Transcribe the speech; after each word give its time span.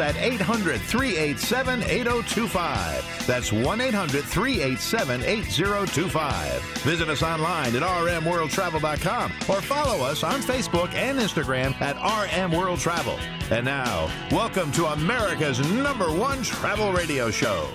At 0.00 0.16
800 0.16 0.80
387 0.80 1.82
8025. 1.82 3.26
That's 3.26 3.52
1 3.52 3.80
800 3.80 4.24
387 4.24 5.22
8025. 5.22 6.62
Visit 6.82 7.08
us 7.08 7.22
online 7.22 7.74
at 7.76 7.82
rmworldtravel.com 7.82 9.32
or 9.48 9.60
follow 9.60 10.04
us 10.04 10.22
on 10.22 10.40
Facebook 10.40 10.92
and 10.94 11.18
Instagram 11.18 11.78
at 11.80 11.96
RM 11.96 12.52
World 12.52 12.80
And 13.50 13.64
now, 13.64 14.10
welcome 14.30 14.70
to 14.72 14.86
America's 14.86 15.60
number 15.72 16.12
one 16.12 16.42
travel 16.42 16.92
radio 16.92 17.30
show. 17.30 17.68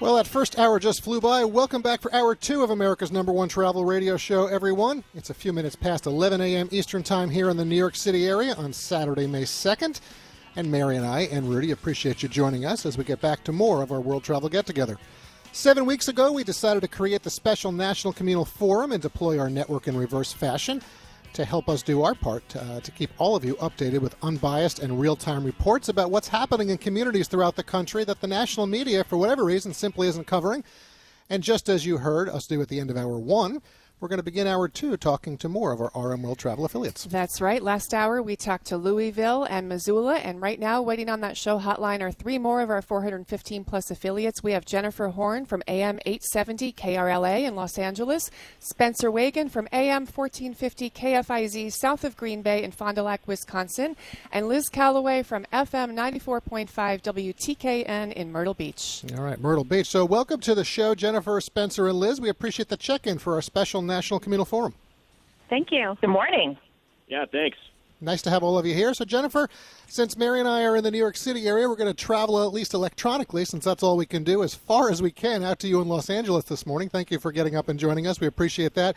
Well, 0.00 0.14
that 0.14 0.28
first 0.28 0.60
hour 0.60 0.78
just 0.78 1.02
flew 1.02 1.20
by. 1.20 1.44
Welcome 1.44 1.82
back 1.82 2.00
for 2.00 2.14
hour 2.14 2.36
two 2.36 2.62
of 2.62 2.70
America's 2.70 3.10
number 3.10 3.32
one 3.32 3.48
travel 3.48 3.84
radio 3.84 4.16
show, 4.16 4.46
everyone. 4.46 5.02
It's 5.14 5.30
a 5.30 5.34
few 5.34 5.52
minutes 5.52 5.74
past 5.74 6.06
11 6.06 6.40
a.m. 6.40 6.68
Eastern 6.70 7.02
Time 7.02 7.28
here 7.28 7.50
in 7.50 7.56
the 7.56 7.64
New 7.64 7.74
York 7.74 7.96
City 7.96 8.28
area 8.28 8.54
on 8.54 8.72
Saturday, 8.72 9.26
May 9.26 9.42
2nd. 9.42 10.00
And 10.56 10.70
Mary 10.70 10.96
and 10.96 11.06
I 11.06 11.20
and 11.22 11.48
Rudy 11.48 11.70
appreciate 11.70 12.22
you 12.22 12.28
joining 12.28 12.64
us 12.64 12.84
as 12.84 12.98
we 12.98 13.04
get 13.04 13.20
back 13.20 13.44
to 13.44 13.52
more 13.52 13.82
of 13.82 13.92
our 13.92 14.00
World 14.00 14.24
Travel 14.24 14.48
Get 14.48 14.66
Together. 14.66 14.98
Seven 15.52 15.86
weeks 15.86 16.08
ago, 16.08 16.32
we 16.32 16.44
decided 16.44 16.80
to 16.80 16.88
create 16.88 17.22
the 17.22 17.30
special 17.30 17.72
National 17.72 18.12
Communal 18.12 18.44
Forum 18.44 18.92
and 18.92 19.00
deploy 19.00 19.38
our 19.38 19.48
network 19.48 19.88
in 19.88 19.96
reverse 19.96 20.32
fashion 20.32 20.82
to 21.32 21.44
help 21.44 21.68
us 21.68 21.82
do 21.82 22.02
our 22.02 22.14
part 22.14 22.56
uh, 22.56 22.80
to 22.80 22.90
keep 22.90 23.10
all 23.18 23.36
of 23.36 23.44
you 23.44 23.54
updated 23.56 24.00
with 24.00 24.16
unbiased 24.22 24.78
and 24.78 25.00
real 25.00 25.16
time 25.16 25.44
reports 25.44 25.88
about 25.88 26.10
what's 26.10 26.28
happening 26.28 26.70
in 26.70 26.78
communities 26.78 27.28
throughout 27.28 27.56
the 27.56 27.62
country 27.62 28.04
that 28.04 28.20
the 28.20 28.26
national 28.26 28.66
media, 28.66 29.04
for 29.04 29.16
whatever 29.16 29.44
reason, 29.44 29.72
simply 29.72 30.08
isn't 30.08 30.26
covering. 30.26 30.64
And 31.30 31.42
just 31.42 31.68
as 31.68 31.84
you 31.84 31.98
heard 31.98 32.28
us 32.28 32.46
do 32.46 32.60
at 32.62 32.68
the 32.68 32.80
end 32.80 32.90
of 32.90 32.96
hour 32.96 33.18
one, 33.18 33.62
we're 34.00 34.08
going 34.08 34.18
to 34.18 34.24
begin 34.24 34.46
hour 34.46 34.68
two 34.68 34.96
talking 34.96 35.36
to 35.38 35.48
more 35.48 35.72
of 35.72 35.80
our 35.80 35.90
RM 35.94 36.22
World 36.22 36.38
Travel 36.38 36.64
affiliates. 36.64 37.04
That's 37.04 37.40
right. 37.40 37.62
Last 37.62 37.92
hour 37.92 38.22
we 38.22 38.36
talked 38.36 38.66
to 38.66 38.76
Louisville 38.76 39.44
and 39.44 39.68
Missoula, 39.68 40.18
and 40.18 40.40
right 40.40 40.60
now 40.60 40.80
waiting 40.80 41.08
on 41.08 41.20
that 41.22 41.36
show 41.36 41.58
hotline 41.58 42.00
are 42.00 42.12
three 42.12 42.38
more 42.38 42.60
of 42.60 42.70
our 42.70 42.80
415 42.80 43.64
plus 43.64 43.90
affiliates. 43.90 44.42
We 44.42 44.52
have 44.52 44.64
Jennifer 44.64 45.08
Horn 45.08 45.46
from 45.46 45.62
AM 45.66 45.98
870 46.06 46.72
KRLA 46.72 47.42
in 47.42 47.56
Los 47.56 47.76
Angeles, 47.76 48.30
Spencer 48.60 49.10
Wagon 49.10 49.48
from 49.48 49.68
AM 49.72 50.02
1450 50.06 50.90
KFIZ 50.90 51.72
south 51.72 52.04
of 52.04 52.16
Green 52.16 52.42
Bay 52.42 52.62
in 52.62 52.70
Fond 52.70 52.96
du 52.96 53.02
Lac, 53.02 53.26
Wisconsin, 53.26 53.96
and 54.30 54.46
Liz 54.46 54.68
Calloway 54.68 55.24
from 55.24 55.44
FM 55.52 55.94
94.5 55.94 57.02
WTKN 57.02 58.12
in 58.12 58.30
Myrtle 58.30 58.54
Beach. 58.54 59.02
All 59.16 59.24
right, 59.24 59.40
Myrtle 59.40 59.64
Beach. 59.64 59.88
So, 59.88 60.04
welcome 60.04 60.40
to 60.40 60.54
the 60.54 60.64
show, 60.64 60.94
Jennifer, 60.94 61.40
Spencer, 61.40 61.88
and 61.88 61.98
Liz. 61.98 62.20
We 62.20 62.28
appreciate 62.28 62.68
the 62.68 62.76
check 62.76 63.06
in 63.06 63.18
for 63.18 63.34
our 63.34 63.42
special 63.42 63.82
National 63.88 64.20
Communal 64.20 64.44
Forum. 64.44 64.74
Thank 65.48 65.72
you. 65.72 65.96
Good 66.00 66.10
morning. 66.10 66.56
Yeah, 67.08 67.24
thanks. 67.30 67.58
Nice 68.00 68.22
to 68.22 68.30
have 68.30 68.44
all 68.44 68.56
of 68.56 68.64
you 68.64 68.74
here. 68.74 68.94
So, 68.94 69.04
Jennifer, 69.04 69.48
since 69.88 70.16
Mary 70.16 70.38
and 70.38 70.48
I 70.48 70.62
are 70.62 70.76
in 70.76 70.84
the 70.84 70.90
New 70.90 70.98
York 70.98 71.16
City 71.16 71.48
area, 71.48 71.68
we're 71.68 71.74
going 71.74 71.92
to 71.92 72.04
travel 72.04 72.40
at 72.46 72.52
least 72.52 72.72
electronically, 72.72 73.44
since 73.44 73.64
that's 73.64 73.82
all 73.82 73.96
we 73.96 74.06
can 74.06 74.22
do, 74.22 74.44
as 74.44 74.54
far 74.54 74.88
as 74.88 75.02
we 75.02 75.10
can, 75.10 75.42
out 75.42 75.58
to 75.60 75.68
you 75.68 75.80
in 75.80 75.88
Los 75.88 76.08
Angeles 76.08 76.44
this 76.44 76.64
morning. 76.64 76.88
Thank 76.88 77.10
you 77.10 77.18
for 77.18 77.32
getting 77.32 77.56
up 77.56 77.68
and 77.68 77.78
joining 77.78 78.06
us. 78.06 78.20
We 78.20 78.28
appreciate 78.28 78.74
that. 78.74 78.96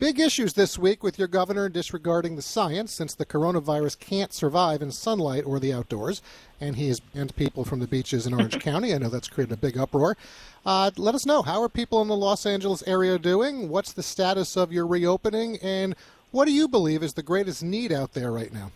Big 0.00 0.18
issues 0.18 0.54
this 0.54 0.78
week 0.78 1.02
with 1.02 1.18
your 1.18 1.28
governor 1.28 1.68
disregarding 1.68 2.34
the 2.34 2.40
science, 2.40 2.90
since 2.90 3.14
the 3.14 3.26
coronavirus 3.26 3.98
can't 3.98 4.32
survive 4.32 4.80
in 4.80 4.90
sunlight 4.90 5.44
or 5.44 5.60
the 5.60 5.74
outdoors, 5.74 6.22
and 6.58 6.76
he 6.76 6.88
has 6.88 7.00
banned 7.00 7.36
people 7.36 7.66
from 7.66 7.80
the 7.80 7.86
beaches 7.86 8.26
in 8.26 8.32
Orange 8.32 8.58
County. 8.62 8.94
I 8.94 8.98
know 8.98 9.10
that's 9.10 9.28
created 9.28 9.52
a 9.52 9.58
big 9.58 9.76
uproar. 9.76 10.16
Uh, 10.64 10.90
let 10.96 11.14
us 11.14 11.26
know 11.26 11.42
how 11.42 11.62
are 11.62 11.68
people 11.68 12.00
in 12.00 12.08
the 12.08 12.16
Los 12.16 12.46
Angeles 12.46 12.82
area 12.86 13.18
doing? 13.18 13.68
What's 13.68 13.92
the 13.92 14.02
status 14.02 14.56
of 14.56 14.72
your 14.72 14.86
reopening, 14.86 15.58
and 15.58 15.94
what 16.30 16.46
do 16.46 16.52
you 16.52 16.66
believe 16.66 17.02
is 17.02 17.12
the 17.12 17.22
greatest 17.22 17.62
need 17.62 17.92
out 17.92 18.14
there 18.14 18.32
right 18.32 18.54
now? 18.54 18.72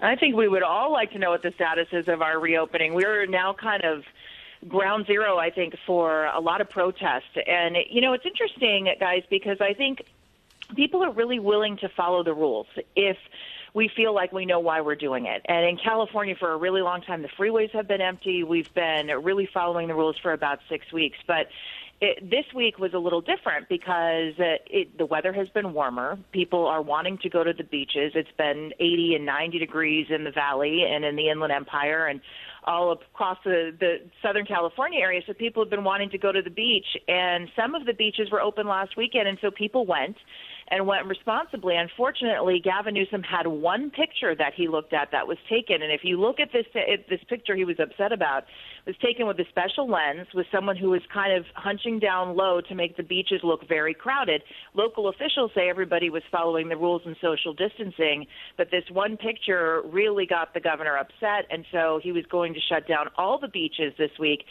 I 0.00 0.16
think 0.16 0.34
we 0.34 0.48
would 0.48 0.62
all 0.62 0.90
like 0.90 1.12
to 1.12 1.18
know 1.18 1.28
what 1.28 1.42
the 1.42 1.52
status 1.56 1.88
is 1.92 2.08
of 2.08 2.22
our 2.22 2.40
reopening. 2.40 2.94
We're 2.94 3.26
now 3.26 3.52
kind 3.52 3.84
of 3.84 4.02
ground 4.66 5.04
zero, 5.04 5.36
I 5.36 5.50
think, 5.50 5.74
for 5.86 6.24
a 6.24 6.40
lot 6.40 6.62
of 6.62 6.70
protest. 6.70 7.36
And, 7.46 7.76
you 7.90 8.00
know, 8.00 8.14
it's 8.14 8.24
interesting, 8.24 8.88
guys, 8.98 9.24
because 9.28 9.60
I 9.60 9.74
think 9.74 10.04
people 10.74 11.02
are 11.02 11.12
really 11.12 11.38
willing 11.38 11.76
to 11.78 11.88
follow 11.88 12.22
the 12.22 12.34
rules 12.34 12.66
if 12.96 13.16
we 13.74 13.90
feel 13.94 14.14
like 14.14 14.32
we 14.32 14.46
know 14.46 14.60
why 14.60 14.80
we're 14.80 14.96
doing 14.96 15.26
it. 15.26 15.42
And 15.46 15.64
in 15.64 15.76
California, 15.76 16.34
for 16.38 16.52
a 16.52 16.56
really 16.56 16.82
long 16.82 17.02
time, 17.02 17.22
the 17.22 17.28
freeways 17.28 17.70
have 17.72 17.86
been 17.86 18.00
empty. 18.00 18.42
We've 18.42 18.72
been 18.74 19.08
really 19.22 19.48
following 19.52 19.88
the 19.88 19.94
rules 19.94 20.16
for 20.22 20.32
about 20.32 20.60
six 20.68 20.90
weeks. 20.92 21.18
But 21.26 21.48
it, 22.00 22.30
this 22.30 22.44
week 22.54 22.78
was 22.78 22.94
a 22.94 22.98
little 22.98 23.20
different 23.20 23.68
because 23.68 24.34
uh, 24.38 24.56
it, 24.66 24.96
the 24.96 25.06
weather 25.06 25.32
has 25.32 25.48
been 25.48 25.72
warmer. 25.72 26.18
People 26.32 26.66
are 26.66 26.80
wanting 26.80 27.18
to 27.18 27.28
go 27.28 27.42
to 27.42 27.52
the 27.52 27.64
beaches. 27.64 28.12
It's 28.14 28.30
been 28.38 28.72
80 28.78 29.16
and 29.16 29.26
90 29.26 29.58
degrees 29.58 30.06
in 30.08 30.24
the 30.24 30.30
valley 30.30 30.84
and 30.88 31.04
in 31.04 31.16
the 31.16 31.28
Inland 31.28 31.52
Empire 31.52 32.06
and 32.06 32.20
all 32.64 32.92
across 32.92 33.38
the, 33.44 33.74
the 33.78 33.96
Southern 34.22 34.46
California 34.46 35.00
area. 35.00 35.22
So 35.26 35.32
people 35.32 35.62
have 35.62 35.70
been 35.70 35.84
wanting 35.84 36.10
to 36.10 36.18
go 36.18 36.32
to 36.32 36.42
the 36.42 36.50
beach, 36.50 36.86
and 37.08 37.48
some 37.56 37.74
of 37.74 37.86
the 37.86 37.94
beaches 37.94 38.30
were 38.30 38.40
open 38.40 38.68
last 38.68 38.96
weekend, 38.96 39.26
and 39.26 39.38
so 39.40 39.50
people 39.50 39.86
went 39.86 40.16
and 40.70 40.86
went 40.86 41.06
responsibly. 41.06 41.76
Unfortunately, 41.76 42.60
Gavin 42.62 42.94
Newsom 42.94 43.22
had 43.22 43.46
one 43.46 43.90
picture 43.90 44.34
that 44.34 44.52
he 44.54 44.68
looked 44.68 44.92
at 44.92 45.08
that 45.12 45.26
was 45.26 45.38
taken, 45.48 45.82
and 45.82 45.92
if 45.92 46.00
you 46.04 46.20
look 46.20 46.40
at 46.40 46.48
this 46.52 46.66
this 47.08 47.20
picture 47.28 47.56
he 47.56 47.64
was 47.64 47.76
upset 47.80 48.12
about, 48.12 48.44
was 48.86 48.96
taken 49.02 49.26
with 49.26 49.38
a 49.38 49.44
special 49.48 49.88
lens 49.88 50.26
with 50.34 50.46
someone 50.52 50.76
who 50.76 50.90
was 50.90 51.02
kind 51.12 51.36
of 51.36 51.44
hunching 51.54 51.98
down 51.98 52.36
low 52.36 52.60
to 52.60 52.74
make 52.74 52.96
the 52.96 53.02
beaches 53.02 53.40
look 53.42 53.66
very 53.68 53.94
crowded. 53.94 54.42
Local 54.74 55.08
officials 55.08 55.50
say 55.54 55.68
everybody 55.68 56.10
was 56.10 56.22
following 56.30 56.68
the 56.68 56.76
rules 56.76 57.02
and 57.04 57.16
social 57.20 57.54
distancing, 57.54 58.26
but 58.56 58.70
this 58.70 58.84
one 58.90 59.16
picture 59.16 59.82
really 59.86 60.26
got 60.26 60.54
the 60.54 60.60
governor 60.60 60.96
upset, 60.96 61.46
and 61.50 61.64
so 61.72 62.00
he 62.02 62.12
was 62.12 62.24
going 62.30 62.54
to 62.54 62.60
shut 62.60 62.86
down 62.86 63.06
all 63.16 63.38
the 63.38 63.48
beaches 63.48 63.92
this 63.98 64.10
week. 64.18 64.44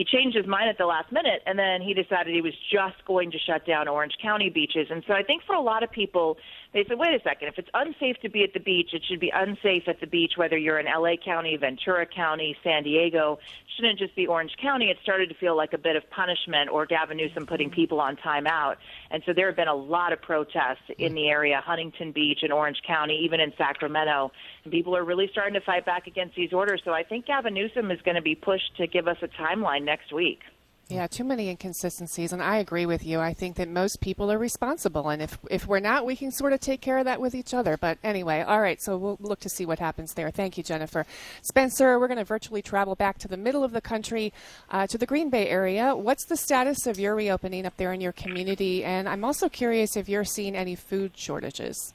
He 0.00 0.06
changed 0.06 0.34
his 0.34 0.46
mind 0.46 0.70
at 0.70 0.78
the 0.78 0.86
last 0.86 1.12
minute, 1.12 1.42
and 1.44 1.58
then 1.58 1.82
he 1.82 1.92
decided 1.92 2.32
he 2.32 2.40
was 2.40 2.54
just 2.72 3.04
going 3.04 3.30
to 3.32 3.38
shut 3.38 3.66
down 3.66 3.86
Orange 3.86 4.14
County 4.22 4.48
beaches. 4.48 4.86
And 4.88 5.04
so 5.06 5.12
I 5.12 5.22
think 5.22 5.42
for 5.46 5.54
a 5.54 5.60
lot 5.60 5.82
of 5.82 5.90
people, 5.90 6.38
they 6.72 6.84
said, 6.86 6.98
wait 6.98 7.14
a 7.14 7.22
second, 7.22 7.48
if 7.48 7.58
it's 7.58 7.68
unsafe 7.74 8.16
to 8.22 8.28
be 8.28 8.44
at 8.44 8.52
the 8.52 8.60
beach, 8.60 8.90
it 8.92 9.02
should 9.04 9.18
be 9.18 9.30
unsafe 9.34 9.88
at 9.88 10.00
the 10.00 10.06
beach, 10.06 10.34
whether 10.36 10.56
you're 10.56 10.78
in 10.78 10.86
LA 10.86 11.16
County, 11.16 11.56
Ventura 11.56 12.06
County, 12.06 12.56
San 12.62 12.84
Diego. 12.84 13.38
It 13.40 13.70
shouldn't 13.76 13.98
just 13.98 14.14
be 14.14 14.28
Orange 14.28 14.52
County. 14.62 14.88
It 14.88 14.98
started 15.02 15.28
to 15.30 15.34
feel 15.34 15.56
like 15.56 15.72
a 15.72 15.78
bit 15.78 15.96
of 15.96 16.08
punishment 16.10 16.70
or 16.70 16.86
Gavin 16.86 17.16
Newsom 17.16 17.44
putting 17.44 17.70
people 17.70 18.00
on 18.00 18.16
timeout. 18.16 18.76
And 19.10 19.20
so 19.26 19.32
there 19.32 19.46
have 19.46 19.56
been 19.56 19.68
a 19.68 19.74
lot 19.74 20.12
of 20.12 20.22
protests 20.22 20.88
in 20.96 21.14
the 21.14 21.28
area, 21.28 21.60
Huntington 21.64 22.12
Beach 22.12 22.40
and 22.42 22.52
Orange 22.52 22.82
County, 22.86 23.20
even 23.24 23.40
in 23.40 23.52
Sacramento. 23.58 24.30
And 24.62 24.72
people 24.72 24.96
are 24.96 25.04
really 25.04 25.28
starting 25.32 25.54
to 25.54 25.60
fight 25.60 25.84
back 25.84 26.06
against 26.06 26.36
these 26.36 26.52
orders. 26.52 26.82
So 26.84 26.92
I 26.92 27.02
think 27.02 27.26
Gavin 27.26 27.54
Newsom 27.54 27.90
is 27.90 28.00
going 28.02 28.14
to 28.14 28.22
be 28.22 28.36
pushed 28.36 28.76
to 28.76 28.86
give 28.86 29.08
us 29.08 29.16
a 29.22 29.28
timeline 29.28 29.82
next 29.82 30.12
week. 30.12 30.40
Yeah, 30.90 31.06
too 31.06 31.22
many 31.22 31.48
inconsistencies, 31.48 32.32
and 32.32 32.42
I 32.42 32.56
agree 32.56 32.84
with 32.84 33.06
you. 33.06 33.20
I 33.20 33.32
think 33.32 33.54
that 33.56 33.68
most 33.68 34.00
people 34.00 34.30
are 34.32 34.38
responsible, 34.38 35.08
and 35.08 35.22
if 35.22 35.38
if 35.48 35.68
we're 35.68 35.78
not, 35.78 36.04
we 36.04 36.16
can 36.16 36.32
sort 36.32 36.52
of 36.52 36.58
take 36.58 36.80
care 36.80 36.98
of 36.98 37.04
that 37.04 37.20
with 37.20 37.32
each 37.32 37.54
other. 37.54 37.76
But 37.76 37.98
anyway, 38.02 38.40
all 38.40 38.60
right. 38.60 38.82
So 38.82 38.96
we'll 38.96 39.16
look 39.20 39.38
to 39.40 39.48
see 39.48 39.64
what 39.64 39.78
happens 39.78 40.14
there. 40.14 40.32
Thank 40.32 40.58
you, 40.58 40.64
Jennifer. 40.64 41.06
Spencer, 41.42 42.00
we're 42.00 42.08
going 42.08 42.18
to 42.18 42.24
virtually 42.24 42.60
travel 42.60 42.96
back 42.96 43.18
to 43.18 43.28
the 43.28 43.36
middle 43.36 43.62
of 43.62 43.70
the 43.70 43.80
country, 43.80 44.32
uh, 44.68 44.88
to 44.88 44.98
the 44.98 45.06
Green 45.06 45.30
Bay 45.30 45.48
area. 45.48 45.94
What's 45.94 46.24
the 46.24 46.36
status 46.36 46.88
of 46.88 46.98
your 46.98 47.14
reopening 47.14 47.66
up 47.66 47.76
there 47.76 47.92
in 47.92 48.00
your 48.00 48.12
community? 48.12 48.84
And 48.84 49.08
I'm 49.08 49.24
also 49.24 49.48
curious 49.48 49.96
if 49.96 50.08
you're 50.08 50.24
seeing 50.24 50.56
any 50.56 50.74
food 50.74 51.12
shortages. 51.16 51.94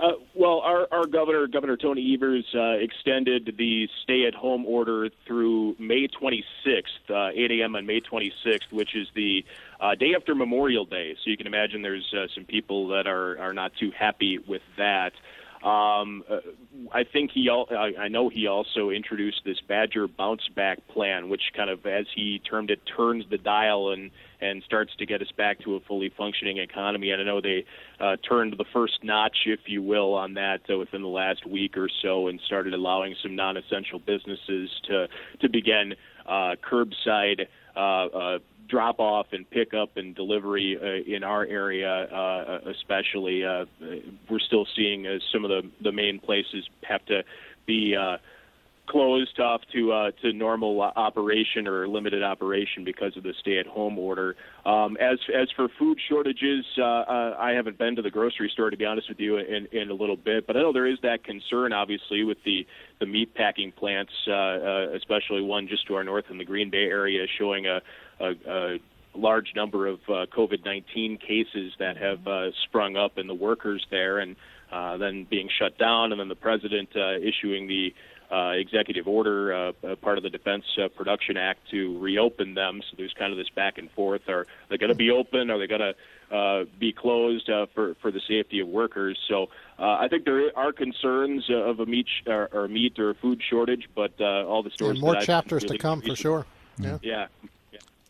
Uh, 0.00 0.12
well, 0.34 0.58
our, 0.60 0.88
our 0.90 1.06
governor, 1.06 1.46
Governor 1.46 1.76
Tony 1.76 2.14
Evers, 2.14 2.44
uh, 2.54 2.72
extended 2.72 3.54
the 3.56 3.88
stay-at-home 4.02 4.66
order 4.66 5.08
through 5.24 5.76
May 5.78 6.08
26th, 6.08 6.82
uh, 7.08 7.30
8 7.32 7.50
a.m. 7.52 7.76
on 7.76 7.86
May 7.86 8.00
26th, 8.00 8.72
which 8.72 8.96
is 8.96 9.06
the 9.14 9.44
uh, 9.80 9.94
day 9.94 10.14
after 10.16 10.34
Memorial 10.34 10.84
Day. 10.84 11.14
So 11.22 11.30
you 11.30 11.36
can 11.36 11.46
imagine 11.46 11.82
there's 11.82 12.12
uh, 12.12 12.26
some 12.34 12.44
people 12.44 12.88
that 12.88 13.06
are 13.06 13.38
are 13.38 13.52
not 13.52 13.72
too 13.78 13.92
happy 13.96 14.38
with 14.38 14.62
that. 14.78 15.12
Um, 15.64 16.24
uh, 16.28 16.40
I 16.92 17.04
think 17.04 17.30
he, 17.32 17.48
I 17.48 18.08
know 18.08 18.28
he 18.28 18.46
also 18.46 18.90
introduced 18.90 19.40
this 19.46 19.60
Badger 19.66 20.06
bounce 20.06 20.46
back 20.54 20.86
plan, 20.88 21.30
which 21.30 21.52
kind 21.56 21.70
of, 21.70 21.86
as 21.86 22.04
he 22.14 22.38
termed 22.38 22.70
it, 22.70 22.80
turns 22.96 23.24
the 23.30 23.38
dial 23.38 23.90
and 23.90 24.10
and 24.42 24.62
starts 24.64 24.94
to 24.96 25.06
get 25.06 25.22
us 25.22 25.32
back 25.38 25.60
to 25.60 25.76
a 25.76 25.80
fully 25.80 26.10
functioning 26.10 26.58
economy. 26.58 27.10
And 27.12 27.22
I 27.22 27.24
know 27.24 27.40
they 27.40 27.64
uh, 27.98 28.16
turned 28.28 28.52
the 28.58 28.66
first 28.74 29.02
notch, 29.02 29.38
if 29.46 29.60
you 29.66 29.80
will, 29.80 30.12
on 30.12 30.34
that 30.34 30.60
uh, 30.68 30.76
within 30.76 31.00
the 31.00 31.08
last 31.08 31.46
week 31.46 31.78
or 31.78 31.88
so, 32.02 32.28
and 32.28 32.38
started 32.44 32.74
allowing 32.74 33.14
some 33.22 33.34
non-essential 33.34 34.00
businesses 34.00 34.68
to 34.88 35.08
to 35.40 35.48
begin 35.48 35.94
uh, 36.26 36.56
curbside 36.62 37.46
uh, 37.74 37.78
uh, 37.78 38.38
drop 38.68 38.98
off 38.98 39.26
and 39.32 39.48
pickup 39.50 39.96
and 39.96 40.14
delivery 40.14 40.78
uh, 40.80 41.14
in 41.14 41.22
our 41.24 41.44
area, 41.44 41.90
uh, 41.90 42.58
especially. 42.70 43.44
Uh, 43.44 43.64
we're 44.30 44.38
still 44.38 44.66
seeing 44.76 45.06
uh, 45.06 45.18
some 45.32 45.44
of 45.44 45.50
the 45.50 45.62
the 45.82 45.92
main 45.92 46.18
places 46.18 46.68
have 46.82 47.04
to 47.06 47.22
be. 47.66 47.96
Uh, 47.96 48.18
closed 48.86 49.40
off 49.40 49.62
to 49.72 49.92
uh, 49.92 50.10
to 50.22 50.32
normal 50.32 50.80
operation 50.80 51.66
or 51.66 51.88
limited 51.88 52.22
operation 52.22 52.84
because 52.84 53.16
of 53.16 53.22
the 53.22 53.32
stay-at-home 53.40 53.98
order. 53.98 54.36
Um, 54.66 54.96
as 54.98 55.18
as 55.34 55.48
for 55.56 55.68
food 55.78 55.98
shortages, 56.08 56.64
uh, 56.78 56.82
uh, 56.82 57.36
I 57.38 57.52
haven't 57.52 57.78
been 57.78 57.96
to 57.96 58.02
the 58.02 58.10
grocery 58.10 58.50
store 58.52 58.70
to 58.70 58.76
be 58.76 58.84
honest 58.84 59.08
with 59.08 59.20
you 59.20 59.38
in, 59.38 59.66
in 59.72 59.90
a 59.90 59.94
little 59.94 60.16
bit, 60.16 60.46
but 60.46 60.56
I 60.56 60.60
know 60.60 60.72
there 60.72 60.86
is 60.86 60.98
that 61.02 61.24
concern, 61.24 61.72
obviously, 61.72 62.24
with 62.24 62.38
the 62.44 62.66
the 63.00 63.06
meat 63.06 63.34
packing 63.34 63.72
plants, 63.72 64.12
uh, 64.28 64.32
uh, 64.32 64.86
especially 64.94 65.40
one 65.40 65.68
just 65.68 65.86
to 65.86 65.94
our 65.94 66.04
north 66.04 66.26
in 66.30 66.38
the 66.38 66.44
Green 66.44 66.70
Bay 66.70 66.84
area, 66.84 67.26
showing 67.38 67.66
a, 67.66 67.80
a, 68.20 68.34
a 68.48 68.78
large 69.14 69.54
number 69.54 69.86
of 69.86 70.00
uh, 70.08 70.26
COVID-19 70.36 71.20
cases 71.20 71.72
that 71.78 71.96
have 71.96 72.26
uh, 72.26 72.50
sprung 72.64 72.96
up 72.96 73.18
in 73.18 73.26
the 73.26 73.34
workers 73.34 73.86
there, 73.90 74.18
and 74.18 74.36
uh, 74.72 74.96
then 74.96 75.24
being 75.24 75.48
shut 75.58 75.78
down, 75.78 76.12
and 76.12 76.20
then 76.20 76.28
the 76.28 76.34
president 76.34 76.88
uh, 76.96 77.12
issuing 77.18 77.66
the 77.68 77.94
uh, 78.30 78.50
executive 78.50 79.06
order, 79.06 79.52
uh, 79.52 79.96
part 79.96 80.16
of 80.16 80.24
the 80.24 80.30
Defense 80.30 80.64
uh, 80.82 80.88
Production 80.88 81.36
Act, 81.36 81.60
to 81.70 81.98
reopen 81.98 82.54
them. 82.54 82.80
So 82.90 82.96
there's 82.96 83.12
kind 83.12 83.30
of 83.32 83.38
this 83.38 83.50
back 83.50 83.78
and 83.78 83.90
forth: 83.92 84.28
are 84.28 84.46
they 84.68 84.78
going 84.78 84.90
to 84.90 84.96
be 84.96 85.10
open? 85.10 85.50
Are 85.50 85.58
they 85.58 85.66
going 85.66 85.80
to 85.80 86.34
uh, 86.34 86.64
be 86.78 86.92
closed 86.92 87.48
uh, 87.48 87.66
for 87.74 87.94
for 87.96 88.10
the 88.10 88.20
safety 88.26 88.60
of 88.60 88.68
workers? 88.68 89.18
So 89.28 89.50
uh, 89.78 89.98
I 90.00 90.08
think 90.08 90.24
there 90.24 90.50
are 90.56 90.72
concerns 90.72 91.48
of 91.50 91.80
a 91.80 91.86
meat 91.86 92.06
sh- 92.08 92.26
or, 92.26 92.48
or 92.52 92.66
meat 92.66 92.98
or 92.98 93.14
food 93.14 93.40
shortage, 93.48 93.88
but 93.94 94.12
uh, 94.20 94.46
all 94.46 94.62
the 94.62 94.70
stores 94.70 94.92
and 94.92 95.00
more 95.00 95.16
chapters 95.16 95.62
really 95.62 95.76
to 95.76 95.82
come 95.82 96.00
for 96.00 96.16
sure. 96.16 96.46
Yeah. 96.78 96.98
Yeah. 97.02 97.26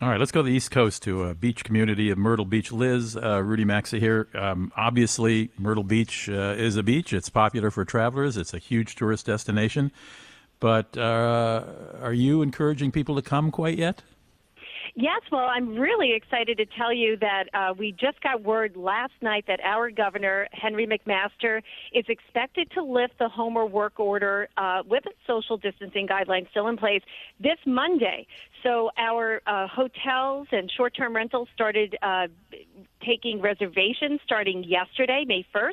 All 0.03 0.09
right, 0.09 0.19
let's 0.19 0.33
go 0.33 0.43
to 0.43 0.49
the 0.49 0.55
East 0.55 0.73
Coast 0.73 1.05
to 1.05 1.23
a 1.23 1.35
beach 1.35 1.63
community 1.63 2.11
of 2.11 2.19
Myrtle 2.19 2.45
Beach. 2.45 2.73
Liz, 2.73 3.17
uh, 3.17 3.41
Rudy 3.41 3.65
Maxa 3.65 4.01
here. 4.01 4.27
Um, 4.35 4.73
obviously, 4.77 5.51
Myrtle 5.57 5.85
Beach 5.85 6.29
uh, 6.29 6.57
is 6.59 6.77
a 6.77 6.83
beach. 6.83 7.13
It's 7.13 7.29
popular 7.29 7.71
for 7.71 7.85
travelers. 7.85 8.37
It's 8.37 8.53
a 8.53 8.59
huge 8.59 8.97
tourist 8.97 9.27
destination. 9.27 9.93
But 10.59 10.99
uh, 10.99 11.63
are 12.03 12.13
you 12.13 12.43
encouraging 12.43 12.91
people 12.91 13.15
to 13.15 13.23
come 13.23 13.53
quite 13.53 13.79
yet? 13.79 14.03
Yes, 14.97 15.23
well, 15.33 15.47
I'm 15.49 15.77
really 15.77 16.13
excited 16.13 16.57
to 16.59 16.67
tell 16.67 16.93
you 16.93 17.17
that 17.17 17.45
uh, 17.53 17.75
we 17.77 17.91
just 17.91 18.21
got 18.21 18.45
word 18.45 18.77
last 18.77 19.13
night 19.23 19.45
that 19.49 19.59
our 19.65 19.91
governor, 19.91 20.47
Henry 20.53 20.87
McMaster, 20.87 21.63
is 21.93 22.05
expected 22.09 22.71
to 22.73 22.83
lift 22.83 23.19
the 23.19 23.29
home 23.29 23.57
or 23.57 23.67
work 23.67 23.99
order 23.99 24.49
uh, 24.57 24.83
with 24.87 25.03
social 25.27 25.57
distancing 25.57 26.07
guidelines 26.07 26.49
still 26.51 26.69
in 26.69 26.77
place 26.77 27.03
this 27.41 27.59
Monday. 27.67 28.29
So 28.65 28.91
our 28.97 29.43
uh, 29.47 29.69
hotels 29.69 30.49
and 30.51 30.73
short 30.75 30.97
term 30.97 31.15
rentals 31.15 31.49
started 31.55 31.97
uh, 32.03 32.29
taking 33.05 33.43
reservations 33.43 34.21
starting 34.25 34.65
yesterday, 34.65 35.25
May 35.27 35.47
1st. 35.55 35.73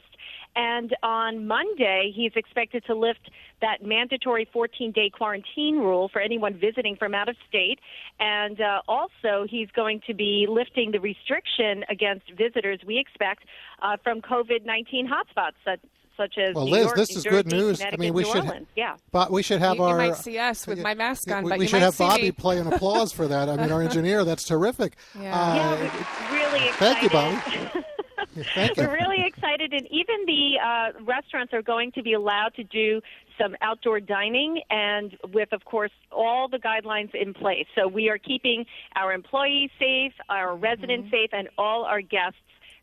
And 0.54 0.94
on 1.02 1.48
Monday, 1.48 2.12
he's 2.14 2.34
expected 2.36 2.84
to 2.88 2.94
lift 2.94 3.32
that 3.62 3.78
mandatory 3.82 4.50
14 4.52 4.92
day 4.92 5.10
quarantine 5.10 5.78
rule 5.78 6.10
for 6.10 6.20
anyone 6.20 6.60
visiting 6.60 6.98
from 6.98 7.14
out 7.14 7.30
of 7.30 7.38
state. 7.48 7.80
And 8.20 8.60
uh, 8.60 8.82
also, 8.90 9.48
he's 9.50 9.70
going 9.74 10.02
to 10.08 10.14
be 10.14 10.46
lifting 10.50 10.92
the 10.92 11.00
restriction 11.00 11.86
against 11.90 12.30
visitors, 12.38 12.82
we 12.86 13.00
expect, 13.00 13.46
uh, 13.82 13.96
from 14.04 14.22
COVID 14.22 14.66
19 14.66 15.08
hotspots. 15.08 15.80
Such 16.18 16.38
as 16.38 16.56
well, 16.56 16.66
New 16.66 16.72
Liz, 16.72 16.84
York, 16.86 16.96
this 16.98 17.12
New 17.12 17.18
is 17.18 17.24
Jersey, 17.24 17.36
good 17.36 17.48
news. 17.52 17.82
I 17.82 17.96
mean, 17.98 18.14
we 18.14 18.24
New 18.24 18.32
should, 18.32 18.46
Orleans. 18.46 18.68
yeah. 18.76 18.96
but 19.12 19.32
we 19.32 19.42
should 19.44 19.60
have 19.60 19.78
you, 19.78 19.84
our. 19.84 19.92
you 20.02 20.10
might 20.10 20.18
see 20.18 20.38
us 20.38 20.68
with 20.68 20.80
my 20.82 20.94
mask 20.94 21.30
on, 21.32 21.44
we, 21.44 21.50
but 21.50 21.60
we 21.60 21.66
you 21.66 21.70
should 21.70 21.78
might 21.78 21.84
have 21.86 21.96
see 21.96 22.04
Bobby 22.04 22.22
me. 22.24 22.32
play 22.32 22.58
an 22.60 22.68
applause 22.68 23.12
for 23.12 23.28
that. 23.28 23.50
I 23.50 23.58
mean, 23.58 23.72
our 23.72 23.82
engineer, 23.82 24.24
that's 24.24 24.44
terrific. 24.44 24.96
Yeah. 25.20 25.40
Uh, 25.40 25.56
yeah, 25.56 26.30
we're 26.32 26.38
really 26.38 26.68
excited. 26.68 26.76
Thank 26.78 27.04
you, 27.04 27.10
Bobby. 27.10 27.86
Thank 28.56 28.78
you. 28.78 28.84
We're 28.84 28.94
really 28.94 29.26
excited, 29.26 29.74
and 29.74 29.86
even 29.92 30.16
the 30.26 30.54
uh, 30.64 31.04
restaurants 31.04 31.54
are 31.54 31.62
going 31.62 31.92
to 31.94 32.04
be 32.04 32.14
allowed 32.14 32.54
to 32.56 32.64
do 32.64 33.02
some 33.40 33.56
outdoor 33.62 34.00
dining, 34.00 34.62
and 34.70 35.18
with, 35.34 35.52
of 35.52 35.66
course, 35.66 35.92
all 36.12 36.48
the 36.48 36.60
guidelines 36.60 37.14
in 37.16 37.34
place. 37.34 37.66
So 37.76 37.88
we 37.88 38.10
are 38.10 38.18
keeping 38.20 38.66
our 38.96 39.12
employees 39.14 39.72
safe, 39.80 40.14
our 40.30 40.56
residents 40.56 41.08
Mm-hmm. 41.08 41.16
safe, 41.16 41.30
and 41.34 41.50
all 41.58 41.84
our 41.84 42.02
guests 42.02 42.38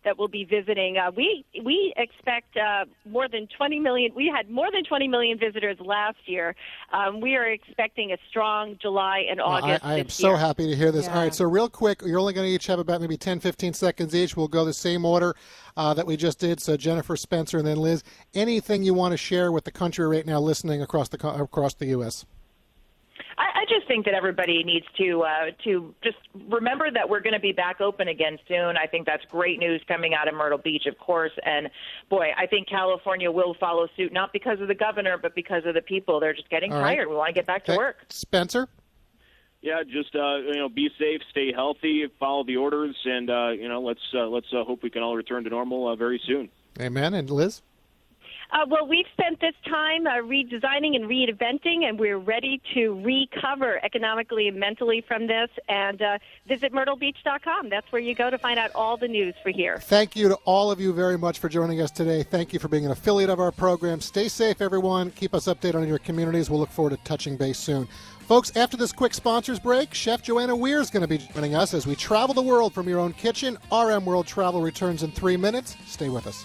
that 0.04 0.18
will 0.18 0.28
be 0.28 0.44
visiting. 0.44 0.96
Uh, 0.96 1.10
we 1.16 1.44
we 1.64 1.92
expect 1.96 2.56
uh, 2.56 2.84
more 3.08 3.28
than 3.28 3.48
20 3.56 3.80
million. 3.80 4.12
We 4.14 4.32
had 4.34 4.48
more 4.50 4.68
than 4.72 4.84
20 4.84 5.08
million 5.08 5.38
visitors 5.38 5.76
last 5.80 6.18
year. 6.26 6.54
Um, 6.92 7.20
we 7.20 7.34
are 7.36 7.44
expecting 7.46 8.12
a 8.12 8.16
strong 8.30 8.76
July 8.80 9.24
and 9.28 9.38
Well, 9.38 9.48
August. 9.48 9.84
I, 9.84 9.94
I 9.94 9.98
am 9.98 10.06
this 10.06 10.14
so 10.14 10.28
year. 10.28 10.36
happy 10.36 10.66
to 10.68 10.76
hear 10.76 10.92
this. 10.92 11.08
All 11.08 11.14
Yeah. 11.14 11.22
right, 11.24 11.34
so 11.34 11.44
real 11.44 11.68
quick, 11.68 12.02
you're 12.04 12.18
only 12.18 12.32
going 12.32 12.46
to 12.46 12.52
each 12.52 12.66
have 12.66 12.78
about 12.78 13.00
maybe 13.00 13.16
10, 13.16 13.40
15 13.40 13.72
seconds 13.72 14.14
each. 14.14 14.36
We'll 14.36 14.48
go 14.48 14.64
the 14.64 14.72
same 14.72 15.04
order 15.04 15.34
uh, 15.76 15.94
that 15.94 16.06
we 16.06 16.16
just 16.16 16.38
did. 16.38 16.60
So 16.60 16.76
Jennifer, 16.76 17.16
Spencer, 17.16 17.58
and 17.58 17.66
then 17.66 17.76
Liz. 17.78 18.02
Anything 18.34 18.82
you 18.82 18.94
want 18.94 19.12
to 19.12 19.16
share 19.18 19.50
with 19.52 19.64
the 19.64 19.72
country 19.72 20.06
right 20.06 20.24
now, 20.26 20.40
listening 20.40 20.80
across 20.82 21.08
the 21.08 21.18
across 21.28 21.74
the 21.74 21.86
U.S. 21.86 22.24
I, 23.38 23.60
I 23.60 23.64
just 23.68 23.86
think 23.86 24.04
that 24.06 24.14
everybody 24.14 24.64
needs 24.64 24.86
to 24.98 25.22
uh, 25.22 25.50
to 25.64 25.94
just 26.02 26.16
remember 26.48 26.90
that 26.90 27.08
we're 27.08 27.20
going 27.20 27.34
to 27.34 27.40
be 27.40 27.52
back 27.52 27.80
open 27.80 28.08
again 28.08 28.38
soon. 28.48 28.76
I 28.76 28.86
think 28.86 29.06
that's 29.06 29.24
great 29.26 29.60
news 29.60 29.80
coming 29.86 30.12
out 30.12 30.26
of 30.26 30.34
Myrtle 30.34 30.58
Beach, 30.58 30.86
of 30.86 30.98
course. 30.98 31.30
And 31.44 31.70
boy, 32.10 32.32
I 32.36 32.46
think 32.46 32.68
California 32.68 33.30
will 33.30 33.54
follow 33.60 33.86
suit, 33.96 34.12
not 34.12 34.32
because 34.32 34.60
of 34.60 34.66
the 34.66 34.74
governor, 34.74 35.16
but 35.18 35.34
because 35.34 35.62
of 35.66 35.74
the 35.74 35.82
people. 35.82 36.18
They're 36.18 36.34
just 36.34 36.50
getting 36.50 36.72
All 36.72 36.80
right. 36.80 36.96
tired. 36.96 37.08
We 37.08 37.14
want 37.14 37.28
to 37.28 37.34
get 37.34 37.46
back 37.46 37.64
to 37.66 37.76
work. 37.76 37.98
Spencer. 38.08 38.68
Yeah, 39.60 39.82
just 39.82 40.14
uh, 40.14 40.36
you 40.36 40.56
know, 40.56 40.68
be 40.68 40.88
safe, 40.98 41.20
stay 41.30 41.52
healthy, 41.52 42.06
follow 42.20 42.44
the 42.44 42.56
orders, 42.56 42.96
and 43.04 43.28
uh, 43.30 43.48
you 43.50 43.68
know, 43.68 43.80
let's 43.80 44.00
uh, 44.14 44.26
let's 44.26 44.46
uh, 44.52 44.64
hope 44.64 44.82
we 44.82 44.90
can 44.90 45.02
all 45.02 45.16
return 45.16 45.44
to 45.44 45.50
normal 45.50 45.88
uh, 45.88 45.96
very 45.96 46.20
soon. 46.26 46.48
Amen. 46.80 47.14
And 47.14 47.28
Liz. 47.30 47.62
Uh, 48.50 48.64
well, 48.66 48.86
we've 48.86 49.06
spent 49.12 49.40
this 49.40 49.54
time 49.66 50.06
uh, 50.06 50.14
redesigning 50.22 50.96
and 50.96 51.04
reinventing, 51.04 51.84
and 51.84 51.98
we're 51.98 52.18
ready 52.18 52.60
to 52.72 53.00
recover 53.04 53.78
economically 53.84 54.48
and 54.48 54.58
mentally 54.58 55.04
from 55.06 55.26
this. 55.26 55.50
And 55.68 56.00
uh, 56.00 56.18
visit 56.46 56.72
myrtlebeach.com. 56.72 57.68
That's 57.68 57.90
where 57.92 58.00
you 58.00 58.14
go 58.14 58.30
to 58.30 58.38
find 58.38 58.58
out 58.58 58.70
all 58.74 58.96
the 58.96 59.08
news 59.08 59.34
for 59.42 59.50
here. 59.50 59.78
Thank 59.78 60.16
you 60.16 60.28
to 60.28 60.34
all 60.46 60.70
of 60.70 60.80
you 60.80 60.94
very 60.94 61.18
much 61.18 61.38
for 61.38 61.50
joining 61.50 61.82
us 61.82 61.90
today. 61.90 62.22
Thank 62.22 62.54
you 62.54 62.58
for 62.58 62.68
being 62.68 62.86
an 62.86 62.90
affiliate 62.92 63.28
of 63.28 63.38
our 63.38 63.52
program. 63.52 64.00
Stay 64.00 64.28
safe, 64.28 64.62
everyone. 64.62 65.10
Keep 65.10 65.34
us 65.34 65.46
updated 65.46 65.76
on 65.76 65.88
your 65.88 65.98
communities. 65.98 66.48
We'll 66.48 66.60
look 66.60 66.70
forward 66.70 66.90
to 66.90 67.04
touching 67.04 67.36
base 67.36 67.58
soon. 67.58 67.86
Folks, 68.28 68.54
after 68.56 68.76
this 68.76 68.92
quick 68.92 69.14
sponsors 69.14 69.58
break, 69.58 69.92
Chef 69.92 70.22
Joanne 70.22 70.58
Weir 70.58 70.80
is 70.80 70.90
going 70.90 71.00
to 71.02 71.08
be 71.08 71.18
joining 71.18 71.54
us 71.54 71.74
as 71.74 71.86
we 71.86 71.96
travel 71.96 72.34
the 72.34 72.42
world 72.42 72.74
from 72.74 72.88
your 72.88 72.98
own 72.98 73.12
kitchen. 73.14 73.58
RM 73.72 74.04
World 74.04 74.26
Travel 74.26 74.60
returns 74.62 75.02
in 75.02 75.10
three 75.10 75.36
minutes. 75.36 75.76
Stay 75.86 76.08
with 76.08 76.26
us. 76.26 76.44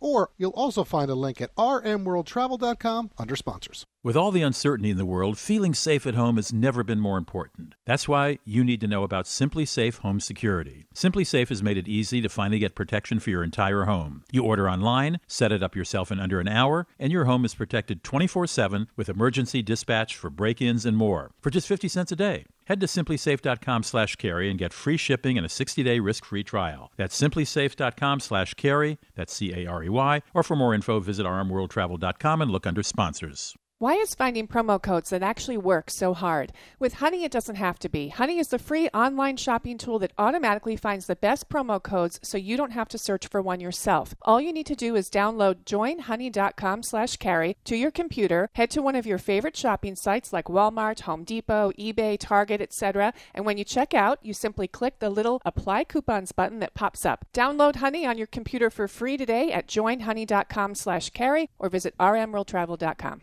or 0.00 0.30
you'll 0.36 0.50
also 0.52 0.84
find 0.84 1.10
a 1.10 1.14
link 1.14 1.40
at 1.40 1.54
rmworldtravel.com 1.56 3.10
under 3.18 3.36
sponsors. 3.36 3.84
With 4.02 4.16
all 4.16 4.30
the 4.30 4.42
uncertainty 4.42 4.90
in 4.90 4.96
the 4.96 5.04
world, 5.04 5.38
feeling 5.38 5.74
safe 5.74 6.06
at 6.06 6.14
home 6.14 6.36
has 6.36 6.52
never 6.52 6.84
been 6.84 7.00
more 7.00 7.18
important. 7.18 7.74
That's 7.84 8.08
why 8.08 8.38
you 8.44 8.62
need 8.62 8.80
to 8.80 8.86
know 8.86 9.02
about 9.02 9.24
SimpliSafe 9.24 9.98
Home 9.98 10.20
Security. 10.20 10.86
SimpliSafe 10.94 11.48
has 11.48 11.64
made 11.64 11.76
it 11.76 11.88
easy 11.88 12.20
to 12.20 12.28
finally 12.28 12.60
get 12.60 12.76
protection 12.76 13.18
for 13.18 13.30
your 13.30 13.42
entire 13.42 13.84
home. 13.84 14.22
You 14.30 14.44
order 14.44 14.70
online, 14.70 15.18
set 15.26 15.52
it 15.52 15.62
up 15.62 15.74
yourself 15.74 16.12
in 16.12 16.20
under 16.20 16.38
an 16.38 16.48
hour, 16.48 16.86
and 16.98 17.12
your 17.12 17.24
home 17.24 17.44
is 17.44 17.54
protected 17.54 18.04
24/7 18.04 18.86
with 18.96 19.08
emergency 19.08 19.62
dispatch 19.62 20.16
for 20.16 20.30
break-ins 20.30 20.86
and 20.86 20.96
more 20.96 21.32
for 21.40 21.50
just 21.50 21.66
50 21.66 21.88
cents 21.88 22.12
a 22.12 22.16
day. 22.16 22.46
Head 22.68 22.80
to 22.80 22.86
simplisafe.com/carey 22.86 24.50
and 24.50 24.58
get 24.58 24.72
free 24.72 24.96
shipping 24.96 25.36
and 25.36 25.44
a 25.44 25.48
60-day 25.48 26.00
risk-free 26.00 26.44
trial. 26.44 26.92
That's 26.96 27.18
simplisafe.com/carey. 27.20 28.98
That's 29.16 29.32
C 29.32 29.52
A 29.54 29.66
R 29.66 29.84
E 29.84 29.88
Y. 29.88 30.22
Or 30.34 30.42
for 30.42 30.56
more 30.56 30.74
info, 30.74 31.00
visit 31.00 31.26
rmworldtravel.com 31.26 32.42
and 32.42 32.50
look 32.50 32.66
under 32.66 32.82
sponsors. 32.82 33.54
Why 33.80 33.94
is 33.94 34.12
finding 34.12 34.48
promo 34.48 34.82
codes 34.82 35.10
that 35.10 35.22
actually 35.22 35.56
work 35.56 35.88
so 35.88 36.12
hard? 36.12 36.52
With 36.80 36.94
Honey, 36.94 37.22
it 37.22 37.30
doesn't 37.30 37.54
have 37.54 37.78
to 37.78 37.88
be. 37.88 38.08
Honey 38.08 38.40
is 38.40 38.48
the 38.48 38.58
free 38.58 38.88
online 38.88 39.36
shopping 39.36 39.78
tool 39.78 40.00
that 40.00 40.10
automatically 40.18 40.74
finds 40.74 41.06
the 41.06 41.14
best 41.14 41.48
promo 41.48 41.80
codes 41.80 42.18
so 42.20 42.36
you 42.36 42.56
don't 42.56 42.72
have 42.72 42.88
to 42.88 42.98
search 42.98 43.28
for 43.28 43.40
one 43.40 43.60
yourself. 43.60 44.16
All 44.22 44.40
you 44.40 44.52
need 44.52 44.66
to 44.66 44.74
do 44.74 44.96
is 44.96 45.08
download 45.08 45.62
joinhoney.com 45.62 46.82
slash 46.82 47.18
carey 47.18 47.56
to 47.66 47.76
your 47.76 47.92
computer, 47.92 48.50
head 48.56 48.70
to 48.70 48.82
one 48.82 48.96
of 48.96 49.06
your 49.06 49.16
favorite 49.16 49.56
shopping 49.56 49.94
sites 49.94 50.32
like 50.32 50.46
Walmart, 50.46 51.02
Home 51.02 51.22
Depot, 51.22 51.70
eBay, 51.78 52.18
Target, 52.18 52.60
etc. 52.60 53.12
And 53.32 53.46
when 53.46 53.58
you 53.58 53.64
check 53.64 53.94
out, 53.94 54.18
you 54.24 54.34
simply 54.34 54.66
click 54.66 54.98
the 54.98 55.08
little 55.08 55.40
apply 55.44 55.84
coupons 55.84 56.32
button 56.32 56.58
that 56.58 56.74
pops 56.74 57.06
up. 57.06 57.26
Download 57.32 57.76
Honey 57.76 58.04
on 58.04 58.18
your 58.18 58.26
computer 58.26 58.70
for 58.70 58.88
free 58.88 59.16
today 59.16 59.52
at 59.52 59.68
joinhoney.com 59.68 60.74
slash 60.74 61.10
carey 61.10 61.48
or 61.60 61.68
visit 61.68 61.96
rmworldtravel.com. 62.00 63.22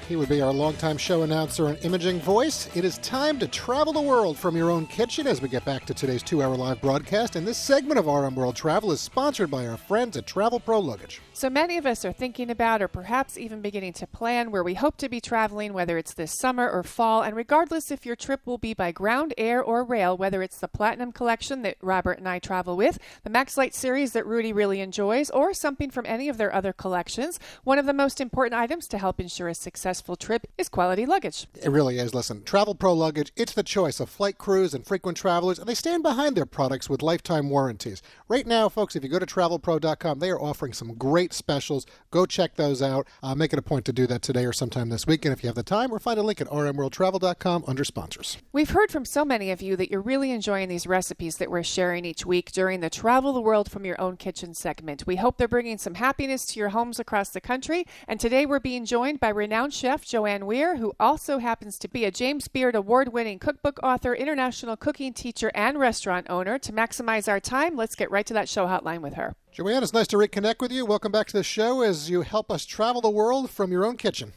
He 0.11 0.17
would 0.17 0.27
be 0.27 0.41
our 0.41 0.51
longtime 0.51 0.97
show 0.97 1.21
announcer 1.21 1.67
and 1.67 1.85
imaging 1.85 2.19
voice. 2.19 2.67
It 2.75 2.83
is 2.83 2.97
time 2.97 3.39
to 3.39 3.47
travel 3.47 3.93
the 3.93 4.01
world 4.01 4.37
from 4.37 4.57
your 4.57 4.69
own 4.69 4.85
kitchen 4.87 5.25
as 5.25 5.41
we 5.41 5.47
get 5.47 5.63
back 5.63 5.85
to 5.85 5.93
today's 5.93 6.21
two 6.21 6.43
hour 6.43 6.53
live 6.57 6.81
broadcast. 6.81 7.37
And 7.37 7.47
this 7.47 7.57
segment 7.57 7.97
of 7.97 8.07
RM 8.07 8.35
World 8.35 8.57
Travel 8.57 8.91
is 8.91 8.99
sponsored 8.99 9.49
by 9.49 9.65
our 9.65 9.77
friends 9.77 10.17
at 10.17 10.27
Travel 10.27 10.59
Pro 10.59 10.81
Luggage. 10.81 11.21
So 11.31 11.49
many 11.49 11.77
of 11.77 11.85
us 11.85 12.03
are 12.03 12.11
thinking 12.11 12.49
about 12.49 12.81
or 12.81 12.89
perhaps 12.89 13.37
even 13.37 13.61
beginning 13.61 13.93
to 13.93 14.05
plan 14.05 14.51
where 14.51 14.65
we 14.65 14.73
hope 14.73 14.97
to 14.97 15.07
be 15.07 15.21
traveling, 15.21 15.71
whether 15.71 15.97
it's 15.97 16.13
this 16.13 16.37
summer 16.37 16.69
or 16.69 16.83
fall. 16.83 17.23
And 17.23 17.33
regardless 17.33 17.89
if 17.89 18.05
your 18.05 18.17
trip 18.17 18.41
will 18.45 18.57
be 18.57 18.73
by 18.73 18.91
ground, 18.91 19.33
air, 19.37 19.63
or 19.63 19.81
rail, 19.81 20.17
whether 20.17 20.43
it's 20.43 20.59
the 20.59 20.67
Platinum 20.67 21.13
Collection 21.13 21.61
that 21.61 21.77
Robert 21.81 22.17
and 22.17 22.27
I 22.27 22.39
travel 22.39 22.75
with, 22.75 22.99
the 23.23 23.29
Max 23.29 23.55
Light 23.55 23.73
series 23.73 24.11
that 24.11 24.25
Rudy 24.25 24.51
really 24.51 24.81
enjoys, 24.81 25.29
or 25.29 25.53
something 25.53 25.89
from 25.89 26.05
any 26.05 26.27
of 26.27 26.37
their 26.37 26.53
other 26.53 26.73
collections, 26.73 27.39
one 27.63 27.79
of 27.79 27.85
the 27.85 27.93
most 27.93 28.19
important 28.19 28.59
items 28.59 28.89
to 28.89 28.97
help 28.97 29.17
ensure 29.21 29.47
a 29.47 29.55
successful 29.55 30.00
trip 30.01 30.47
is 30.57 30.69
quality 30.69 31.05
luggage. 31.05 31.47
It 31.55 31.69
really 31.69 31.99
is. 31.99 32.13
Listen, 32.13 32.43
Travel 32.43 32.75
Pro 32.75 32.93
Luggage, 32.93 33.31
it's 33.35 33.53
the 33.53 33.63
choice 33.63 33.99
of 33.99 34.09
flight 34.09 34.37
crews 34.37 34.73
and 34.73 34.85
frequent 34.85 35.17
travelers, 35.17 35.59
and 35.59 35.67
they 35.67 35.75
stand 35.75 36.03
behind 36.03 36.35
their 36.35 36.45
products 36.45 36.89
with 36.89 37.01
lifetime 37.01 37.49
warranties. 37.49 38.01
Right 38.27 38.45
now, 38.47 38.69
folks, 38.69 38.95
if 38.95 39.03
you 39.03 39.09
go 39.09 39.19
to 39.19 39.25
travelpro.com, 39.25 40.19
they 40.19 40.29
are 40.29 40.41
offering 40.41 40.73
some 40.73 40.95
great 40.95 41.33
specials. 41.33 41.85
Go 42.09 42.25
check 42.25 42.55
those 42.55 42.81
out. 42.81 43.07
Uh, 43.21 43.35
make 43.35 43.53
it 43.53 43.59
a 43.59 43.61
point 43.61 43.85
to 43.85 43.93
do 43.93 44.07
that 44.07 44.21
today 44.21 44.45
or 44.45 44.53
sometime 44.53 44.89
this 44.89 45.07
week. 45.07 45.25
And 45.25 45.33
if 45.33 45.43
you 45.43 45.47
have 45.47 45.55
the 45.55 45.63
time, 45.63 45.91
or 45.91 45.99
find 45.99 46.19
a 46.19 46.23
link 46.23 46.41
at 46.41 46.47
rmworldtravel.com 46.47 47.63
under 47.67 47.83
sponsors. 47.83 48.37
We've 48.51 48.69
heard 48.69 48.91
from 48.91 49.05
so 49.05 49.23
many 49.23 49.51
of 49.51 49.61
you 49.61 49.75
that 49.75 49.91
you're 49.91 50.01
really 50.01 50.31
enjoying 50.31 50.69
these 50.69 50.87
recipes 50.87 51.37
that 51.37 51.51
we're 51.51 51.63
sharing 51.63 52.05
each 52.05 52.25
week 52.25 52.51
during 52.51 52.79
the 52.79 52.89
Travel 52.89 53.33
the 53.33 53.41
World 53.41 53.69
from 53.69 53.85
Your 53.85 53.99
Own 54.01 54.17
Kitchen 54.17 54.53
segment. 54.53 55.05
We 55.05 55.17
hope 55.17 55.37
they're 55.37 55.47
bringing 55.47 55.77
some 55.77 55.95
happiness 55.95 56.45
to 56.47 56.59
your 56.59 56.69
homes 56.69 56.99
across 56.99 57.29
the 57.29 57.41
country. 57.41 57.85
And 58.07 58.19
today 58.19 58.45
we're 58.45 58.59
being 58.59 58.85
joined 58.85 59.19
by 59.19 59.29
renowned 59.29 59.73
chef 59.81 60.05
Joanne 60.05 60.45
Weir, 60.45 60.77
who 60.77 60.93
also 60.99 61.39
happens 61.39 61.79
to 61.79 61.87
be 61.87 62.05
a 62.05 62.11
James 62.11 62.47
Beard 62.47 62.75
award 62.75 63.11
winning 63.11 63.39
cookbook 63.39 63.79
author, 63.81 64.13
international 64.13 64.77
cooking 64.77 65.11
teacher, 65.11 65.51
and 65.55 65.79
restaurant 65.79 66.27
owner. 66.29 66.59
To 66.59 66.71
maximize 66.71 67.27
our 67.27 67.39
time, 67.39 67.75
let's 67.75 67.95
get 67.95 68.11
right 68.11 68.25
to 68.27 68.33
that 68.35 68.47
show 68.47 68.67
hotline 68.67 69.01
with 69.01 69.15
her. 69.15 69.33
Joanne, 69.51 69.81
it's 69.81 69.91
nice 69.91 70.05
to 70.09 70.17
reconnect 70.17 70.61
with 70.61 70.71
you. 70.71 70.85
Welcome 70.85 71.11
back 71.11 71.25
to 71.29 71.33
the 71.37 71.41
show 71.41 71.81
as 71.81 72.11
you 72.11 72.21
help 72.21 72.51
us 72.51 72.63
travel 72.63 73.01
the 73.01 73.09
world 73.09 73.49
from 73.49 73.71
your 73.71 73.83
own 73.83 73.97
kitchen. 73.97 74.33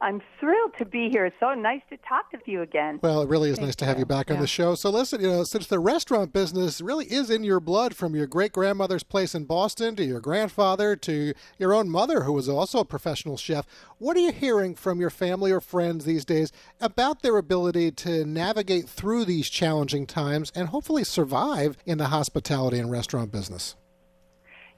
I'm 0.00 0.20
thrilled 0.38 0.72
to 0.78 0.84
be 0.84 1.08
here. 1.10 1.24
It's 1.24 1.36
so 1.40 1.54
nice 1.54 1.80
to 1.90 1.96
talk 1.98 2.26
with 2.32 2.42
you 2.46 2.62
again. 2.62 3.00
Well, 3.02 3.22
it 3.22 3.28
really 3.28 3.50
is 3.50 3.56
Thank 3.56 3.68
nice 3.68 3.76
to 3.76 3.86
have 3.86 3.96
you. 3.96 4.00
you 4.00 4.06
back 4.06 4.30
on 4.30 4.40
the 4.40 4.46
show. 4.46 4.74
So, 4.74 4.90
listen, 4.90 5.22
you 5.22 5.28
know, 5.28 5.44
since 5.44 5.66
the 5.66 5.78
restaurant 5.78 6.32
business 6.32 6.80
really 6.80 7.06
is 7.06 7.30
in 7.30 7.44
your 7.44 7.60
blood 7.60 7.96
from 7.96 8.14
your 8.14 8.26
great 8.26 8.52
grandmother's 8.52 9.02
place 9.02 9.34
in 9.34 9.44
Boston 9.44 9.96
to 9.96 10.04
your 10.04 10.20
grandfather 10.20 10.96
to 10.96 11.32
your 11.58 11.72
own 11.72 11.88
mother, 11.88 12.24
who 12.24 12.32
was 12.32 12.48
also 12.48 12.80
a 12.80 12.84
professional 12.84 13.36
chef, 13.36 13.66
what 13.98 14.16
are 14.16 14.20
you 14.20 14.32
hearing 14.32 14.74
from 14.74 15.00
your 15.00 15.10
family 15.10 15.50
or 15.50 15.60
friends 15.60 16.04
these 16.04 16.24
days 16.24 16.52
about 16.80 17.22
their 17.22 17.38
ability 17.38 17.90
to 17.92 18.24
navigate 18.24 18.88
through 18.88 19.24
these 19.24 19.48
challenging 19.48 20.06
times 20.06 20.52
and 20.54 20.68
hopefully 20.68 21.04
survive 21.04 21.76
in 21.86 21.98
the 21.98 22.08
hospitality 22.08 22.78
and 22.78 22.90
restaurant 22.90 23.32
business? 23.32 23.76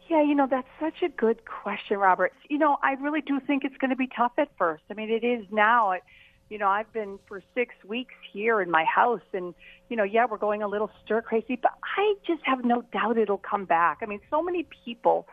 Yeah, 0.09 0.23
you 0.23 0.35
know, 0.35 0.47
that's 0.50 0.69
such 0.81 1.03
a 1.03 1.09
good 1.09 1.45
question, 1.45 1.99
Robert. 1.99 2.33
You 2.49 2.57
know, 2.57 2.79
I 2.83 2.93
really 2.93 3.21
do 3.21 3.41
think 3.41 3.65
it's 3.65 3.77
going 3.77 3.91
to 3.91 3.97
be 3.97 4.07
tough 4.09 4.33
at 4.38 4.49
first. 4.57 4.83
I 4.91 4.95
mean, 4.95 5.11
it 5.11 5.23
is 5.23 5.45
now. 5.50 5.93
It, 5.93 6.03
you 6.49 6.57
know, 6.57 6.69
I've 6.69 6.91
been 6.95 7.19
for 7.29 7.43
six 7.55 7.75
weeks 7.87 8.15
here 8.33 8.62
in 8.62 8.71
my 8.71 8.85
house, 8.85 9.21
and, 9.35 9.55
you 9.91 9.97
know, 9.97 10.05
yeah, 10.05 10.25
we're 10.25 10.38
going 10.38 10.62
a 10.62 10.69
little 10.69 10.91
stir 11.05 11.21
crazy, 11.21 11.59
but 11.61 11.73
I 11.99 12.15
just 12.27 12.43
have 12.45 12.65
no 12.65 12.83
doubt 12.91 13.19
it'll 13.19 13.37
come 13.37 13.67
back. 13.67 13.99
I 14.00 14.07
mean, 14.07 14.21
so 14.31 14.43
many 14.43 14.67
people, 14.85 15.29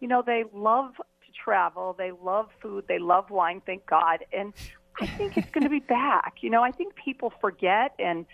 you 0.00 0.08
know, 0.08 0.22
they 0.26 0.42
love 0.52 0.96
to 0.96 1.32
travel, 1.44 1.94
they 1.96 2.10
love 2.10 2.48
food, 2.60 2.86
they 2.88 2.98
love 2.98 3.30
wine, 3.30 3.62
thank 3.64 3.86
God. 3.86 4.24
And 4.32 4.52
I 5.00 5.06
think 5.06 5.36
it's 5.36 5.50
going 5.50 5.64
to 5.64 5.70
be 5.70 5.78
back. 5.88 6.38
You 6.40 6.50
know, 6.50 6.64
I 6.64 6.72
think 6.72 6.96
people 6.96 7.32
forget 7.40 7.94
and 8.00 8.26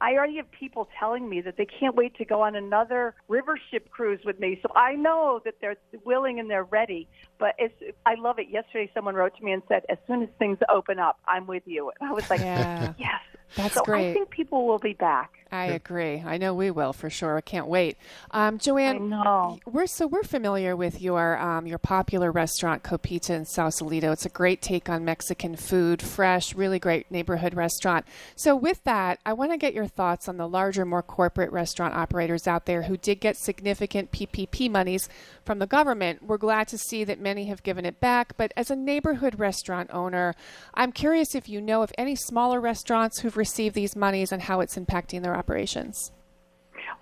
I 0.00 0.14
already 0.14 0.36
have 0.36 0.50
people 0.50 0.88
telling 0.98 1.28
me 1.28 1.40
that 1.42 1.56
they 1.56 1.66
can't 1.66 1.94
wait 1.94 2.16
to 2.16 2.24
go 2.24 2.42
on 2.42 2.54
another 2.54 3.14
river 3.28 3.58
ship 3.70 3.90
cruise 3.90 4.20
with 4.24 4.38
me. 4.38 4.58
So 4.62 4.70
I 4.74 4.94
know 4.94 5.40
that 5.44 5.54
they're 5.60 5.76
willing 6.04 6.38
and 6.38 6.50
they're 6.50 6.64
ready. 6.64 7.08
But 7.38 7.54
it's, 7.58 7.74
I 8.06 8.14
love 8.14 8.38
it. 8.38 8.48
Yesterday, 8.50 8.90
someone 8.94 9.14
wrote 9.14 9.36
to 9.36 9.44
me 9.44 9.52
and 9.52 9.62
said, 9.68 9.84
"As 9.88 9.98
soon 10.06 10.22
as 10.22 10.28
things 10.38 10.58
open 10.68 10.98
up, 10.98 11.18
I'm 11.26 11.46
with 11.46 11.62
you." 11.66 11.90
And 12.00 12.10
I 12.10 12.12
was 12.12 12.28
like, 12.30 12.40
Yeah. 12.40 12.94
"Yes." 12.98 13.20
That's 13.56 13.74
so 13.74 13.82
great. 13.82 14.10
I 14.10 14.14
think 14.14 14.30
people 14.30 14.66
will 14.66 14.78
be 14.78 14.92
back. 14.92 15.32
I 15.50 15.66
agree. 15.66 16.22
I 16.24 16.36
know 16.36 16.52
we 16.52 16.70
will 16.70 16.92
for 16.92 17.08
sure. 17.08 17.38
I 17.38 17.40
can't 17.40 17.68
wait. 17.68 17.96
Um, 18.32 18.58
Joanne, 18.58 18.96
I 18.96 18.98
know. 18.98 19.58
we're 19.66 19.86
so 19.86 20.06
we're 20.06 20.22
familiar 20.22 20.76
with 20.76 21.00
your 21.00 21.38
um, 21.38 21.66
your 21.66 21.78
popular 21.78 22.30
restaurant 22.30 22.82
Copita 22.82 23.32
in 23.32 23.46
Sausalito. 23.46 24.12
It's 24.12 24.26
a 24.26 24.30
great 24.30 24.60
take 24.60 24.90
on 24.90 25.06
Mexican 25.06 25.56
food, 25.56 26.02
fresh, 26.02 26.54
really 26.54 26.78
great 26.78 27.10
neighborhood 27.10 27.54
restaurant. 27.54 28.04
So 28.36 28.54
with 28.54 28.84
that, 28.84 29.20
I 29.24 29.32
want 29.32 29.52
to 29.52 29.56
get 29.56 29.72
your 29.72 29.86
thoughts 29.86 30.28
on 30.28 30.36
the 30.36 30.48
larger, 30.48 30.84
more 30.84 31.02
corporate 31.02 31.50
restaurant 31.50 31.94
operators 31.94 32.46
out 32.46 32.66
there 32.66 32.82
who 32.82 32.98
did 32.98 33.20
get 33.20 33.36
significant 33.38 34.12
PPP 34.12 34.70
monies 34.70 35.08
from 35.44 35.60
the 35.60 35.66
government. 35.66 36.22
We're 36.22 36.36
glad 36.36 36.68
to 36.68 36.78
see 36.78 37.04
that 37.04 37.20
many 37.20 37.46
have 37.46 37.62
given 37.62 37.86
it 37.86 38.00
back, 38.00 38.36
but 38.36 38.52
as 38.54 38.70
a 38.70 38.76
neighborhood 38.76 39.38
restaurant 39.38 39.88
owner, 39.94 40.34
I'm 40.74 40.92
curious 40.92 41.34
if 41.34 41.48
you 41.48 41.62
know 41.62 41.82
of 41.82 41.92
any 41.96 42.16
smaller 42.16 42.60
restaurants 42.60 43.20
who've 43.20 43.36
received 43.36 43.74
these 43.74 43.96
monies 43.96 44.30
and 44.30 44.42
how 44.42 44.60
it's 44.60 44.76
impacting 44.76 45.22
their 45.22 45.37
operations. 45.38 46.12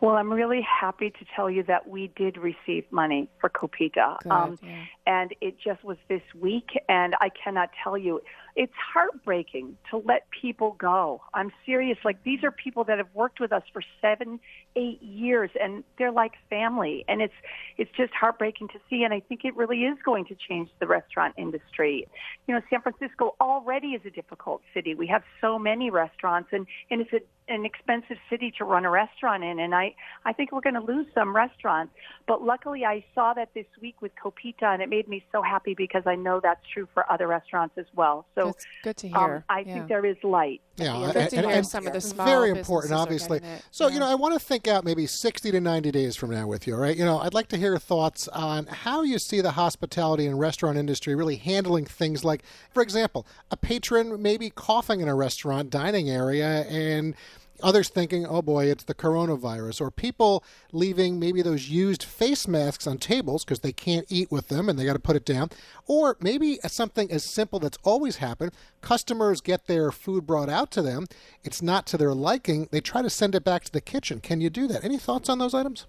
Well, 0.00 0.16
I'm 0.16 0.32
really 0.32 0.60
happy 0.62 1.10
to 1.10 1.24
tell 1.34 1.48
you 1.48 1.62
that 1.64 1.88
we 1.88 2.12
did 2.16 2.36
receive 2.36 2.84
money 2.90 3.30
for 3.40 3.48
Copita. 3.48 4.18
Good, 4.22 4.32
um, 4.32 4.58
yeah. 4.62 4.84
And 5.06 5.34
it 5.40 5.56
just 5.58 5.82
was 5.84 5.96
this 6.08 6.22
week, 6.38 6.70
and 6.88 7.14
I 7.20 7.30
cannot 7.30 7.70
tell 7.82 7.96
you. 7.96 8.20
It's 8.56 8.72
heartbreaking 8.94 9.76
to 9.90 9.98
let 9.98 10.26
people 10.30 10.76
go. 10.78 11.20
I'm 11.34 11.52
serious. 11.66 11.98
Like, 12.04 12.22
these 12.24 12.42
are 12.42 12.50
people 12.50 12.84
that 12.84 12.96
have 12.98 13.08
worked 13.14 13.38
with 13.38 13.52
us 13.52 13.62
for 13.72 13.82
seven, 14.00 14.40
eight 14.74 15.02
years, 15.02 15.50
and 15.62 15.84
they're 15.98 16.10
like 16.10 16.32
family. 16.48 17.04
And 17.06 17.20
it's, 17.20 17.34
it's 17.76 17.90
just 17.96 18.12
heartbreaking 18.14 18.68
to 18.68 18.78
see. 18.88 19.04
And 19.04 19.12
I 19.12 19.20
think 19.20 19.42
it 19.44 19.54
really 19.56 19.82
is 19.84 19.98
going 20.04 20.24
to 20.26 20.34
change 20.48 20.70
the 20.80 20.86
restaurant 20.86 21.34
industry. 21.36 22.08
You 22.48 22.54
know, 22.54 22.62
San 22.70 22.80
Francisco 22.80 23.34
already 23.40 23.88
is 23.88 24.00
a 24.06 24.10
difficult 24.10 24.62
city. 24.72 24.94
We 24.94 25.06
have 25.08 25.22
so 25.40 25.58
many 25.58 25.90
restaurants, 25.90 26.48
and, 26.52 26.66
and 26.90 27.02
it's 27.02 27.12
a 27.12 27.20
an 27.48 27.64
expensive 27.64 28.16
city 28.28 28.52
to 28.58 28.64
run 28.64 28.84
a 28.84 28.90
restaurant 28.90 29.44
in, 29.44 29.60
and 29.60 29.74
I 29.74 29.94
I 30.24 30.32
think 30.32 30.50
we're 30.50 30.60
going 30.60 30.74
to 30.74 30.80
lose 30.80 31.06
some 31.14 31.34
restaurants. 31.34 31.92
But 32.26 32.42
luckily, 32.42 32.84
I 32.84 33.04
saw 33.14 33.34
that 33.34 33.50
this 33.54 33.66
week 33.80 34.02
with 34.02 34.12
Copita, 34.20 34.64
and 34.66 34.82
it 34.82 34.88
made 34.88 35.06
me 35.06 35.24
so 35.30 35.42
happy 35.42 35.74
because 35.74 36.02
I 36.06 36.16
know 36.16 36.40
that's 36.42 36.60
true 36.74 36.88
for 36.92 37.10
other 37.10 37.28
restaurants 37.28 37.78
as 37.78 37.86
well. 37.94 38.26
So 38.34 38.45
That's 38.46 38.66
good 38.84 38.96
to 38.98 39.10
um, 39.10 39.24
hear. 39.30 39.44
I 39.48 39.60
Yeah. 39.60 39.74
think 39.74 39.88
there 39.88 40.04
is 40.06 40.16
light. 40.22 40.60
Yeah, 40.76 41.10
Good 41.12 41.12
to 41.30 41.36
and- 41.38 41.46
hear 41.46 41.56
and- 41.58 41.66
some 41.66 41.86
of 41.86 41.92
the 41.92 42.00
small 42.00 42.26
very 42.26 42.50
important, 42.50 42.92
obviously. 42.92 43.40
getting 43.40 43.54
it. 43.56 43.62
So 43.70 43.88
you 43.88 43.98
know, 43.98 44.06
I 44.06 44.14
want 44.14 44.34
to 44.34 44.40
think 44.40 44.68
out 44.68 44.84
maybe 44.84 45.06
sixty 45.06 45.50
to 45.50 45.60
ninety 45.60 45.90
days 45.90 46.16
from 46.16 46.30
now 46.30 46.46
with 46.46 46.66
you. 46.66 46.74
all 46.74 46.80
Right? 46.80 46.96
You 46.96 47.04
know, 47.04 47.18
I'd 47.18 47.34
like 47.34 47.48
to 47.48 47.56
hear 47.56 47.70
your 47.70 47.78
thoughts 47.78 48.28
on 48.28 48.66
how 48.66 49.02
you 49.02 49.18
see 49.18 49.40
the 49.40 49.52
hospitality 49.52 50.26
and 50.26 50.38
restaurant 50.38 50.76
industry 50.78 51.14
really 51.14 51.36
handling 51.36 51.84
things 51.86 52.24
like, 52.24 52.42
for 52.72 52.82
example, 52.82 53.26
a 53.50 53.56
patron 53.56 54.20
maybe 54.20 54.50
coughing 54.50 55.00
in 55.00 55.08
a 55.08 55.14
restaurant 55.14 55.70
dining 55.70 56.10
area 56.10 56.62
and. 56.68 57.14
Others 57.62 57.88
thinking, 57.88 58.26
oh 58.26 58.42
boy, 58.42 58.66
it's 58.66 58.84
the 58.84 58.94
coronavirus, 58.94 59.80
or 59.80 59.90
people 59.90 60.44
leaving 60.72 61.18
maybe 61.18 61.42
those 61.42 61.68
used 61.68 62.02
face 62.02 62.46
masks 62.46 62.86
on 62.86 62.98
tables 62.98 63.44
because 63.44 63.60
they 63.60 63.72
can't 63.72 64.06
eat 64.08 64.30
with 64.30 64.48
them 64.48 64.68
and 64.68 64.78
they 64.78 64.84
got 64.84 64.94
to 64.94 64.98
put 64.98 65.16
it 65.16 65.24
down, 65.24 65.50
or 65.86 66.16
maybe 66.20 66.58
something 66.66 67.10
as 67.10 67.24
simple 67.24 67.58
that's 67.58 67.78
always 67.84 68.16
happened 68.16 68.52
customers 68.80 69.40
get 69.40 69.66
their 69.66 69.90
food 69.90 70.26
brought 70.26 70.48
out 70.48 70.70
to 70.70 70.82
them, 70.82 71.06
it's 71.42 71.60
not 71.60 71.86
to 71.86 71.96
their 71.96 72.14
liking, 72.14 72.68
they 72.70 72.80
try 72.80 73.02
to 73.02 73.10
send 73.10 73.34
it 73.34 73.42
back 73.42 73.64
to 73.64 73.72
the 73.72 73.80
kitchen. 73.80 74.20
Can 74.20 74.40
you 74.40 74.50
do 74.50 74.68
that? 74.68 74.84
Any 74.84 74.98
thoughts 74.98 75.28
on 75.28 75.38
those 75.38 75.54
items? 75.54 75.86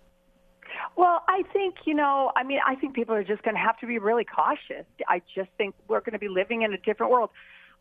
Well, 0.96 1.24
I 1.28 1.44
think, 1.54 1.76
you 1.86 1.94
know, 1.94 2.32
I 2.36 2.44
mean, 2.44 2.60
I 2.66 2.74
think 2.74 2.96
people 2.96 3.14
are 3.14 3.24
just 3.24 3.44
going 3.44 3.54
to 3.54 3.62
have 3.62 3.78
to 3.80 3.86
be 3.86 4.00
really 4.00 4.26
cautious. 4.26 4.86
I 5.08 5.22
just 5.36 5.50
think 5.58 5.76
we're 5.88 6.00
going 6.00 6.14
to 6.14 6.20
be 6.20 6.28
living 6.28 6.64
in 6.64 6.74
a 6.74 6.78
different 6.78 7.12
world. 7.12 7.30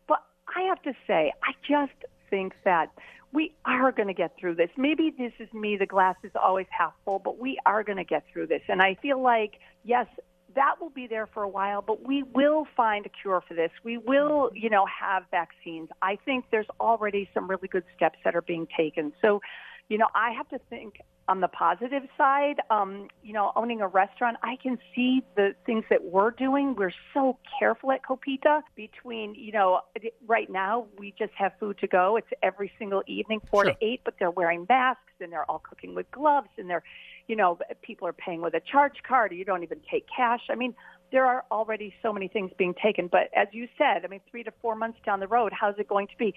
But 0.07 0.23
I 0.55 0.61
have 0.63 0.81
to 0.83 0.93
say, 1.07 1.33
I 1.43 1.53
just 1.67 1.97
think 2.29 2.53
that 2.63 2.91
we 3.33 3.53
are 3.65 3.91
going 3.91 4.07
to 4.07 4.13
get 4.13 4.31
through 4.39 4.55
this. 4.55 4.69
Maybe 4.77 5.13
this 5.17 5.33
is 5.39 5.51
me, 5.53 5.77
the 5.77 5.85
glass 5.85 6.15
is 6.23 6.31
always 6.41 6.67
half 6.69 6.93
full, 7.05 7.19
but 7.19 7.39
we 7.39 7.57
are 7.65 7.83
going 7.83 7.97
to 7.97 8.03
get 8.03 8.23
through 8.31 8.47
this. 8.47 8.61
And 8.67 8.81
I 8.81 8.95
feel 9.01 9.21
like, 9.21 9.59
yes, 9.83 10.07
that 10.55 10.75
will 10.81 10.89
be 10.89 11.07
there 11.07 11.27
for 11.27 11.43
a 11.43 11.47
while, 11.47 11.81
but 11.81 12.07
we 12.07 12.23
will 12.23 12.65
find 12.75 13.05
a 13.05 13.09
cure 13.09 13.43
for 13.47 13.53
this. 13.53 13.69
We 13.83 13.97
will, 13.97 14.49
you 14.53 14.69
know, 14.69 14.85
have 14.87 15.23
vaccines. 15.29 15.89
I 16.01 16.17
think 16.25 16.45
there's 16.51 16.67
already 16.79 17.29
some 17.33 17.47
really 17.47 17.67
good 17.67 17.83
steps 17.95 18.17
that 18.23 18.35
are 18.35 18.41
being 18.41 18.67
taken. 18.75 19.13
So, 19.21 19.41
you 19.89 19.97
know, 19.97 20.07
I 20.15 20.31
have 20.31 20.49
to 20.49 20.59
think 20.69 21.01
on 21.27 21.41
the 21.41 21.47
positive 21.47 22.03
side, 22.17 22.55
um, 22.69 23.09
you 23.21 23.33
know, 23.33 23.51
owning 23.55 23.81
a 23.81 23.87
restaurant, 23.87 24.37
I 24.43 24.55
can 24.61 24.77
see 24.95 25.23
the 25.35 25.53
things 25.65 25.83
that 25.89 26.03
we're 26.05 26.31
doing. 26.31 26.75
We're 26.75 26.93
so 27.13 27.37
careful 27.59 27.91
at 27.91 28.03
Copita 28.05 28.61
between, 28.75 29.35
you 29.35 29.51
know, 29.51 29.81
right 30.25 30.49
now 30.49 30.87
we 30.97 31.13
just 31.19 31.33
have 31.37 31.51
food 31.59 31.77
to 31.79 31.87
go. 31.87 32.15
It's 32.15 32.27
every 32.41 32.71
single 32.79 33.03
evening, 33.07 33.41
four 33.51 33.65
Sure. 33.65 33.73
to 33.73 33.85
eight, 33.85 34.01
but 34.05 34.15
they're 34.19 34.31
wearing 34.31 34.65
masks 34.69 35.01
and 35.19 35.31
they're 35.31 35.49
all 35.49 35.59
cooking 35.59 35.95
with 35.95 36.09
gloves 36.11 36.49
and 36.57 36.69
they're, 36.69 36.83
you 37.27 37.35
know, 37.35 37.59
people 37.81 38.07
are 38.07 38.13
paying 38.13 38.41
with 38.41 38.53
a 38.53 38.61
charge 38.61 39.03
card 39.05 39.31
or 39.31 39.35
you 39.35 39.43
don't 39.43 39.63
even 39.63 39.81
take 39.91 40.05
cash. 40.15 40.41
I 40.49 40.55
mean, 40.55 40.73
there 41.11 41.25
are 41.25 41.43
already 41.51 41.93
so 42.01 42.13
many 42.13 42.27
things 42.29 42.51
being 42.57 42.73
taken. 42.81 43.07
But 43.07 43.29
as 43.35 43.47
you 43.51 43.67
said, 43.77 44.05
I 44.05 44.07
mean, 44.07 44.21
three 44.31 44.43
to 44.43 44.51
four 44.61 44.75
months 44.75 44.99
down 45.05 45.19
the 45.19 45.27
road, 45.27 45.51
how's 45.53 45.77
it 45.77 45.87
going 45.87 46.07
to 46.07 46.17
be? 46.17 46.33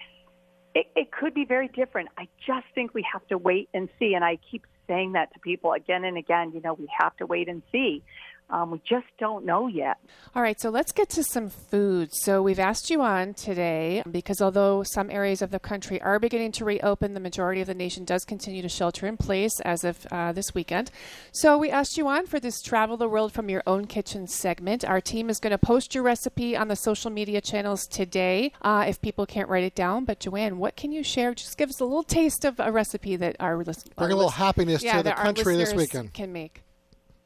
It, 0.73 0.87
it 0.95 1.11
could 1.11 1.33
be 1.33 1.45
very 1.45 1.67
different. 1.67 2.09
I 2.17 2.27
just 2.45 2.65
think 2.73 2.93
we 2.93 3.05
have 3.11 3.25
to 3.27 3.37
wait 3.37 3.69
and 3.73 3.89
see. 3.99 4.13
And 4.13 4.23
I 4.23 4.37
keep 4.49 4.65
saying 4.87 5.13
that 5.13 5.33
to 5.33 5.39
people 5.39 5.73
again 5.73 6.03
and 6.03 6.17
again. 6.17 6.51
You 6.53 6.61
know, 6.61 6.73
we 6.73 6.87
have 6.99 7.15
to 7.17 7.25
wait 7.25 7.47
and 7.47 7.61
see. 7.71 8.03
Um, 8.51 8.71
we 8.71 8.81
just 8.87 9.07
don't 9.17 9.45
know 9.45 9.67
yet. 9.67 9.97
All 10.35 10.41
right, 10.41 10.59
so 10.59 10.69
let's 10.69 10.91
get 10.91 11.09
to 11.11 11.23
some 11.23 11.49
food. 11.49 12.09
So 12.13 12.41
we've 12.41 12.59
asked 12.59 12.89
you 12.89 13.01
on 13.01 13.33
today 13.33 14.03
because 14.09 14.41
although 14.41 14.83
some 14.83 15.09
areas 15.09 15.41
of 15.41 15.51
the 15.51 15.59
country 15.59 16.01
are 16.01 16.19
beginning 16.19 16.51
to 16.53 16.65
reopen, 16.65 17.13
the 17.13 17.21
majority 17.21 17.61
of 17.61 17.67
the 17.67 17.73
nation 17.73 18.03
does 18.03 18.25
continue 18.25 18.61
to 18.61 18.69
shelter 18.69 19.07
in 19.07 19.15
place 19.15 19.59
as 19.61 19.85
of 19.85 20.05
uh, 20.11 20.33
this 20.33 20.53
weekend. 20.53 20.91
So 21.31 21.57
we 21.57 21.69
asked 21.69 21.97
you 21.97 22.07
on 22.09 22.27
for 22.27 22.39
this 22.39 22.61
Travel 22.61 22.97
the 22.97 23.07
World 23.07 23.31
from 23.31 23.49
Your 23.49 23.63
Own 23.65 23.87
Kitchen 23.87 24.27
segment. 24.27 24.83
Our 24.83 24.99
team 24.99 25.29
is 25.29 25.39
going 25.39 25.51
to 25.51 25.57
post 25.57 25.95
your 25.95 26.03
recipe 26.03 26.57
on 26.57 26.67
the 26.67 26.75
social 26.75 27.09
media 27.09 27.39
channels 27.39 27.87
today 27.87 28.51
uh, 28.61 28.85
if 28.87 29.01
people 29.01 29.25
can't 29.25 29.47
write 29.47 29.63
it 29.63 29.75
down. 29.75 30.03
But 30.03 30.19
Joanne, 30.19 30.57
what 30.57 30.75
can 30.75 30.91
you 30.91 31.03
share? 31.03 31.33
Just 31.33 31.57
give 31.57 31.69
us 31.69 31.79
a 31.79 31.85
little 31.85 32.03
taste 32.03 32.43
of 32.43 32.59
a 32.59 32.71
recipe 32.71 33.15
that 33.15 33.37
our 33.39 33.57
listeners 33.57 33.93
Bring 33.95 34.11
a 34.11 34.15
little 34.15 34.31
happiness 34.31 34.83
yeah, 34.83 34.97
to 34.97 35.03
the 35.03 35.13
country 35.13 35.55
this 35.55 35.73
weekend. 35.73 36.13
Can 36.13 36.33
make. 36.33 36.63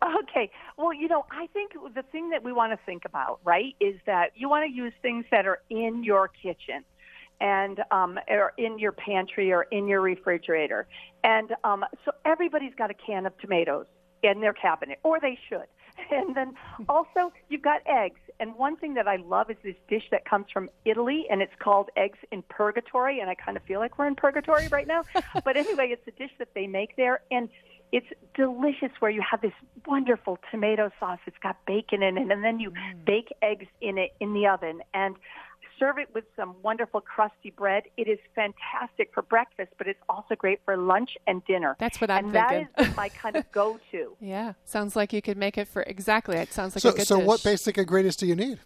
Okay. 0.05 0.51
Well, 0.77 0.93
you 0.93 1.07
know, 1.07 1.25
I 1.31 1.47
think 1.47 1.71
the 1.93 2.03
thing 2.03 2.29
that 2.29 2.43
we 2.43 2.51
want 2.51 2.71
to 2.73 2.85
think 2.85 3.05
about, 3.05 3.39
right, 3.43 3.75
is 3.79 3.95
that 4.05 4.31
you 4.35 4.49
want 4.49 4.69
to 4.69 4.71
use 4.71 4.93
things 5.01 5.25
that 5.31 5.47
are 5.47 5.59
in 5.69 6.03
your 6.03 6.27
kitchen 6.27 6.83
and 7.41 7.81
um, 7.91 8.19
or 8.29 8.53
in 8.57 8.79
your 8.79 8.91
pantry 8.91 9.51
or 9.51 9.63
in 9.63 9.87
your 9.87 10.01
refrigerator. 10.01 10.87
And 11.23 11.53
um, 11.63 11.85
so 12.03 12.11
everybody's 12.23 12.75
got 12.75 12.91
a 12.91 12.93
can 12.93 13.25
of 13.25 13.37
tomatoes 13.39 13.85
in 14.23 14.41
their 14.41 14.53
cabinet, 14.53 14.99
or 15.03 15.19
they 15.19 15.37
should. 15.49 15.65
And 16.11 16.35
then 16.35 16.55
also 16.89 17.31
you've 17.47 17.61
got 17.61 17.81
eggs. 17.85 18.19
And 18.41 18.53
one 18.55 18.75
thing 18.75 18.95
that 18.95 19.07
I 19.07 19.15
love 19.15 19.49
is 19.49 19.55
this 19.63 19.75
dish 19.87 20.03
that 20.11 20.25
comes 20.25 20.47
from 20.51 20.69
Italy, 20.83 21.25
and 21.31 21.41
it's 21.41 21.53
called 21.57 21.89
eggs 21.95 22.19
in 22.33 22.43
purgatory. 22.49 23.21
And 23.21 23.29
I 23.29 23.35
kind 23.35 23.55
of 23.55 23.63
feel 23.63 23.79
like 23.79 23.97
we're 23.97 24.07
in 24.07 24.15
purgatory 24.15 24.67
right 24.67 24.87
now. 24.87 25.05
but 25.45 25.55
anyway, 25.55 25.87
it's 25.91 26.05
a 26.05 26.11
dish 26.11 26.31
that 26.37 26.49
they 26.53 26.67
make 26.67 26.97
there, 26.97 27.21
and 27.31 27.47
it's 27.91 28.07
delicious. 28.35 28.89
Where 28.99 29.11
you 29.11 29.23
have 29.29 29.41
this 29.41 29.53
wonderful 29.85 30.39
tomato 30.51 30.91
sauce. 30.99 31.19
It's 31.25 31.37
got 31.41 31.57
bacon 31.65 32.03
in 32.03 32.17
it, 32.17 32.31
and 32.31 32.43
then 32.43 32.59
you 32.59 32.71
mm. 32.71 33.05
bake 33.05 33.33
eggs 33.41 33.67
in 33.81 33.97
it 33.97 34.11
in 34.19 34.33
the 34.33 34.47
oven 34.47 34.81
and 34.93 35.15
serve 35.79 35.97
it 35.97 36.07
with 36.13 36.23
some 36.35 36.55
wonderful 36.61 37.01
crusty 37.01 37.51
bread. 37.51 37.83
It 37.97 38.07
is 38.07 38.19
fantastic 38.33 39.11
for 39.13 39.21
breakfast, 39.21 39.71
but 39.77 39.87
it's 39.87 39.99
also 40.09 40.35
great 40.35 40.59
for 40.65 40.77
lunch 40.77 41.11
and 41.27 41.43
dinner. 41.45 41.75
That's 41.79 41.99
what 41.99 42.09
I'm 42.09 42.25
and 42.25 42.33
thinking. 42.33 42.67
that 42.77 42.87
is 42.87 42.95
my 42.95 43.09
kind 43.09 43.35
of 43.35 43.49
go-to. 43.51 44.15
Yeah, 44.19 44.53
sounds 44.63 44.95
like 44.95 45.13
you 45.13 45.21
could 45.21 45.37
make 45.37 45.57
it 45.57 45.67
for 45.67 45.83
exactly. 45.83 46.37
It 46.37 46.53
sounds 46.53 46.75
like 46.75 46.81
so, 46.81 46.89
a 46.89 46.93
good 46.93 47.07
so 47.07 47.17
dish. 47.17 47.27
what 47.27 47.43
basic 47.43 47.77
ingredients 47.77 48.17
do 48.17 48.25
you 48.25 48.35
need? 48.35 48.59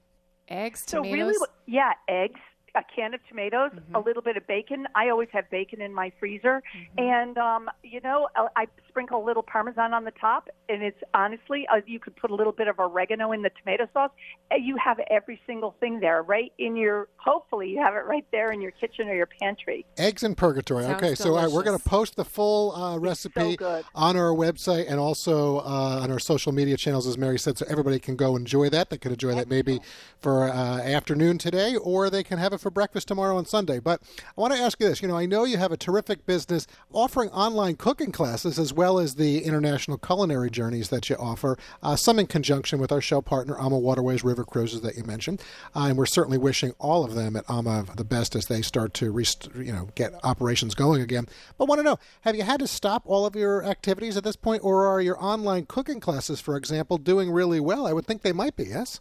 Eggs, 0.48 0.84
So 0.88 1.04
tomatoes. 1.04 1.14
really, 1.14 1.48
yeah, 1.68 1.92
eggs, 2.08 2.40
a 2.76 2.84
can 2.96 3.14
of 3.14 3.20
tomatoes, 3.28 3.72
a 3.94 4.00
little 4.00 4.22
bit 4.22 4.38
of 4.38 4.46
bacon. 4.48 4.88
I 4.96 5.10
always 5.10 5.30
have 5.32 5.50
bacon 5.50 5.82
in 5.82 5.94
my 5.94 6.12
freezer, 6.20 6.62
and 6.98 7.38
um, 7.38 7.70
you 7.84 8.02
know, 8.02 8.28
I, 8.36 8.48
I 8.56 8.66
sprinkle 8.90 9.24
a 9.24 9.26
little 9.26 9.44
parmesan 9.44 9.94
on 9.94 10.04
the 10.04 10.12
top. 10.12 10.50
And 10.68 10.84
it's 10.84 11.00
honestly, 11.14 11.66
uh, 11.72 11.82
you 11.86 12.00
could 12.00 12.16
put 12.16 12.32
a 12.32 12.36
little 12.36 12.52
bit 12.52 12.68
of 12.68 12.80
oregano 12.80 13.32
in 13.32 13.42
the 13.42 13.52
tomato 13.62 13.88
sauce. 13.94 14.12
And 14.52 14.66
you 14.66 14.76
have 14.84 15.00
every 15.10 15.40
single 15.48 15.76
thing 15.80 16.00
there, 16.00 16.22
right 16.22 16.52
in 16.58 16.76
your. 16.76 17.08
Hopefully, 17.18 17.70
you 17.70 17.80
have 17.80 17.94
it 17.94 18.06
right 18.06 18.26
there 18.32 18.52
in 18.52 18.62
your 18.62 18.72
kitchen 18.72 19.08
or 19.08 19.16
your 19.16 19.30
pantry. 19.42 19.86
Eggs 19.98 20.24
in 20.24 20.36
purgatory. 20.36 20.84
Sounds 20.84 20.96
okay, 20.96 21.16
so 21.16 21.36
all 21.36 21.44
right, 21.44 21.52
we're 21.52 21.64
going 21.64 21.78
to 21.78 21.84
post 21.84 22.16
the 22.16 22.26
full 22.26 22.76
uh, 22.76 22.98
recipe 22.98 23.56
good. 23.56 23.86
on 23.96 24.18
our 24.18 24.32
website 24.32 24.90
and 24.90 25.00
also 25.00 25.60
uh, 25.60 26.00
on 26.02 26.12
our 26.12 26.20
social 26.20 26.52
media 26.52 26.78
channels, 26.78 27.08
as 27.08 27.18
Mary 27.18 27.40
said, 27.40 27.58
so 27.58 27.66
everybody 27.70 28.00
can 28.00 28.16
go 28.16 28.36
enjoy 28.36 28.70
that. 28.70 28.90
They 28.90 28.98
can 28.98 29.12
enjoy 29.12 29.34
that 29.36 29.50
maybe 29.50 29.80
for 30.20 30.50
uh, 30.50 30.80
afternoon 30.80 31.38
today, 31.38 31.76
or 31.76 32.10
they 32.10 32.24
can 32.24 32.38
have 32.38 32.54
for 32.60 32.69
breakfast 32.69 33.08
tomorrow 33.08 33.38
and 33.38 33.48
Sunday. 33.48 33.80
But 33.80 34.02
I 34.38 34.41
want 34.41 34.54
to 34.54 34.60
ask 34.60 34.80
you 34.80 34.88
this: 34.88 35.02
you 35.02 35.08
know, 35.08 35.17
I 35.17 35.26
know 35.26 35.45
you 35.45 35.58
have 35.58 35.72
a 35.72 35.78
terrific 35.78 36.26
business 36.26 36.67
offering 36.91 37.30
online 37.30 37.76
cooking 37.76 38.12
classes 38.12 38.60
as 38.60 38.74
well 38.74 39.00
as 39.00 39.15
the 39.15 39.43
international 39.43 39.98
culinary 39.98 40.50
journeys 40.50 40.89
that 40.89 41.10
you 41.10 41.15
offer. 41.17 41.58
Uh, 41.82 41.95
some 41.95 42.19
in 42.19 42.28
conjunction 42.28 42.80
with 42.80 42.91
our 42.91 43.02
show 43.02 43.22
partner, 43.22 43.60
Ama 43.60 43.78
Waterways 43.78 44.24
River 44.24 44.43
Cruises, 44.43 44.82
that 44.82 44.98
you 44.98 45.04
mentioned, 45.04 45.41
uh, 45.76 45.86
and 45.86 45.98
we're 45.98 46.06
certainly 46.06 46.38
wishing 46.38 46.74
all 46.80 47.04
of 47.04 47.15
them 47.15 47.36
at 47.36 47.50
Ama 47.50 47.86
the 47.95 48.04
best 48.04 48.36
as 48.36 48.48
they 48.48 48.62
start 48.62 48.93
to 48.95 49.12
rest- 49.12 49.50
you 49.56 49.72
know 49.72 49.89
get 49.95 50.13
operations 50.24 50.76
going 50.76 51.02
again. 51.02 51.28
But 51.58 51.67
want 51.67 51.80
to 51.80 51.84
know, 51.84 51.98
have 52.22 52.36
you 52.36 52.43
had 52.43 52.60
to 52.60 52.67
stop 52.67 53.04
all 53.06 53.26
of 53.26 53.36
your 53.36 53.63
activities 53.63 54.17
at 54.17 54.24
this 54.24 54.36
point, 54.36 54.63
or 54.63 54.88
are 54.88 55.02
your 55.02 55.22
online 55.24 55.65
cooking 55.65 56.00
classes, 56.00 56.39
for 56.39 56.58
example, 56.58 56.98
doing 56.98 57.32
really 57.32 57.60
well? 57.60 57.88
I 57.88 57.93
would 57.93 58.06
think 58.06 58.22
they 58.22 58.34
might 58.34 58.56
be. 58.56 58.65
Yes. 58.65 59.00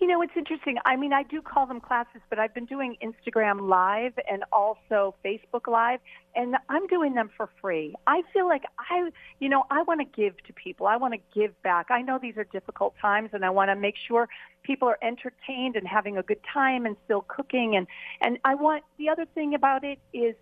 You 0.00 0.06
know, 0.06 0.22
it's 0.22 0.32
interesting. 0.36 0.78
I 0.84 0.94
mean, 0.94 1.12
I 1.12 1.24
do 1.24 1.42
call 1.42 1.66
them 1.66 1.80
classes, 1.80 2.20
but 2.30 2.38
I've 2.38 2.54
been 2.54 2.66
doing 2.66 2.96
Instagram 3.02 3.68
Live 3.68 4.12
and 4.30 4.44
also 4.52 5.16
Facebook 5.24 5.66
Live, 5.66 5.98
and 6.36 6.56
I'm 6.68 6.86
doing 6.86 7.14
them 7.14 7.30
for 7.36 7.48
free. 7.60 7.96
I 8.06 8.22
feel 8.32 8.46
like 8.46 8.62
I, 8.78 9.10
you 9.40 9.48
know, 9.48 9.64
I 9.70 9.82
want 9.82 10.00
to 10.00 10.04
give 10.04 10.36
to 10.44 10.52
people. 10.52 10.86
I 10.86 10.96
want 10.96 11.14
to 11.14 11.20
give 11.34 11.60
back. 11.62 11.90
I 11.90 12.02
know 12.02 12.16
these 12.20 12.36
are 12.36 12.44
difficult 12.44 12.94
times, 13.00 13.30
and 13.32 13.44
I 13.44 13.50
want 13.50 13.70
to 13.70 13.76
make 13.76 13.96
sure 14.06 14.28
people 14.62 14.86
are 14.86 14.98
entertained 15.02 15.74
and 15.74 15.86
having 15.86 16.16
a 16.16 16.22
good 16.22 16.40
time 16.52 16.86
and 16.86 16.96
still 17.04 17.22
cooking. 17.22 17.74
And 17.74 17.88
and 18.20 18.38
I 18.44 18.54
want 18.54 18.84
the 18.98 19.08
other 19.08 19.26
thing 19.34 19.54
about 19.54 19.82
it 19.82 19.98
is. 20.12 20.36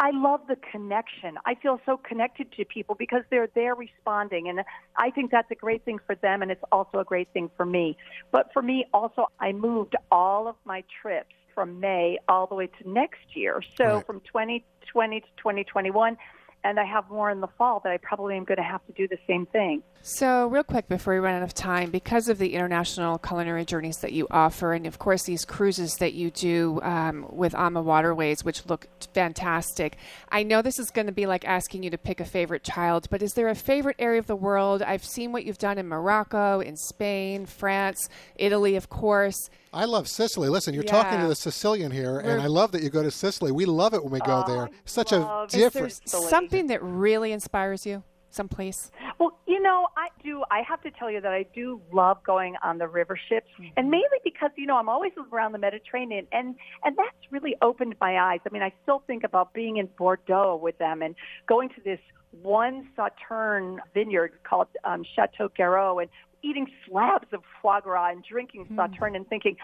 I 0.00 0.10
love 0.12 0.40
the 0.48 0.56
connection. 0.56 1.38
I 1.46 1.54
feel 1.54 1.80
so 1.86 1.96
connected 1.96 2.50
to 2.52 2.64
people 2.64 2.94
because 2.94 3.22
they're 3.30 3.48
there 3.54 3.74
responding. 3.74 4.48
And 4.48 4.62
I 4.96 5.10
think 5.10 5.30
that's 5.30 5.50
a 5.50 5.54
great 5.54 5.84
thing 5.84 5.98
for 6.04 6.14
them, 6.16 6.42
and 6.42 6.50
it's 6.50 6.64
also 6.72 6.98
a 6.98 7.04
great 7.04 7.28
thing 7.32 7.50
for 7.56 7.64
me. 7.64 7.96
But 8.32 8.52
for 8.52 8.62
me, 8.62 8.86
also, 8.92 9.26
I 9.38 9.52
moved 9.52 9.94
all 10.10 10.48
of 10.48 10.56
my 10.64 10.82
trips 11.00 11.34
from 11.54 11.80
May 11.80 12.18
all 12.28 12.46
the 12.46 12.54
way 12.54 12.68
to 12.68 12.88
next 12.88 13.34
year. 13.34 13.62
So 13.76 13.96
Right. 13.96 14.06
from 14.06 14.20
2020 14.20 15.20
to 15.20 15.26
2021, 15.36 16.16
and 16.64 16.78
I 16.78 16.84
have 16.84 17.08
more 17.10 17.30
in 17.30 17.40
the 17.40 17.46
fall 17.46 17.80
that 17.84 17.92
I 17.92 17.98
probably 17.98 18.36
am 18.36 18.44
going 18.44 18.56
to 18.56 18.62
have 18.62 18.84
to 18.86 18.92
do 18.92 19.06
the 19.06 19.18
same 19.26 19.46
thing. 19.46 19.82
So, 20.02 20.46
real 20.46 20.62
quick 20.62 20.88
before 20.88 21.14
we 21.14 21.20
run 21.20 21.34
out 21.34 21.42
of 21.42 21.52
time, 21.52 21.90
because 21.90 22.28
of 22.28 22.38
the 22.38 22.54
international 22.54 23.18
culinary 23.18 23.64
journeys 23.64 23.98
that 23.98 24.12
you 24.12 24.26
offer, 24.30 24.72
and 24.72 24.86
of 24.86 24.98
course 24.98 25.24
these 25.24 25.44
cruises 25.44 25.96
that 25.96 26.14
you 26.14 26.30
do 26.30 26.80
um, 26.82 27.26
with 27.30 27.54
AMA 27.54 27.82
Waterways, 27.82 28.44
which 28.44 28.64
look 28.66 28.86
fantastic, 29.12 29.96
I 30.30 30.44
know 30.44 30.62
this 30.62 30.78
is 30.78 30.90
going 30.90 31.06
to 31.06 31.12
be 31.12 31.26
like 31.26 31.44
asking 31.46 31.82
you 31.82 31.90
to 31.90 31.98
pick 31.98 32.20
a 32.20 32.24
favorite 32.24 32.62
child, 32.62 33.08
but 33.10 33.22
is 33.22 33.32
there 33.34 33.48
a 33.48 33.54
favorite 33.54 33.96
area 33.98 34.18
of 34.18 34.26
the 34.26 34.36
world? 34.36 34.82
I've 34.82 35.04
seen 35.04 35.32
what 35.32 35.44
you've 35.44 35.58
done 35.58 35.78
in 35.78 35.88
Morocco, 35.88 36.60
in 36.60 36.76
Spain, 36.76 37.44
France, 37.46 38.08
Italy, 38.36 38.76
of 38.76 38.88
course. 38.88 39.50
I 39.72 39.84
love 39.84 40.08
Sicily. 40.08 40.48
Listen, 40.48 40.74
you're 40.74 40.84
Yeah. 40.84 40.90
talking 41.02 41.20
to 41.20 41.26
the 41.26 41.34
Sicilian 41.34 41.90
here, 41.90 42.18
and 42.20 42.40
I 42.40 42.46
love 42.46 42.72
that 42.72 42.82
you 42.82 42.90
go 42.90 43.02
to 43.02 43.10
Sicily. 43.10 43.52
We 43.52 43.64
love 43.66 43.94
it 43.94 44.02
when 44.02 44.12
we 44.12 44.20
go 44.20 44.42
Oh, 44.46 44.50
there. 44.50 44.64
I 44.64 44.68
Such 44.84 45.12
a 45.12 45.18
love 45.18 45.50
different. 45.50 45.92
Sicily. 45.92 46.28
Something 46.28 46.66
that 46.68 46.82
really 46.82 47.32
inspires 47.32 47.84
you, 47.84 48.02
someplace. 48.30 48.90
Well, 49.18 49.38
you 49.46 49.60
know, 49.60 49.88
I 49.96 50.08
do. 50.22 50.42
I 50.50 50.62
have 50.62 50.80
to 50.82 50.90
tell 50.90 51.10
you 51.10 51.20
that 51.20 51.32
I 51.32 51.42
do 51.54 51.80
love 51.92 52.22
going 52.24 52.56
on 52.62 52.78
the 52.78 52.88
river 52.88 53.16
ships, 53.28 53.50
and 53.76 53.90
mainly 53.90 54.18
because 54.24 54.50
you 54.56 54.66
know 54.66 54.76
I'm 54.78 54.88
always 54.88 55.12
around 55.32 55.52
the 55.52 55.58
Mediterranean, 55.58 56.26
and 56.32 56.54
and 56.84 56.96
that's 56.96 57.30
really 57.30 57.56
opened 57.60 57.94
my 58.00 58.18
eyes. 58.18 58.40
I 58.46 58.50
mean, 58.52 58.62
I 58.62 58.72
still 58.82 59.02
think 59.06 59.24
about 59.24 59.52
being 59.52 59.76
in 59.76 59.86
Bordeaux 59.98 60.56
with 60.56 60.78
them 60.78 61.02
and 61.02 61.14
going 61.46 61.68
to 61.70 61.80
this 61.84 62.00
one 62.42 62.86
Sauterne 62.94 63.78
vineyard 63.94 64.32
called 64.44 64.68
um, 64.84 65.02
Chateau 65.16 65.48
Guiraud 65.48 65.98
and 66.02 66.10
eating 66.42 66.66
slabs 66.86 67.28
of 67.32 67.42
foie 67.62 67.80
gras 67.80 68.10
and 68.10 68.24
drinking 68.24 68.66
hmm. 68.66 68.76
Sauterne 68.76 69.16
and 69.16 69.28
thinking. 69.28 69.56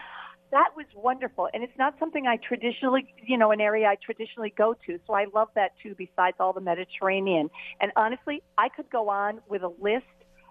That 0.51 0.69
was 0.77 0.85
wonderful, 0.95 1.49
and 1.53 1.63
it's 1.63 1.77
not 1.77 1.95
something 1.99 2.27
I 2.27 2.37
traditionally, 2.37 3.13
you 3.25 3.35
know, 3.37 3.51
an 3.51 3.59
area 3.59 3.87
I 3.87 3.95
traditionally 3.95 4.53
go 4.55 4.75
to. 4.85 4.99
So 5.07 5.13
I 5.13 5.25
love 5.33 5.49
that 5.55 5.71
too. 5.81 5.95
Besides 5.97 6.37
all 6.39 6.53
the 6.53 6.61
Mediterranean, 6.61 7.49
and 7.81 7.91
honestly, 7.95 8.43
I 8.57 8.69
could 8.69 8.89
go 8.89 9.09
on 9.09 9.41
with 9.49 9.63
a 9.63 9.71
list 9.81 10.05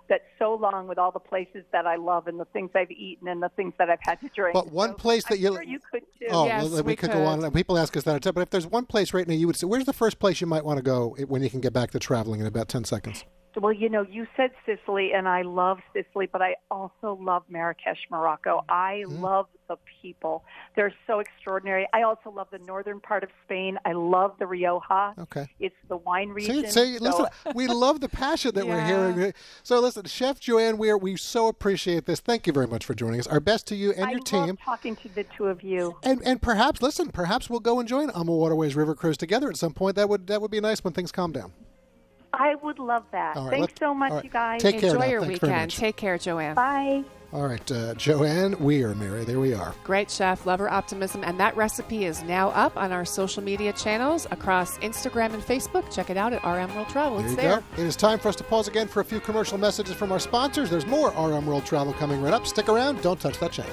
that's 0.08 0.24
so 0.38 0.54
long 0.54 0.86
with 0.86 0.98
all 0.98 1.10
the 1.10 1.20
places 1.20 1.64
that 1.72 1.86
I 1.86 1.96
love 1.96 2.26
and 2.26 2.38
the 2.38 2.44
things 2.46 2.70
I've 2.74 2.90
eaten 2.90 3.28
and 3.28 3.42
the 3.42 3.48
things 3.50 3.72
that 3.78 3.88
I've 3.88 4.00
had 4.02 4.20
to 4.20 4.28
drink. 4.34 4.54
But 4.54 4.70
one 4.70 4.90
So 4.90 4.94
place 4.96 5.24
that 5.24 5.34
I'm 5.34 5.40
you- 5.40 5.52
sure 5.52 5.62
you 5.62 5.78
could 5.90 6.02
too. 6.18 6.26
Oh, 6.30 6.46
Yes, 6.46 6.64
well, 6.64 6.82
we, 6.82 6.82
we 6.82 6.96
could, 6.96 7.10
go 7.10 7.24
on. 7.24 7.42
and 7.42 7.54
People 7.54 7.78
ask 7.78 7.96
us 7.96 8.04
that 8.04 8.10
all 8.10 8.16
the 8.16 8.20
time. 8.20 8.34
But 8.34 8.42
if 8.42 8.50
there's 8.50 8.66
one 8.66 8.86
place 8.86 9.14
right 9.14 9.26
now, 9.26 9.34
you 9.34 9.46
would 9.46 9.56
say, 9.56 9.66
where's 9.66 9.84
the 9.86 9.92
first 9.92 10.18
place 10.18 10.40
you 10.40 10.46
might 10.46 10.64
want 10.64 10.76
to 10.76 10.82
go 10.82 11.16
when 11.28 11.42
you 11.42 11.48
can 11.48 11.60
get 11.60 11.72
back 11.72 11.90
to 11.92 11.98
traveling 11.98 12.40
in 12.40 12.46
about 12.46 12.68
10 12.68 12.84
seconds? 12.84 13.24
Well, 13.56 13.72
you 13.72 13.88
know, 13.88 14.02
you 14.02 14.26
said 14.36 14.50
Sicily, 14.66 15.12
and 15.14 15.28
I 15.28 15.42
love 15.42 15.78
Sicily, 15.92 16.26
but 16.30 16.42
I 16.42 16.56
also 16.70 17.18
love 17.22 17.44
Marrakesh, 17.48 17.98
Morocco. 18.10 18.64
I 18.68 19.02
Mm-hmm. 19.06 19.22
love 19.22 19.46
the 19.68 19.76
people; 20.02 20.44
they're 20.76 20.92
so 21.06 21.20
extraordinary. 21.20 21.88
I 21.94 22.02
also 22.02 22.30
love 22.30 22.48
the 22.50 22.58
northern 22.58 23.00
part 23.00 23.22
of 23.22 23.30
Spain. 23.44 23.78
I 23.84 23.92
love 23.92 24.34
the 24.38 24.46
Rioja. 24.46 25.14
Okay. 25.18 25.48
It's 25.60 25.74
the 25.88 25.96
wine 25.96 26.30
region. 26.30 26.64
See, 26.64 26.70
see, 26.70 26.98
so- 26.98 27.04
listen, 27.04 27.26
we 27.54 27.66
love 27.66 28.00
the 28.00 28.08
passion 28.08 28.54
that 28.54 28.66
we're 28.66 28.84
hearing. 28.84 29.32
So, 29.62 29.80
listen, 29.80 30.04
Chef 30.06 30.38
Joanne 30.40 30.76
Weir, 30.78 30.96
we 30.98 31.16
so 31.16 31.48
appreciate 31.48 32.06
this. 32.06 32.20
Thank 32.20 32.46
you 32.46 32.52
very 32.52 32.66
much 32.66 32.84
for 32.84 32.94
joining 32.94 33.20
us. 33.20 33.26
Our 33.26 33.40
best 33.40 33.66
to 33.68 33.76
you 33.76 33.92
and 33.92 34.04
I 34.06 34.10
your 34.10 34.18
love 34.18 34.24
team. 34.26 34.58
talking 34.64 34.96
to 34.96 35.08
the 35.14 35.24
two 35.36 35.46
of 35.46 35.62
you. 35.62 35.96
And 36.02 36.20
and 36.24 36.40
perhaps, 36.42 36.82
listen, 36.82 37.10
perhaps 37.10 37.48
we'll 37.48 37.60
go 37.60 37.78
and 37.78 37.88
join 37.88 38.10
Ama 38.10 38.32
Waterways 38.32 38.74
River 38.76 38.94
Cruise 38.94 39.16
together 39.16 39.48
at 39.48 39.56
some 39.56 39.72
point. 39.74 39.96
That 39.96 40.08
would 40.08 40.26
that 40.26 40.40
would 40.42 40.50
be 40.50 40.60
nice 40.60 40.82
when 40.82 40.92
things 40.92 41.12
calm 41.12 41.32
down. 41.32 41.52
I 42.38 42.54
would 42.56 42.78
love 42.78 43.04
that. 43.12 43.36
All 43.36 43.44
right, 43.44 43.50
Thanks 43.50 43.70
let's- 43.72 43.80
so 43.80 43.94
much, 43.94 44.10
all 44.10 44.16
right. 44.16 44.24
you 44.24 44.30
guys. 44.30 44.62
Take 44.62 44.80
care 44.80 44.90
Enjoy 44.90 45.00
now. 45.00 45.10
your 45.10 45.20
Thanks 45.22 45.38
very 45.40 45.52
weekend. 45.52 45.66
much. 45.72 45.76
Take 45.76 45.96
care, 45.96 46.18
Joanne. 46.18 46.54
Bye. 46.54 47.02
All 47.32 47.48
right, 47.48 47.72
uh, 47.72 47.94
Joanne 47.94 48.56
Weir, 48.60 48.94
Mary, 48.94 49.24
there 49.24 49.40
we 49.40 49.52
are. 49.54 49.74
Great 49.82 50.08
chef, 50.08 50.46
lover 50.46 50.70
optimism, 50.70 51.24
and 51.24 51.40
that 51.40 51.56
recipe 51.56 52.04
is 52.04 52.22
now 52.22 52.50
up 52.50 52.76
on 52.76 52.92
our 52.92 53.04
social 53.04 53.42
media 53.42 53.72
channels 53.72 54.24
across 54.30 54.78
Instagram 54.78 55.34
and 55.34 55.42
Facebook. 55.42 55.92
Check 55.92 56.10
it 56.10 56.16
out 56.16 56.32
at 56.32 56.44
RM 56.44 56.72
World 56.76 56.88
Travel. 56.90 57.18
There 57.18 57.26
It's 57.26 57.30
you 57.32 57.36
there. 57.42 57.56
go. 57.76 57.82
It 57.82 57.86
is 57.88 57.96
time 57.96 58.20
for 58.20 58.28
us 58.28 58.36
to 58.36 58.44
pause 58.44 58.68
again 58.68 58.86
for 58.86 59.00
a 59.00 59.04
few 59.04 59.18
commercial 59.18 59.58
messages 59.58 59.94
from 59.96 60.12
our 60.12 60.20
sponsors. 60.20 60.70
There's 60.70 60.86
more 60.86 61.10
RM 61.16 61.44
World 61.46 61.64
Travel 61.66 61.92
coming 61.94 62.22
right 62.22 62.32
up. 62.32 62.46
Stick 62.46 62.68
around. 62.68 63.02
Don't 63.02 63.20
touch 63.20 63.38
that 63.40 63.50
channel. 63.50 63.72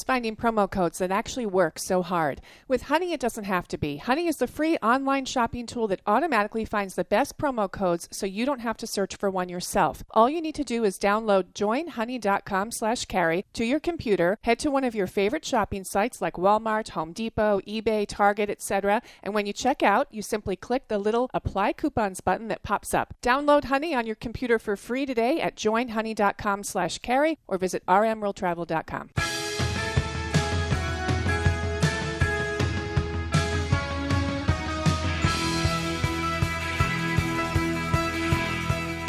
finding 0.03 0.35
promo 0.35 0.69
codes 0.69 0.97
that 0.99 1.11
actually 1.11 1.45
work 1.45 1.79
so 1.79 2.01
hard? 2.01 2.41
With 2.67 2.83
Honey, 2.83 3.13
it 3.13 3.19
doesn't 3.19 3.43
have 3.43 3.67
to 3.69 3.77
be. 3.77 3.97
Honey 3.97 4.27
is 4.27 4.37
the 4.37 4.47
free 4.47 4.77
online 4.77 5.25
shopping 5.25 5.65
tool 5.65 5.87
that 5.87 6.01
automatically 6.05 6.65
finds 6.65 6.95
the 6.95 7.03
best 7.03 7.37
promo 7.37 7.71
codes 7.71 8.07
so 8.11 8.25
you 8.25 8.45
don't 8.45 8.59
have 8.59 8.77
to 8.77 8.87
search 8.87 9.15
for 9.15 9.29
one 9.29 9.49
yourself. 9.49 10.03
All 10.11 10.29
you 10.29 10.41
need 10.41 10.55
to 10.55 10.63
do 10.63 10.83
is 10.83 10.99
download 10.99 11.53
joinhoney.com 11.53 12.71
slash 12.71 13.05
carey 13.05 13.45
to 13.53 13.65
your 13.65 13.79
computer, 13.79 14.37
head 14.43 14.59
to 14.59 14.71
one 14.71 14.83
of 14.83 14.95
your 14.95 15.07
favorite 15.07 15.45
shopping 15.45 15.83
sites 15.83 16.21
like 16.21 16.33
Walmart, 16.35 16.89
Home 16.89 17.13
Depot, 17.13 17.59
eBay, 17.67 18.05
Target, 18.07 18.49
etc. 18.49 19.01
And 19.23 19.33
when 19.33 19.45
you 19.45 19.53
check 19.53 19.81
out, 19.83 20.07
you 20.11 20.21
simply 20.21 20.55
click 20.55 20.87
the 20.87 20.97
little 20.97 21.29
apply 21.33 21.73
coupons 21.73 22.21
button 22.21 22.47
that 22.49 22.63
pops 22.63 22.93
up. 22.93 23.13
Download 23.21 23.65
Honey 23.65 23.95
on 23.95 24.05
your 24.05 24.15
computer 24.15 24.59
for 24.59 24.75
free 24.75 25.05
today 25.05 25.41
at 25.41 25.55
joinhoney.com 25.55 26.63
slash 26.63 26.97
carey 26.99 27.39
or 27.47 27.57
visit 27.57 27.85
rmworldtravel.com. 27.87 29.40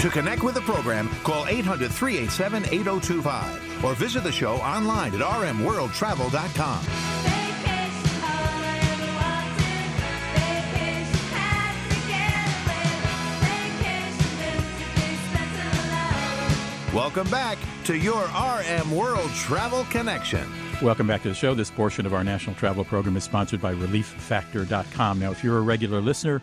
To 0.02 0.10
connect 0.10 0.42
with 0.42 0.56
the 0.56 0.60
program, 0.62 1.08
call 1.22 1.46
800 1.46 1.92
387 1.92 2.64
8025 2.64 3.84
or 3.84 3.94
visit 3.94 4.24
the 4.24 4.32
show 4.32 4.56
online 4.56 5.14
at 5.14 5.20
rmworldtravel.com. 5.20 6.86
Welcome 16.92 17.30
back 17.30 17.58
to 17.84 17.96
your 17.96 18.24
RM 18.24 18.90
World 18.90 19.30
Travel 19.36 19.84
Connection. 19.84 20.50
Welcome 20.82 21.06
back 21.06 21.22
to 21.22 21.28
the 21.28 21.34
show. 21.36 21.54
This 21.54 21.70
portion 21.70 22.06
of 22.06 22.12
our 22.12 22.24
national 22.24 22.56
travel 22.56 22.84
program 22.84 23.16
is 23.16 23.22
sponsored 23.22 23.60
by 23.60 23.72
ReliefFactor.com. 23.72 25.20
Now, 25.20 25.30
if 25.30 25.44
you're 25.44 25.58
a 25.58 25.62
regular 25.62 26.00
listener, 26.00 26.42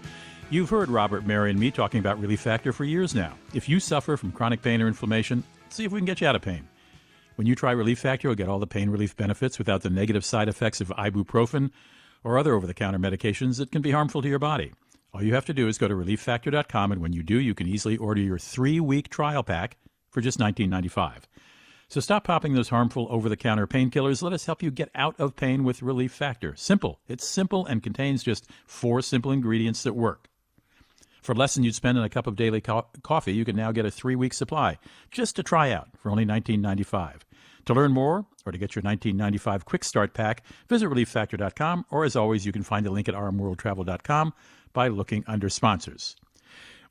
you've 0.50 0.70
heard 0.70 0.90
Robert, 0.90 1.26
Mary, 1.26 1.52
and 1.52 1.60
me 1.60 1.72
talking 1.72 2.00
about 2.00 2.20
Relief 2.20 2.42
Factor 2.42 2.74
for 2.74 2.84
years 2.84 3.14
now. 3.14 3.36
If 3.54 3.70
you 3.70 3.80
suffer 3.80 4.18
from 4.18 4.32
chronic 4.32 4.62
pain 4.62 4.82
or 4.82 4.88
inflammation, 4.88 5.44
see 5.70 5.86
if 5.86 5.92
we 5.92 6.00
can 6.00 6.06
get 6.06 6.22
you 6.22 6.28
out 6.28 6.36
of 6.36 6.42
pain. 6.42 6.68
When 7.36 7.48
you 7.48 7.56
try 7.56 7.72
Relief 7.72 8.00
Factor, 8.00 8.28
you'll 8.28 8.36
get 8.36 8.50
all 8.50 8.60
the 8.60 8.68
pain 8.68 8.90
relief 8.90 9.16
benefits 9.16 9.58
without 9.58 9.82
the 9.82 9.90
negative 9.90 10.26
side 10.26 10.50
effects 10.50 10.82
of 10.82 10.90
ibuprofen 10.90 11.72
or 12.24 12.38
other 12.38 12.54
over 12.54 12.68
the 12.68 12.74
counter 12.74 13.00
medications 13.00 13.58
that 13.58 13.72
can 13.72 13.82
be 13.82 13.92
harmful 13.92 14.22
to 14.22 14.28
your 14.28 14.40
body. 14.40 14.74
All 15.14 15.24
you 15.24 15.34
have 15.34 15.46
to 15.46 15.54
do 15.54 15.68
is 15.68 15.78
go 15.78 15.88
to 15.88 15.94
relieffactor.com, 15.94 16.92
and 16.92 17.02
when 17.02 17.14
you 17.14 17.24
do, 17.24 17.40
you 17.40 17.56
can 17.56 17.68
easily 17.68 17.98
order 17.98 18.22
your 18.22 18.38
three 18.38 18.80
week 18.80 19.10
trial 19.10 19.44
pack 19.44 19.78
for 20.12 20.22
just 20.22 20.40
$19.95. 20.40 21.24
So 21.88 22.00
stop 22.00 22.24
popping 22.24 22.54
those 22.54 22.70
harmful 22.70 23.08
over 23.10 23.30
the 23.30 23.38
counter 23.38 23.66
painkillers. 23.66 24.22
Let 24.22 24.34
us 24.34 24.46
help 24.46 24.62
you 24.62 24.70
get 24.70 24.92
out 24.94 25.20
of 25.20 25.36
pain 25.36 25.64
with 25.64 25.82
Relief 25.82 26.12
Factor. 26.12 26.56
Simple. 26.56 27.00
It's 27.08 27.26
simple 27.26 27.66
and 27.66 27.82
contains 27.82 28.22
just 28.22 28.48
four 28.68 29.02
simple 29.02 29.32
ingredients 29.32 29.82
that 29.84 29.96
work. 29.96 30.29
For 31.30 31.36
less 31.36 31.54
than 31.54 31.63
you'd 31.63 31.76
spend 31.76 31.96
on 31.96 32.04
a 32.04 32.10
cup 32.10 32.26
of 32.26 32.36
daily 32.36 32.60
co- 32.60 32.88
coffee, 33.04 33.36
you 33.36 33.46
can 33.46 33.56
now 33.56 33.72
get 33.72 33.86
a 33.86 33.92
three 33.92 34.15
week 34.15 34.34
supply 34.34 34.80
just 35.12 35.36
to 35.36 35.44
try 35.44 35.72
out 35.72 35.89
for 35.96 36.10
only 36.10 36.26
$19.95. 36.26 37.20
To 37.65 37.74
learn 37.76 37.92
more 37.92 38.26
or 38.48 38.52
to 38.52 38.58
get 38.58 38.76
your 38.76 38.82
$19.95 38.82 39.63
quick 39.63 39.84
start 39.84 40.15
pack, 40.15 40.42
visit 40.68 40.89
relieffactor.com, 40.89 41.86
or 41.92 42.04
as 42.04 42.15
always, 42.15 42.48
you 42.48 42.52
can 42.52 42.63
find 42.63 42.84
the 42.84 42.89
link 42.89 43.08
at 43.08 43.13
rmworldtravel.com 43.13 44.34
by 44.74 44.88
looking 44.88 45.24
under 45.28 45.50
sponsors. 45.50 46.15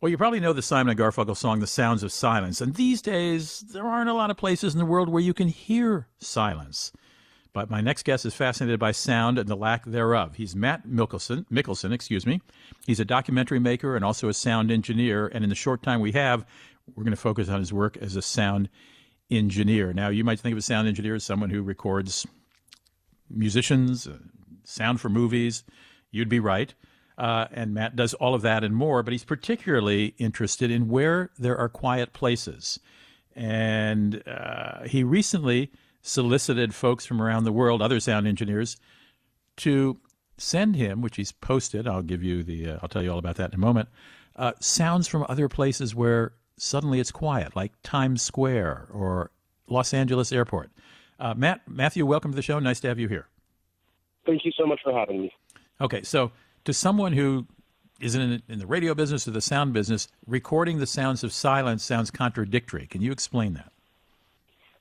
Well, 0.01 0.09
you 0.09 0.17
probably 0.17 0.39
know 0.39 0.53
the 0.53 0.63
Simon 0.63 0.93
and 0.93 1.01
Garfunkel 1.01 1.37
song, 1.37 1.59
The 1.59 1.67
Sounds 1.67 2.05
of 2.05 2.13
Silence. 2.13 2.61
And 2.61 2.77
these 2.77 3.03
days, 3.03 3.65
there 3.73 3.89
aren't 3.89 4.09
a 4.09 4.15
lot 4.15 4.31
of 4.31 4.37
places 4.37 4.73
in 4.73 4.79
the 4.79 4.87
world 4.87 5.09
where 5.09 5.21
you 5.21 5.35
can 5.35 5.49
hear 5.49 6.07
silence. 6.21 6.93
But 7.59 7.71
my 7.71 7.81
next 7.81 8.05
guest 8.05 8.25
is 8.25 8.35
fascinated 8.35 8.79
by 8.79 8.93
sound 8.93 9.37
and 9.37 9.49
the 9.49 9.57
lack 9.57 9.85
thereof. 9.85 10.37
He's 10.37 10.55
Matt 10.55 10.87
Mikkelsen, 10.87 11.45
Mikkelsen, 11.51 11.93
excuse 11.93 12.25
me. 12.25 12.41
He's 12.87 13.01
a 13.01 13.05
documentary 13.05 13.59
maker 13.59 13.97
and 13.97 14.05
also 14.05 14.29
a 14.29 14.33
sound 14.33 14.71
engineer. 14.71 15.27
And 15.27 15.43
in 15.43 15.51
the 15.51 15.57
short 15.57 15.83
time 15.83 16.01
we 16.01 16.13
have, 16.13 16.47
we're 16.95 17.03
going 17.03 17.17
to 17.17 17.21
focus 17.21 17.49
on 17.49 17.59
his 17.59 17.73
work 17.73 17.97
as 17.97 18.15
a 18.15 18.23
sound 18.23 18.69
engineer. 19.29 19.93
Now, 19.93 20.09
you 20.09 20.23
might 20.23 20.39
think 20.39 20.53
of 20.53 20.59
a 20.59 20.63
sound 20.63 20.87
engineer 20.87 21.17
as 21.17 21.25
someone 21.25 21.51
who 21.51 21.63
records 21.63 22.29
musicians, 23.29 24.07
uh, 24.07 24.19
sound 24.63 25.01
for 25.01 25.09
movies. 25.09 25.65
You'd 26.13 26.29
be 26.29 26.39
right. 26.39 26.73
Uh, 27.19 27.49
and 27.51 27.75
Matt 27.75 27.97
does 27.97 28.15
all 28.15 28.37
of 28.37 28.43
that 28.43 28.63
and 28.63 28.77
more, 28.77 29.03
but 29.03 29.11
he's 29.11 29.25
particularly 29.25 30.15
interested 30.19 30.71
in 30.71 30.87
where 30.87 31.31
there 31.37 31.59
are 31.59 31.69
quiet 31.69 32.13
places. 32.13 32.79
And 33.35 34.23
uh, 34.29 34.85
he 34.85 35.03
recently 35.03 35.73
solicited 36.03 36.75
folks 36.75 37.05
from 37.05 37.21
around 37.21 37.45
the 37.45 37.53
world, 37.53 37.83
other 37.83 38.01
sound 38.01 38.27
engineers, 38.27 38.77
to 39.57 39.99
send 40.37 40.77
him, 40.77 41.03
which 41.03 41.17
he's 41.17 41.33
posted. 41.33 41.87
I'll 41.87 42.03
give 42.03 42.23
you 42.23 42.43
the, 42.43 42.71
uh, 42.71 42.79
I'll 42.83 42.89
tell 42.89 43.03
you 43.03 43.11
all 43.11 43.19
about 43.19 43.37
that 43.37 43.51
in 43.51 43.55
a 43.55 43.59
moment. 43.59 43.89
Uh, 44.37 44.53
sounds 44.61 45.09
from 45.09 45.27
other 45.29 45.49
places 45.49 45.95
where 45.95 46.33
suddenly 46.57 47.01
it's 47.01 47.11
quiet, 47.11 47.57
like 47.57 47.73
Times 47.83 48.23
Square 48.23 48.89
or 48.93 49.31
Los 49.69 49.93
Angeles 49.93 50.33
Airport. 50.33 50.71
Uh, 51.19 51.35
Matt, 51.37 51.63
Matthew, 51.67 52.07
welcome 52.07 52.31
to 52.31 52.37
the 52.37 52.43
show. 52.43 52.59
Nice 52.59 52.81
to 52.81 52.89
have 52.89 52.99
you 52.99 53.09
here. 53.09 53.27
Thank 54.25 54.45
you 54.45 54.53
so 54.57 54.67
much 54.67 54.81
for 54.85 54.93
having 54.93 55.23
me. 55.23 55.33
Okay, 55.81 56.03
so 56.03 56.31
to 56.65 56.73
someone 56.73 57.13
who 57.13 57.47
is 58.01 58.15
in, 58.15 58.43
in 58.49 58.59
the 58.59 58.67
radio 58.67 58.95
business 58.95 59.27
or 59.27 59.33
the 59.33 59.41
sound 59.41 59.73
business, 59.73 60.09
recording 60.27 60.79
the 60.79 60.87
sounds 60.87 61.25
of 61.25 61.33
silence 61.33 61.83
sounds 61.83 62.11
contradictory. 62.11 62.87
Can 62.87 63.01
you 63.01 63.11
explain 63.11 63.55
that? 63.55 63.73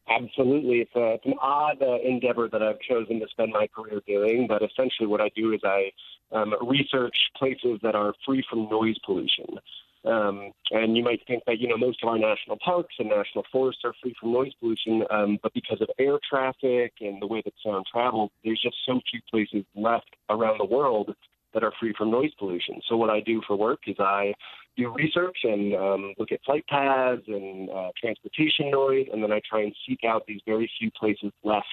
Absolutely. 0.09 0.79
It's, 0.79 0.95
a, 0.95 1.15
it's 1.15 1.25
an 1.25 1.35
odd 1.41 1.81
uh, 1.81 1.99
endeavor 1.99 2.47
that 2.49 2.63
I've 2.63 2.79
chosen 2.79 3.19
to 3.19 3.27
spend 3.27 3.51
my 3.51 3.67
career 3.67 4.01
doing, 4.07 4.47
but 4.47 4.61
essentially 4.63 5.07
what 5.07 5.19
I 5.19 5.29
do 5.35 5.53
is 5.53 5.61
I 5.63 5.91
um, 6.31 6.53
research 6.61 7.17
places 7.35 7.79
that 7.83 7.95
are 7.95 8.13
free 8.25 8.43
from 8.49 8.69
noise 8.69 8.97
pollution. 9.05 9.59
Um, 10.05 10.51
and 10.71 10.95
you 10.95 11.03
might 11.03 11.21
think 11.27 11.43
that, 11.47 11.59
you 11.59 11.67
know, 11.67 11.77
most 11.77 12.01
of 12.01 12.09
our 12.09 12.17
national 12.17 12.57
parks 12.63 12.95
and 12.99 13.09
national 13.09 13.45
forests 13.51 13.81
are 13.83 13.93
free 14.01 14.15
from 14.19 14.31
noise 14.31 14.53
pollution, 14.59 15.03
um, 15.09 15.39
but 15.43 15.53
because 15.53 15.81
of 15.81 15.89
air 15.99 16.17
traffic 16.29 16.93
and 17.01 17.21
the 17.21 17.27
way 17.27 17.41
that 17.43 17.53
sound 17.61 17.85
travels, 17.91 18.31
there's 18.43 18.61
just 18.61 18.77
so 18.85 19.01
few 19.11 19.19
places 19.29 19.65
left 19.75 20.15
around 20.29 20.59
the 20.59 20.65
world 20.65 21.13
that 21.53 21.63
are 21.63 21.73
free 21.79 21.93
from 21.97 22.11
noise 22.11 22.31
pollution. 22.37 22.81
So 22.87 22.97
what 22.97 23.09
I 23.09 23.19
do 23.21 23.41
for 23.47 23.55
work 23.55 23.79
is 23.87 23.95
I 23.99 24.33
do 24.77 24.93
research 24.93 25.37
and 25.43 25.75
um, 25.75 26.13
look 26.19 26.31
at 26.31 26.39
flight 26.45 26.65
paths 26.67 27.23
and 27.27 27.69
uh, 27.69 27.89
transportation 27.99 28.69
noise, 28.69 29.07
and 29.11 29.23
then 29.23 29.31
I 29.31 29.41
try 29.49 29.63
and 29.63 29.75
seek 29.87 30.01
out 30.07 30.25
these 30.27 30.41
very 30.45 30.69
few 30.79 30.91
places 30.91 31.31
left 31.43 31.65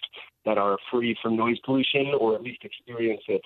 that 0.46 0.58
are 0.58 0.76
free 0.90 1.16
from 1.22 1.36
noise 1.36 1.58
pollution 1.64 2.12
or 2.18 2.34
at 2.34 2.42
least 2.42 2.64
experience 2.64 3.22
it 3.28 3.42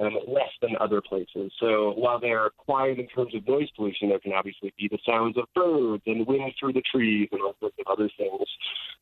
um, 0.00 0.16
less 0.28 0.50
than 0.60 0.76
other 0.80 1.00
places. 1.00 1.52
So 1.58 1.92
while 1.96 2.20
they're 2.20 2.50
quiet 2.58 2.98
in 2.98 3.06
terms 3.08 3.34
of 3.34 3.46
noise 3.46 3.68
pollution, 3.76 4.08
there 4.08 4.18
can 4.18 4.32
obviously 4.32 4.72
be 4.78 4.88
the 4.88 4.98
sounds 5.06 5.36
of 5.38 5.44
birds 5.54 6.02
and 6.06 6.26
wind 6.26 6.52
through 6.58 6.74
the 6.74 6.82
trees 6.82 7.28
and 7.32 7.40
all 7.40 7.54
sorts 7.60 7.76
of 7.78 7.86
other 7.90 8.10
things. 8.16 8.48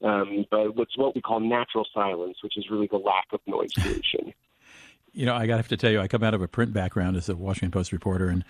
Um, 0.02 0.46
but 0.50 0.76
what's 0.76 0.96
what 0.96 1.14
we 1.14 1.20
call 1.20 1.40
natural 1.40 1.86
silence, 1.92 2.38
which 2.42 2.56
is 2.56 2.70
really 2.70 2.88
the 2.90 2.98
lack 2.98 3.26
of 3.32 3.40
noise 3.46 3.72
pollution. 3.72 4.32
You 5.12 5.26
know, 5.26 5.34
I 5.34 5.46
got 5.46 5.54
to 5.54 5.58
have 5.58 5.68
to 5.68 5.76
tell 5.76 5.90
you, 5.90 6.00
I 6.00 6.08
come 6.08 6.22
out 6.22 6.34
of 6.34 6.42
a 6.42 6.48
print 6.48 6.72
background 6.72 7.16
as 7.16 7.28
a 7.28 7.36
Washington 7.36 7.70
Post 7.70 7.92
reporter, 7.92 8.28
and 8.28 8.44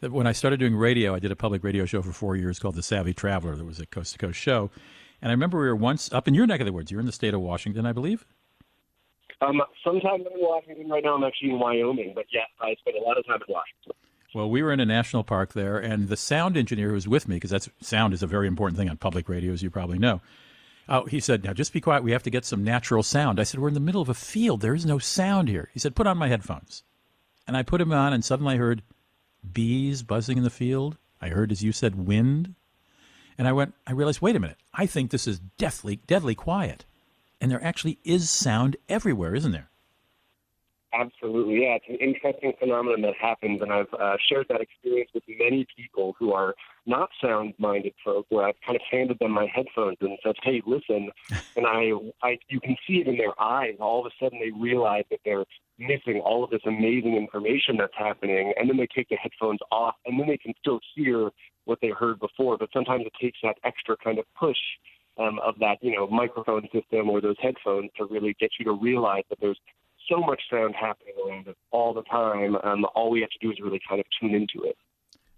when 0.00 0.26
I 0.26 0.32
started 0.32 0.60
doing 0.60 0.76
radio, 0.76 1.14
I 1.14 1.18
did 1.18 1.30
a 1.30 1.36
public 1.36 1.64
radio 1.64 1.86
show 1.86 2.02
for 2.02 2.12
four 2.12 2.36
years 2.36 2.58
called 2.58 2.74
The 2.74 2.82
Savvy 2.82 3.14
Traveler. 3.14 3.56
That 3.56 3.64
was 3.64 3.80
a 3.80 3.86
coast 3.86 4.12
to 4.12 4.18
coast 4.18 4.38
show. 4.38 4.70
And 5.22 5.30
I 5.30 5.32
remember 5.32 5.58
we 5.58 5.66
were 5.66 5.76
once 5.76 6.12
up 6.12 6.28
in 6.28 6.34
your 6.34 6.46
neck 6.46 6.60
of 6.60 6.66
the 6.66 6.72
woods. 6.72 6.90
You're 6.90 7.00
in 7.00 7.06
the 7.06 7.12
state 7.12 7.32
of 7.32 7.40
Washington, 7.40 7.86
I 7.86 7.92
believe. 7.92 8.26
Um, 9.40 9.62
sometimes 9.82 10.24
I'm 10.26 10.38
in 10.38 10.44
Washington. 10.44 10.88
Right 10.88 11.02
now, 11.02 11.14
I'm 11.14 11.24
actually 11.24 11.50
in 11.50 11.58
Wyoming. 11.58 12.12
But 12.14 12.26
yeah, 12.32 12.42
I 12.60 12.74
spent 12.80 12.96
a 12.96 13.00
lot 13.00 13.16
of 13.18 13.26
time 13.26 13.40
in 13.46 13.54
Washington. 13.54 13.92
Well, 14.34 14.50
we 14.50 14.62
were 14.62 14.72
in 14.72 14.80
a 14.80 14.84
national 14.84 15.24
park 15.24 15.52
there, 15.52 15.78
and 15.78 16.08
the 16.08 16.16
sound 16.16 16.56
engineer 16.56 16.88
who 16.88 16.94
was 16.94 17.08
with 17.08 17.28
me, 17.28 17.36
because 17.36 17.50
that's 17.50 17.68
sound 17.80 18.12
is 18.12 18.22
a 18.22 18.26
very 18.26 18.48
important 18.48 18.76
thing 18.76 18.90
on 18.90 18.96
public 18.96 19.28
radio, 19.28 19.52
as 19.52 19.62
you 19.62 19.70
probably 19.70 19.98
know. 19.98 20.20
Oh, 20.88 21.06
he 21.06 21.20
said, 21.20 21.44
"Now 21.44 21.52
just 21.52 21.72
be 21.72 21.80
quiet. 21.80 22.02
We 22.02 22.12
have 22.12 22.22
to 22.24 22.30
get 22.30 22.44
some 22.44 22.62
natural 22.64 23.02
sound." 23.02 23.40
I 23.40 23.44
said, 23.44 23.60
"We're 23.60 23.68
in 23.68 23.74
the 23.74 23.80
middle 23.80 24.02
of 24.02 24.08
a 24.08 24.14
field. 24.14 24.60
There 24.60 24.74
is 24.74 24.84
no 24.84 24.98
sound 24.98 25.48
here." 25.48 25.70
He 25.72 25.78
said, 25.78 25.94
"Put 25.94 26.06
on 26.06 26.18
my 26.18 26.28
headphones," 26.28 26.82
and 27.46 27.56
I 27.56 27.62
put 27.62 27.78
them 27.78 27.92
on, 27.92 28.12
and 28.12 28.24
suddenly 28.24 28.54
I 28.54 28.58
heard 28.58 28.82
bees 29.52 30.02
buzzing 30.02 30.38
in 30.38 30.44
the 30.44 30.50
field. 30.50 30.98
I 31.20 31.28
heard, 31.28 31.50
as 31.52 31.62
you 31.62 31.72
said, 31.72 31.94
wind, 31.94 32.54
and 33.38 33.48
I 33.48 33.52
went. 33.52 33.74
I 33.86 33.92
realized, 33.92 34.20
wait 34.20 34.36
a 34.36 34.40
minute. 34.40 34.58
I 34.74 34.86
think 34.86 35.10
this 35.10 35.26
is 35.26 35.38
deathly, 35.38 35.96
deadly 36.06 36.34
quiet, 36.34 36.84
and 37.40 37.50
there 37.50 37.64
actually 37.64 37.98
is 38.04 38.30
sound 38.30 38.76
everywhere, 38.88 39.34
isn't 39.34 39.52
there? 39.52 39.70
Absolutely, 40.96 41.62
yeah. 41.62 41.76
It's 41.76 41.86
an 41.88 41.96
interesting 41.96 42.52
phenomenon 42.58 43.02
that 43.02 43.14
happens, 43.20 43.60
and 43.60 43.72
I've 43.72 43.92
uh, 43.98 44.16
shared 44.28 44.46
that 44.48 44.60
experience 44.60 45.10
with 45.12 45.24
many 45.26 45.66
people 45.76 46.14
who 46.18 46.32
are 46.32 46.54
not 46.86 47.08
sound-minded 47.20 47.94
folk, 48.04 48.26
where 48.28 48.46
I've 48.46 48.60
kind 48.64 48.76
of 48.76 48.82
handed 48.90 49.18
them 49.18 49.32
my 49.32 49.46
headphones 49.52 49.96
and 50.00 50.16
said, 50.22 50.36
"Hey, 50.42 50.62
listen," 50.64 51.10
and 51.56 51.66
I, 51.66 51.90
I, 52.22 52.38
you 52.48 52.60
can 52.60 52.76
see 52.86 52.98
it 52.98 53.08
in 53.08 53.16
their 53.16 53.40
eyes. 53.40 53.74
All 53.80 54.00
of 54.00 54.06
a 54.06 54.24
sudden, 54.24 54.38
they 54.38 54.52
realize 54.56 55.04
that 55.10 55.20
they're 55.24 55.44
missing 55.78 56.20
all 56.24 56.44
of 56.44 56.50
this 56.50 56.62
amazing 56.64 57.16
information 57.16 57.76
that's 57.76 57.96
happening, 57.96 58.52
and 58.56 58.70
then 58.70 58.76
they 58.76 58.86
take 58.94 59.08
the 59.08 59.16
headphones 59.16 59.60
off, 59.72 59.96
and 60.06 60.20
then 60.20 60.28
they 60.28 60.38
can 60.38 60.54
still 60.60 60.78
hear 60.94 61.30
what 61.64 61.78
they 61.82 61.88
heard 61.88 62.20
before. 62.20 62.56
But 62.56 62.68
sometimes 62.72 63.04
it 63.06 63.12
takes 63.20 63.38
that 63.42 63.56
extra 63.64 63.96
kind 63.96 64.20
of 64.20 64.26
push 64.38 64.58
um, 65.18 65.38
of 65.44 65.58
that, 65.60 65.78
you 65.80 65.94
know, 65.96 66.06
microphone 66.06 66.68
system 66.72 67.08
or 67.08 67.20
those 67.20 67.36
headphones 67.40 67.90
to 67.96 68.04
really 68.04 68.36
get 68.38 68.50
you 68.58 68.64
to 68.66 68.72
realize 68.72 69.24
that 69.30 69.38
there's 69.40 69.58
so 70.08 70.20
much 70.20 70.40
sound 70.50 70.74
happening 70.74 71.14
around 71.26 71.48
us 71.48 71.56
all 71.70 71.94
the 71.94 72.02
time. 72.02 72.56
Um, 72.62 72.86
all 72.94 73.10
we 73.10 73.20
have 73.20 73.30
to 73.30 73.38
do 73.40 73.50
is 73.50 73.58
really 73.60 73.80
kind 73.88 74.00
of 74.00 74.06
tune 74.20 74.34
into 74.34 74.66
it. 74.66 74.76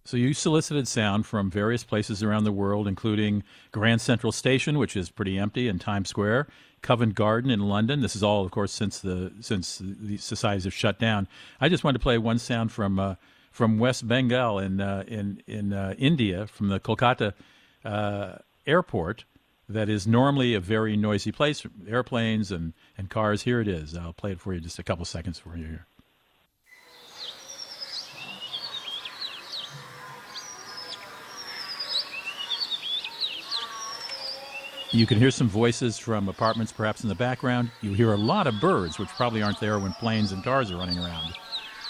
So 0.05 0.17
you 0.17 0.35
solicited 0.35 0.87
sound 0.87 1.27
from 1.27 1.51
various 1.51 1.83
places 1.83 2.23
around 2.23 2.45
the 2.45 2.53
world, 2.53 2.87
including 2.87 3.43
Grand 3.73 4.01
Central 4.01 4.31
Station, 4.31 4.79
which 4.79 4.97
is 4.97 5.11
pretty 5.11 5.37
empty, 5.37 5.67
and 5.67 5.81
Times 5.81 6.09
Square, 6.09 6.47
Covent 6.81 7.17
Garden 7.17 7.51
in 7.51 7.61
London. 7.61 8.03
This 8.03 8.15
is 8.15 8.23
all, 8.23 8.45
of 8.45 8.53
course, 8.53 8.73
since 8.73 9.01
the 9.01 9.33
since 9.41 9.83
the 9.83 10.17
societies 10.17 10.63
have 10.63 10.75
shut 10.75 11.01
down. 11.01 11.27
I 11.61 11.69
just 11.69 11.83
wanted 11.83 11.99
to 11.99 12.03
play 12.03 12.19
one 12.19 12.39
sound 12.39 12.71
from 12.71 13.01
uh, 13.01 13.17
from 13.51 13.81
West 13.81 14.07
Bengal 14.07 14.61
in 14.61 14.81
uh, 14.81 15.03
in 15.09 15.43
in 15.49 15.73
uh, 15.73 15.95
India, 15.99 16.47
from 16.47 16.69
the 16.69 16.79
Kolkata 16.79 17.35
uh, 17.85 18.37
airport, 18.65 19.25
that 19.69 19.89
is 19.89 20.07
normally 20.07 20.55
a 20.55 20.61
very 20.61 20.97
noisy 20.97 21.33
place, 21.33 21.67
airplanes 21.89 22.53
and, 22.53 22.73
and 22.97 23.11
cars. 23.11 23.43
Here 23.43 23.61
it 23.61 23.69
is. 23.69 23.97
I'll 23.97 24.13
play 24.13 24.33
it 24.33 24.41
for 24.41 24.55
you 24.55 24.61
just 24.61 24.79
a 24.79 24.83
couple 24.83 25.05
seconds 25.05 25.39
for 25.39 25.57
you 25.57 25.67
here. 25.67 25.87
You 34.93 35.05
can 35.05 35.19
hear 35.19 35.33
some 35.33 35.49
voices 35.49 35.99
from 35.99 36.29
apartments 36.29 36.73
perhaps 36.73 37.03
in 37.03 37.09
the 37.09 37.15
background. 37.15 37.71
You 37.83 37.93
hear 37.93 38.13
a 38.13 38.17
lot 38.17 38.47
of 38.47 38.61
birds, 38.61 38.99
which 38.99 39.09
probably 39.11 39.43
aren't 39.43 39.61
there 39.61 39.79
when 39.79 39.93
planes 39.95 40.33
and 40.33 40.43
cars 40.45 40.71
are 40.71 40.77
running 40.77 40.99
around. 40.99 41.35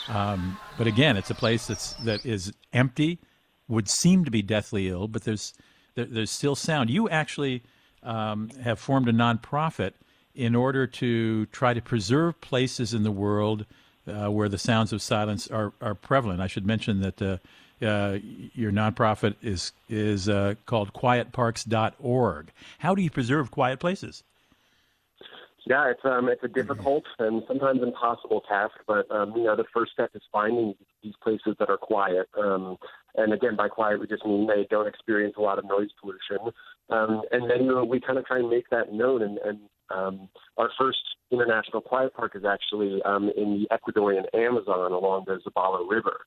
Um, 0.08 0.58
but 0.78 0.86
again, 0.86 1.16
it's 1.16 1.30
a 1.30 1.34
place 1.34 1.66
that's 1.66 1.92
that 2.04 2.24
is 2.24 2.52
empty, 2.72 3.20
would 3.68 3.88
seem 3.88 4.24
to 4.24 4.30
be 4.30 4.42
deathly 4.42 4.88
ill, 4.88 5.08
but 5.08 5.24
there's 5.24 5.52
there, 5.96 6.04
there's 6.04 6.30
still 6.30 6.54
sound. 6.54 6.88
You 6.88 7.08
actually 7.08 7.62
um, 8.04 8.50
have 8.62 8.78
formed 8.78 9.08
a 9.08 9.12
nonprofit 9.12 9.92
in 10.34 10.54
order 10.54 10.86
to 10.86 11.46
try 11.46 11.74
to 11.74 11.82
preserve 11.82 12.40
places 12.40 12.94
in 12.94 13.02
the 13.02 13.10
world 13.10 13.66
uh, 14.06 14.30
where 14.30 14.48
the 14.48 14.58
sounds 14.58 14.92
of 14.92 15.02
silence 15.02 15.48
are, 15.48 15.72
are 15.80 15.94
prevalent. 15.94 16.40
I 16.40 16.46
should 16.46 16.66
mention 16.66 17.00
that 17.00 17.20
uh, 17.20 17.38
uh, 17.84 18.18
your 18.54 18.70
nonprofit 18.70 19.34
is 19.42 19.72
is 19.88 20.28
uh, 20.28 20.54
called 20.66 20.92
QuietParks.org. 20.92 22.52
How 22.78 22.94
do 22.94 23.02
you 23.02 23.10
preserve 23.10 23.50
quiet 23.50 23.80
places? 23.80 24.22
Yeah, 25.66 25.90
it's 25.90 26.00
um, 26.04 26.28
it's 26.28 26.44
a 26.44 26.48
difficult 26.48 27.04
and 27.18 27.42
sometimes 27.48 27.82
impossible 27.82 28.42
task, 28.48 28.74
but 28.86 29.10
um, 29.10 29.32
you 29.36 29.44
know 29.44 29.56
the 29.56 29.64
first 29.74 29.92
step 29.92 30.10
is 30.14 30.22
finding 30.30 30.74
these 31.02 31.14
places 31.20 31.56
that 31.58 31.68
are 31.68 31.76
quiet. 31.76 32.28
Um, 32.38 32.76
and 33.16 33.32
again, 33.32 33.56
by 33.56 33.68
quiet, 33.68 34.00
we 34.00 34.06
just 34.06 34.24
mean 34.24 34.46
they 34.46 34.66
don't 34.70 34.86
experience 34.86 35.34
a 35.38 35.42
lot 35.42 35.58
of 35.58 35.64
noise 35.64 35.88
pollution. 36.00 36.52
Um, 36.90 37.22
and 37.32 37.50
then 37.50 37.88
we 37.88 38.00
kind 38.00 38.18
of 38.18 38.26
try 38.26 38.38
and 38.38 38.48
make 38.48 38.68
that 38.70 38.92
known. 38.92 39.22
And, 39.22 39.38
and 39.38 39.58
um, 39.90 40.28
our 40.56 40.70
first 40.78 40.98
international 41.30 41.80
quiet 41.80 42.14
park 42.14 42.32
is 42.34 42.44
actually 42.44 43.02
um, 43.04 43.30
in 43.36 43.66
the 43.70 43.76
Ecuadorian 43.76 44.24
Amazon 44.34 44.92
along 44.92 45.24
the 45.26 45.38
Zabalo 45.46 45.88
River. 45.88 46.18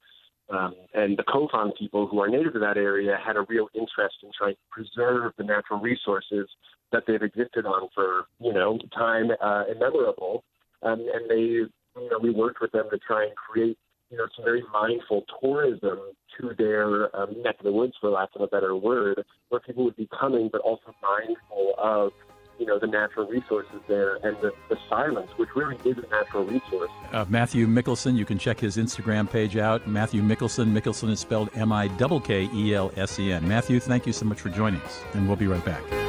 Um, 0.49 0.73
and 0.95 1.15
the 1.15 1.23
Kofan 1.23 1.77
people 1.77 2.07
who 2.07 2.19
are 2.21 2.27
native 2.27 2.53
to 2.53 2.59
that 2.59 2.77
area 2.77 3.17
had 3.23 3.35
a 3.35 3.45
real 3.47 3.67
interest 3.75 4.15
in 4.23 4.31
trying 4.35 4.55
to 4.55 4.59
preserve 4.71 5.33
the 5.37 5.43
natural 5.43 5.79
resources 5.79 6.49
that 6.91 7.03
they've 7.05 7.21
existed 7.21 7.67
on 7.67 7.87
for, 7.93 8.25
you 8.39 8.51
know, 8.51 8.79
time 8.97 9.29
uh, 9.41 9.65
immemorable. 9.71 10.43
Um, 10.81 11.05
and 11.13 11.29
they, 11.29 11.35
you 11.35 11.69
know, 11.95 12.17
we 12.21 12.31
worked 12.31 12.61
with 12.61 12.71
them 12.71 12.85
to 12.89 12.97
try 12.97 13.25
and 13.25 13.35
create, 13.35 13.77
you 14.09 14.17
know, 14.17 14.27
some 14.35 14.45
very 14.45 14.63
mindful 14.73 15.23
tourism 15.41 15.99
to 16.39 16.51
their 16.57 17.15
um, 17.15 17.41
neck 17.43 17.55
of 17.59 17.65
the 17.65 17.71
woods, 17.71 17.93
for 17.99 18.09
lack 18.09 18.29
of 18.35 18.41
a 18.41 18.47
better 18.47 18.75
word, 18.75 19.23
where 19.49 19.61
people 19.61 19.83
would 19.83 19.95
be 19.95 20.09
coming, 20.19 20.49
but 20.51 20.61
also 20.61 20.93
mindful 21.01 21.73
of 21.77 22.11
you 22.59 22.65
know 22.65 22.77
the 22.77 22.87
natural 22.87 23.25
resources 23.27 23.79
there 23.87 24.15
and 24.15 24.35
the, 24.41 24.51
the 24.69 24.77
silence, 24.89 25.29
which 25.37 25.49
really 25.55 25.77
is 25.85 25.97
a 25.97 26.09
natural 26.09 26.45
resource. 26.45 26.91
Uh, 27.11 27.25
Matthew 27.29 27.67
Mikkelsen, 27.67 28.15
you 28.15 28.25
can 28.25 28.37
check 28.37 28.59
his 28.59 28.77
Instagram 28.77 29.29
page 29.29 29.57
out. 29.57 29.87
Matthew 29.87 30.21
Mickelson. 30.21 30.71
Mikkelsen 30.73 31.09
is 31.09 31.19
spelled 31.19 31.49
M 31.55 31.71
I 31.71 31.87
K 31.87 32.19
K 32.19 32.49
E 32.53 32.75
L 32.75 32.91
S 32.97 33.17
E 33.19 33.31
N. 33.31 33.47
Matthew, 33.47 33.79
thank 33.79 34.05
you 34.05 34.13
so 34.13 34.25
much 34.25 34.41
for 34.41 34.49
joining 34.49 34.81
us, 34.81 35.01
and 35.13 35.27
we'll 35.27 35.37
be 35.37 35.47
right 35.47 35.63
back. 35.63 36.08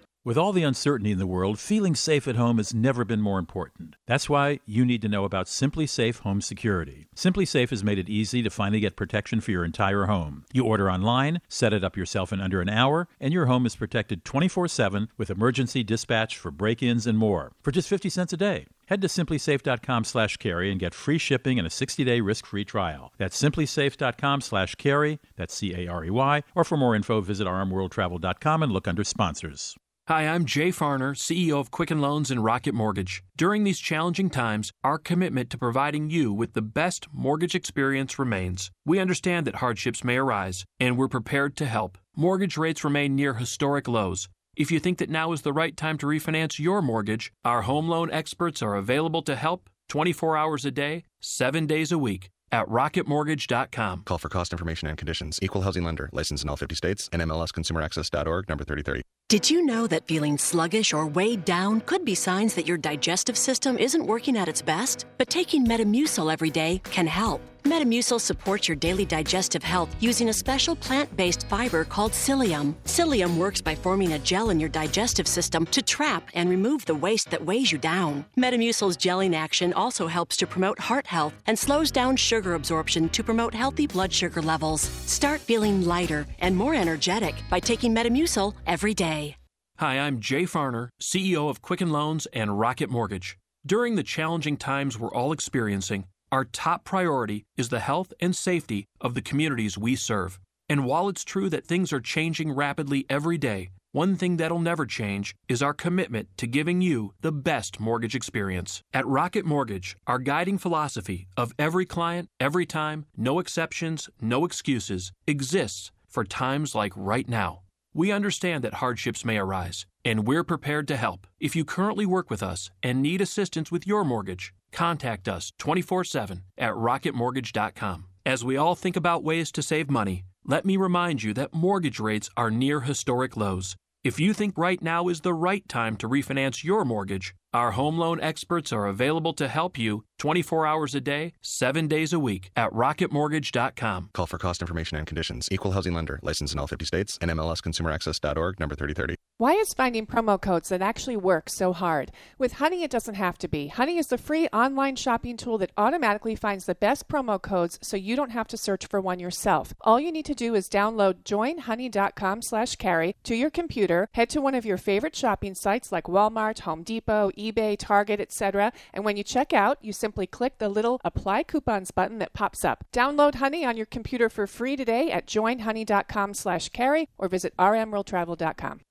With 0.23 0.37
all 0.37 0.53
the 0.53 0.61
uncertainty 0.61 1.09
in 1.09 1.17
the 1.17 1.25
world, 1.25 1.57
feeling 1.57 1.95
safe 1.95 2.27
at 2.27 2.35
home 2.35 2.57
has 2.57 2.75
never 2.75 3.03
been 3.03 3.21
more 3.21 3.39
important. 3.39 3.95
That's 4.05 4.29
why 4.29 4.59
you 4.67 4.85
need 4.85 5.01
to 5.01 5.09
know 5.09 5.25
about 5.25 5.47
SimpliSafe 5.47 6.19
Home 6.19 6.41
Security. 6.41 7.07
SimpliSafe 7.15 7.71
has 7.71 7.83
made 7.83 7.97
it 7.97 8.07
easy 8.07 8.43
to 8.43 8.51
finally 8.51 8.79
get 8.79 8.95
protection 8.95 9.41
for 9.41 9.49
your 9.49 9.65
entire 9.65 10.05
home. 10.05 10.45
You 10.53 10.63
order 10.63 10.91
online, 10.91 11.41
set 11.47 11.73
it 11.73 11.83
up 11.83 11.97
yourself 11.97 12.31
in 12.31 12.39
under 12.39 12.61
an 12.61 12.69
hour, 12.69 13.07
and 13.19 13.33
your 13.33 13.47
home 13.47 13.65
is 13.65 13.75
protected 13.75 14.23
24/7 14.23 15.07
with 15.17 15.31
emergency 15.31 15.81
dispatch 15.81 16.37
for 16.37 16.51
break-ins 16.51 17.07
and 17.07 17.17
more 17.17 17.53
for 17.63 17.71
just 17.71 17.89
50 17.89 18.07
cents 18.07 18.31
a 18.31 18.37
day. 18.37 18.67
Head 18.89 19.01
to 19.01 19.07
simplisafe.com/carey 19.07 20.69
and 20.69 20.79
get 20.79 20.93
free 20.93 21.17
shipping 21.17 21.57
and 21.57 21.65
a 21.65 21.71
60-day 21.71 22.21
risk-free 22.21 22.65
trial. 22.65 23.11
That's 23.17 23.41
simplisafe.com/carey. 23.41 25.19
That's 25.35 25.55
C 25.55 25.73
A 25.73 25.87
R 25.87 26.05
E 26.05 26.11
Y. 26.11 26.43
Or 26.53 26.63
for 26.63 26.77
more 26.77 26.95
info, 26.95 27.21
visit 27.21 27.47
rmworldtravel.com 27.47 28.61
and 28.61 28.71
look 28.71 28.87
under 28.87 29.03
sponsors. 29.03 29.75
Hi, 30.07 30.23
I'm 30.23 30.45
Jay 30.45 30.69
Farner, 30.69 31.15
CEO 31.15 31.59
of 31.59 31.69
Quicken 31.69 32.01
Loans 32.01 32.31
and 32.31 32.43
Rocket 32.43 32.73
Mortgage. 32.73 33.21
During 33.37 33.63
these 33.63 33.79
challenging 33.79 34.31
times, 34.31 34.71
our 34.83 34.97
commitment 34.97 35.51
to 35.51 35.59
providing 35.59 36.09
you 36.09 36.33
with 36.33 36.53
the 36.53 36.61
best 36.63 37.05
mortgage 37.13 37.53
experience 37.53 38.17
remains. 38.17 38.71
We 38.83 38.97
understand 38.97 39.45
that 39.45 39.57
hardships 39.57 40.03
may 40.03 40.17
arise, 40.17 40.65
and 40.79 40.97
we're 40.97 41.07
prepared 41.07 41.55
to 41.57 41.67
help. 41.67 41.99
Mortgage 42.15 42.57
rates 42.57 42.83
remain 42.83 43.15
near 43.15 43.35
historic 43.35 43.87
lows. 43.87 44.27
If 44.57 44.71
you 44.71 44.79
think 44.79 44.97
that 44.97 45.09
now 45.11 45.33
is 45.33 45.43
the 45.43 45.53
right 45.53 45.77
time 45.77 45.99
to 45.99 46.07
refinance 46.07 46.57
your 46.57 46.81
mortgage, 46.81 47.31
our 47.45 47.61
home 47.61 47.87
loan 47.87 48.11
experts 48.11 48.63
are 48.63 48.75
available 48.75 49.21
to 49.21 49.35
help 49.35 49.69
24 49.89 50.35
hours 50.35 50.65
a 50.65 50.71
day, 50.71 51.03
7 51.19 51.67
days 51.67 51.91
a 51.91 51.99
week 51.99 52.31
at 52.51 52.67
rocketmortgage.com. 52.67 54.01
Call 54.05 54.17
for 54.17 54.29
cost 54.29 54.51
information 54.51 54.87
and 54.87 54.97
conditions. 54.97 55.37
Equal 55.43 55.61
housing 55.61 55.83
lender. 55.83 56.09
License 56.11 56.41
in 56.41 56.49
all 56.49 56.57
50 56.57 56.73
states. 56.73 57.07
NMLSconsumeraccess.org. 57.09 58.49
Number 58.49 58.63
3030. 58.63 59.03
Did 59.31 59.49
you 59.49 59.65
know 59.65 59.87
that 59.87 60.07
feeling 60.07 60.37
sluggish 60.37 60.91
or 60.91 61.07
weighed 61.07 61.45
down 61.45 61.79
could 61.85 62.03
be 62.03 62.15
signs 62.15 62.53
that 62.55 62.67
your 62.67 62.77
digestive 62.77 63.37
system 63.37 63.77
isn't 63.77 64.05
working 64.05 64.37
at 64.37 64.49
its 64.49 64.61
best? 64.61 65.05
But 65.17 65.29
taking 65.29 65.65
Metamucil 65.65 66.33
every 66.33 66.49
day 66.49 66.81
can 66.91 67.07
help. 67.07 67.41
Metamucil 67.63 68.19
supports 68.19 68.67
your 68.67 68.75
daily 68.75 69.05
digestive 69.05 69.63
health 69.63 69.95
using 69.99 70.29
a 70.29 70.33
special 70.33 70.75
plant 70.75 71.15
based 71.15 71.47
fiber 71.47 71.83
called 71.83 72.11
psyllium. 72.11 72.73
Psyllium 72.85 73.37
works 73.37 73.61
by 73.61 73.75
forming 73.75 74.13
a 74.13 74.19
gel 74.19 74.49
in 74.49 74.59
your 74.59 74.69
digestive 74.69 75.27
system 75.27 75.65
to 75.67 75.81
trap 75.81 76.29
and 76.33 76.49
remove 76.49 76.85
the 76.85 76.95
waste 76.95 77.29
that 77.29 77.45
weighs 77.45 77.71
you 77.71 77.77
down. 77.77 78.25
Metamucil's 78.37 78.97
gelling 78.97 79.35
action 79.35 79.73
also 79.73 80.07
helps 80.07 80.35
to 80.37 80.47
promote 80.47 80.79
heart 80.79 81.05
health 81.05 81.33
and 81.45 81.57
slows 81.57 81.91
down 81.91 82.15
sugar 82.15 82.55
absorption 82.55 83.09
to 83.09 83.23
promote 83.23 83.53
healthy 83.53 83.85
blood 83.85 84.11
sugar 84.11 84.41
levels. 84.41 84.81
Start 85.05 85.39
feeling 85.39 85.85
lighter 85.85 86.25
and 86.39 86.57
more 86.57 86.73
energetic 86.73 87.35
by 87.49 87.59
taking 87.59 87.93
Metamucil 87.93 88.53
every 88.65 88.93
day. 88.93 89.35
Hi, 89.77 89.99
I'm 89.99 90.19
Jay 90.19 90.43
Farner, 90.43 90.89
CEO 91.01 91.49
of 91.49 91.61
Quicken 91.61 91.89
Loans 91.91 92.27
and 92.33 92.59
Rocket 92.59 92.89
Mortgage. 92.89 93.37
During 93.65 93.95
the 93.95 94.03
challenging 94.03 94.57
times 94.57 94.97
we're 94.97 95.13
all 95.13 95.31
experiencing, 95.31 96.05
our 96.31 96.45
top 96.45 96.85
priority 96.85 97.43
is 97.57 97.69
the 97.69 97.81
health 97.81 98.13
and 98.21 98.35
safety 98.35 98.87
of 99.01 99.13
the 99.13 99.21
communities 99.21 99.77
we 99.77 99.95
serve. 99.95 100.39
And 100.69 100.85
while 100.85 101.09
it's 101.09 101.25
true 101.25 101.49
that 101.49 101.65
things 101.65 101.91
are 101.91 101.99
changing 101.99 102.53
rapidly 102.53 103.05
every 103.09 103.37
day, 103.37 103.71
one 103.91 104.15
thing 104.15 104.37
that'll 104.37 104.59
never 104.59 104.85
change 104.85 105.35
is 105.49 105.61
our 105.61 105.73
commitment 105.73 106.29
to 106.37 106.47
giving 106.47 106.79
you 106.79 107.13
the 107.19 107.33
best 107.33 107.81
mortgage 107.81 108.15
experience. 108.15 108.81
At 108.93 109.05
Rocket 109.05 109.45
Mortgage, 109.45 109.97
our 110.07 110.19
guiding 110.19 110.57
philosophy 110.57 111.27
of 111.35 111.51
every 111.59 111.85
client, 111.85 112.29
every 112.39 112.65
time, 112.65 113.05
no 113.17 113.39
exceptions, 113.39 114.09
no 114.21 114.45
excuses 114.45 115.11
exists 115.27 115.91
for 116.07 116.23
times 116.23 116.73
like 116.73 116.93
right 116.95 117.27
now. 117.27 117.63
We 117.93 118.13
understand 118.13 118.63
that 118.63 118.75
hardships 118.75 119.25
may 119.25 119.37
arise, 119.37 119.85
and 120.05 120.25
we're 120.25 120.45
prepared 120.45 120.87
to 120.87 120.95
help. 120.95 121.27
If 121.41 121.57
you 121.57 121.65
currently 121.65 122.05
work 122.05 122.29
with 122.29 122.41
us 122.41 122.71
and 122.81 123.01
need 123.01 123.19
assistance 123.19 123.69
with 123.69 123.85
your 123.85 124.05
mortgage, 124.05 124.53
contact 124.71 125.27
us 125.27 125.51
24 125.57 126.03
7 126.03 126.43
at 126.57 126.73
rocketmortgage.com. 126.73 128.05
As 128.25 128.45
we 128.45 128.57
all 128.57 128.75
think 128.75 128.95
about 128.95 129.23
ways 129.23 129.51
to 129.53 129.61
save 129.61 129.89
money, 129.89 130.23
let 130.45 130.65
me 130.65 130.77
remind 130.77 131.23
you 131.23 131.33
that 131.33 131.53
mortgage 131.53 131.99
rates 131.99 132.29
are 132.35 132.51
near 132.51 132.81
historic 132.81 133.35
lows. 133.37 133.75
If 134.03 134.19
you 134.19 134.33
think 134.33 134.57
right 134.57 134.81
now 134.81 135.09
is 135.09 135.21
the 135.21 135.33
right 135.33 135.67
time 135.69 135.95
to 135.97 136.09
refinance 136.09 136.63
your 136.63 136.83
mortgage, 136.85 137.35
our 137.53 137.71
home 137.71 137.97
loan 137.97 138.21
experts 138.21 138.71
are 138.71 138.87
available 138.87 139.33
to 139.33 139.47
help 139.47 139.77
you 139.77 140.03
24 140.19 140.67
hours 140.67 140.93
a 140.93 141.01
day, 141.01 141.33
7 141.41 141.87
days 141.87 142.13
a 142.13 142.19
week 142.19 142.51
at 142.55 142.71
rocketmortgage.com. 142.71 144.09
Call 144.13 144.27
for 144.27 144.37
cost 144.37 144.61
information 144.61 144.97
and 144.97 145.07
conditions. 145.07 145.49
Equal 145.51 145.71
housing 145.71 145.93
lender. 145.93 146.19
License 146.21 146.53
in 146.53 146.59
all 146.59 146.67
50 146.67 146.85
states. 146.85 147.17
And 147.21 147.31
NMLSconsumeraccess.org. 147.31 148.59
Number 148.59 148.75
3030. 148.75 149.15
Why 149.37 149.53
is 149.53 149.73
finding 149.73 150.05
promo 150.05 150.39
codes 150.39 150.69
that 150.69 150.83
actually 150.83 151.17
work 151.17 151.49
so 151.49 151.73
hard? 151.73 152.11
With 152.37 152.53
Honey, 152.53 152.83
it 152.83 152.91
doesn't 152.91 153.15
have 153.15 153.39
to 153.39 153.47
be. 153.47 153.69
Honey 153.69 153.97
is 153.97 154.05
the 154.05 154.19
free 154.19 154.47
online 154.53 154.95
shopping 154.95 155.35
tool 155.35 155.57
that 155.57 155.71
automatically 155.77 156.35
finds 156.35 156.65
the 156.65 156.75
best 156.75 157.07
promo 157.07 157.41
codes 157.41 157.79
so 157.81 157.97
you 157.97 158.15
don't 158.15 158.29
have 158.29 158.47
to 158.49 158.57
search 158.57 158.85
for 158.85 159.01
one 159.01 159.17
yourself. 159.19 159.73
All 159.81 159.99
you 159.99 160.11
need 160.11 160.25
to 160.25 160.35
do 160.35 160.53
is 160.53 160.69
download 160.69 161.23
joinhoney.com 161.23 162.43
slash 162.43 162.75
carey 162.75 163.15
to 163.23 163.33
your 163.33 163.49
computer, 163.49 164.07
head 164.13 164.29
to 164.29 164.41
one 164.41 164.53
of 164.53 164.63
your 164.63 164.77
favorite 164.77 165.15
shopping 165.15 165.55
sites 165.55 165.91
like 165.91 166.03
Walmart, 166.03 166.59
Home 166.59 166.83
Depot, 166.83 167.31
eBay, 167.41 167.75
Target, 167.77 168.19
etc. 168.19 168.71
And 168.93 169.05
when 169.05 169.17
you 169.17 169.23
check 169.23 169.53
out, 169.53 169.77
you 169.81 169.93
simply 169.93 170.27
click 170.27 170.57
the 170.57 170.69
little 170.69 170.99
apply 171.03 171.43
coupons 171.43 171.91
button 171.91 172.19
that 172.19 172.33
pops 172.33 172.63
up. 172.63 172.85
Download 172.93 173.35
Honey 173.35 173.65
on 173.65 173.77
your 173.77 173.85
computer 173.85 174.29
for 174.29 174.47
free 174.47 174.75
today 174.75 175.11
at 175.11 175.27
joinhoney.com 175.27 176.33
slash 176.33 176.69
carey 176.69 177.07
or 177.17 177.27
visit 177.27 177.53
rmworldtravel.com. 177.57 178.81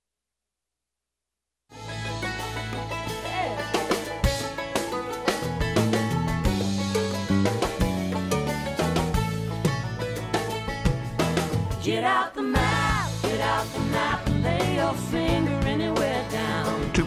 Get 11.83 12.05
out 12.05 12.35
the 12.35 12.43
map, 12.43 13.11
get 13.23 13.41
out 13.41 13.67
the 13.73 13.81
map, 13.81 14.27
and 14.29 14.45
lay 14.45 14.77
your 14.77 14.93
finger 14.95 15.50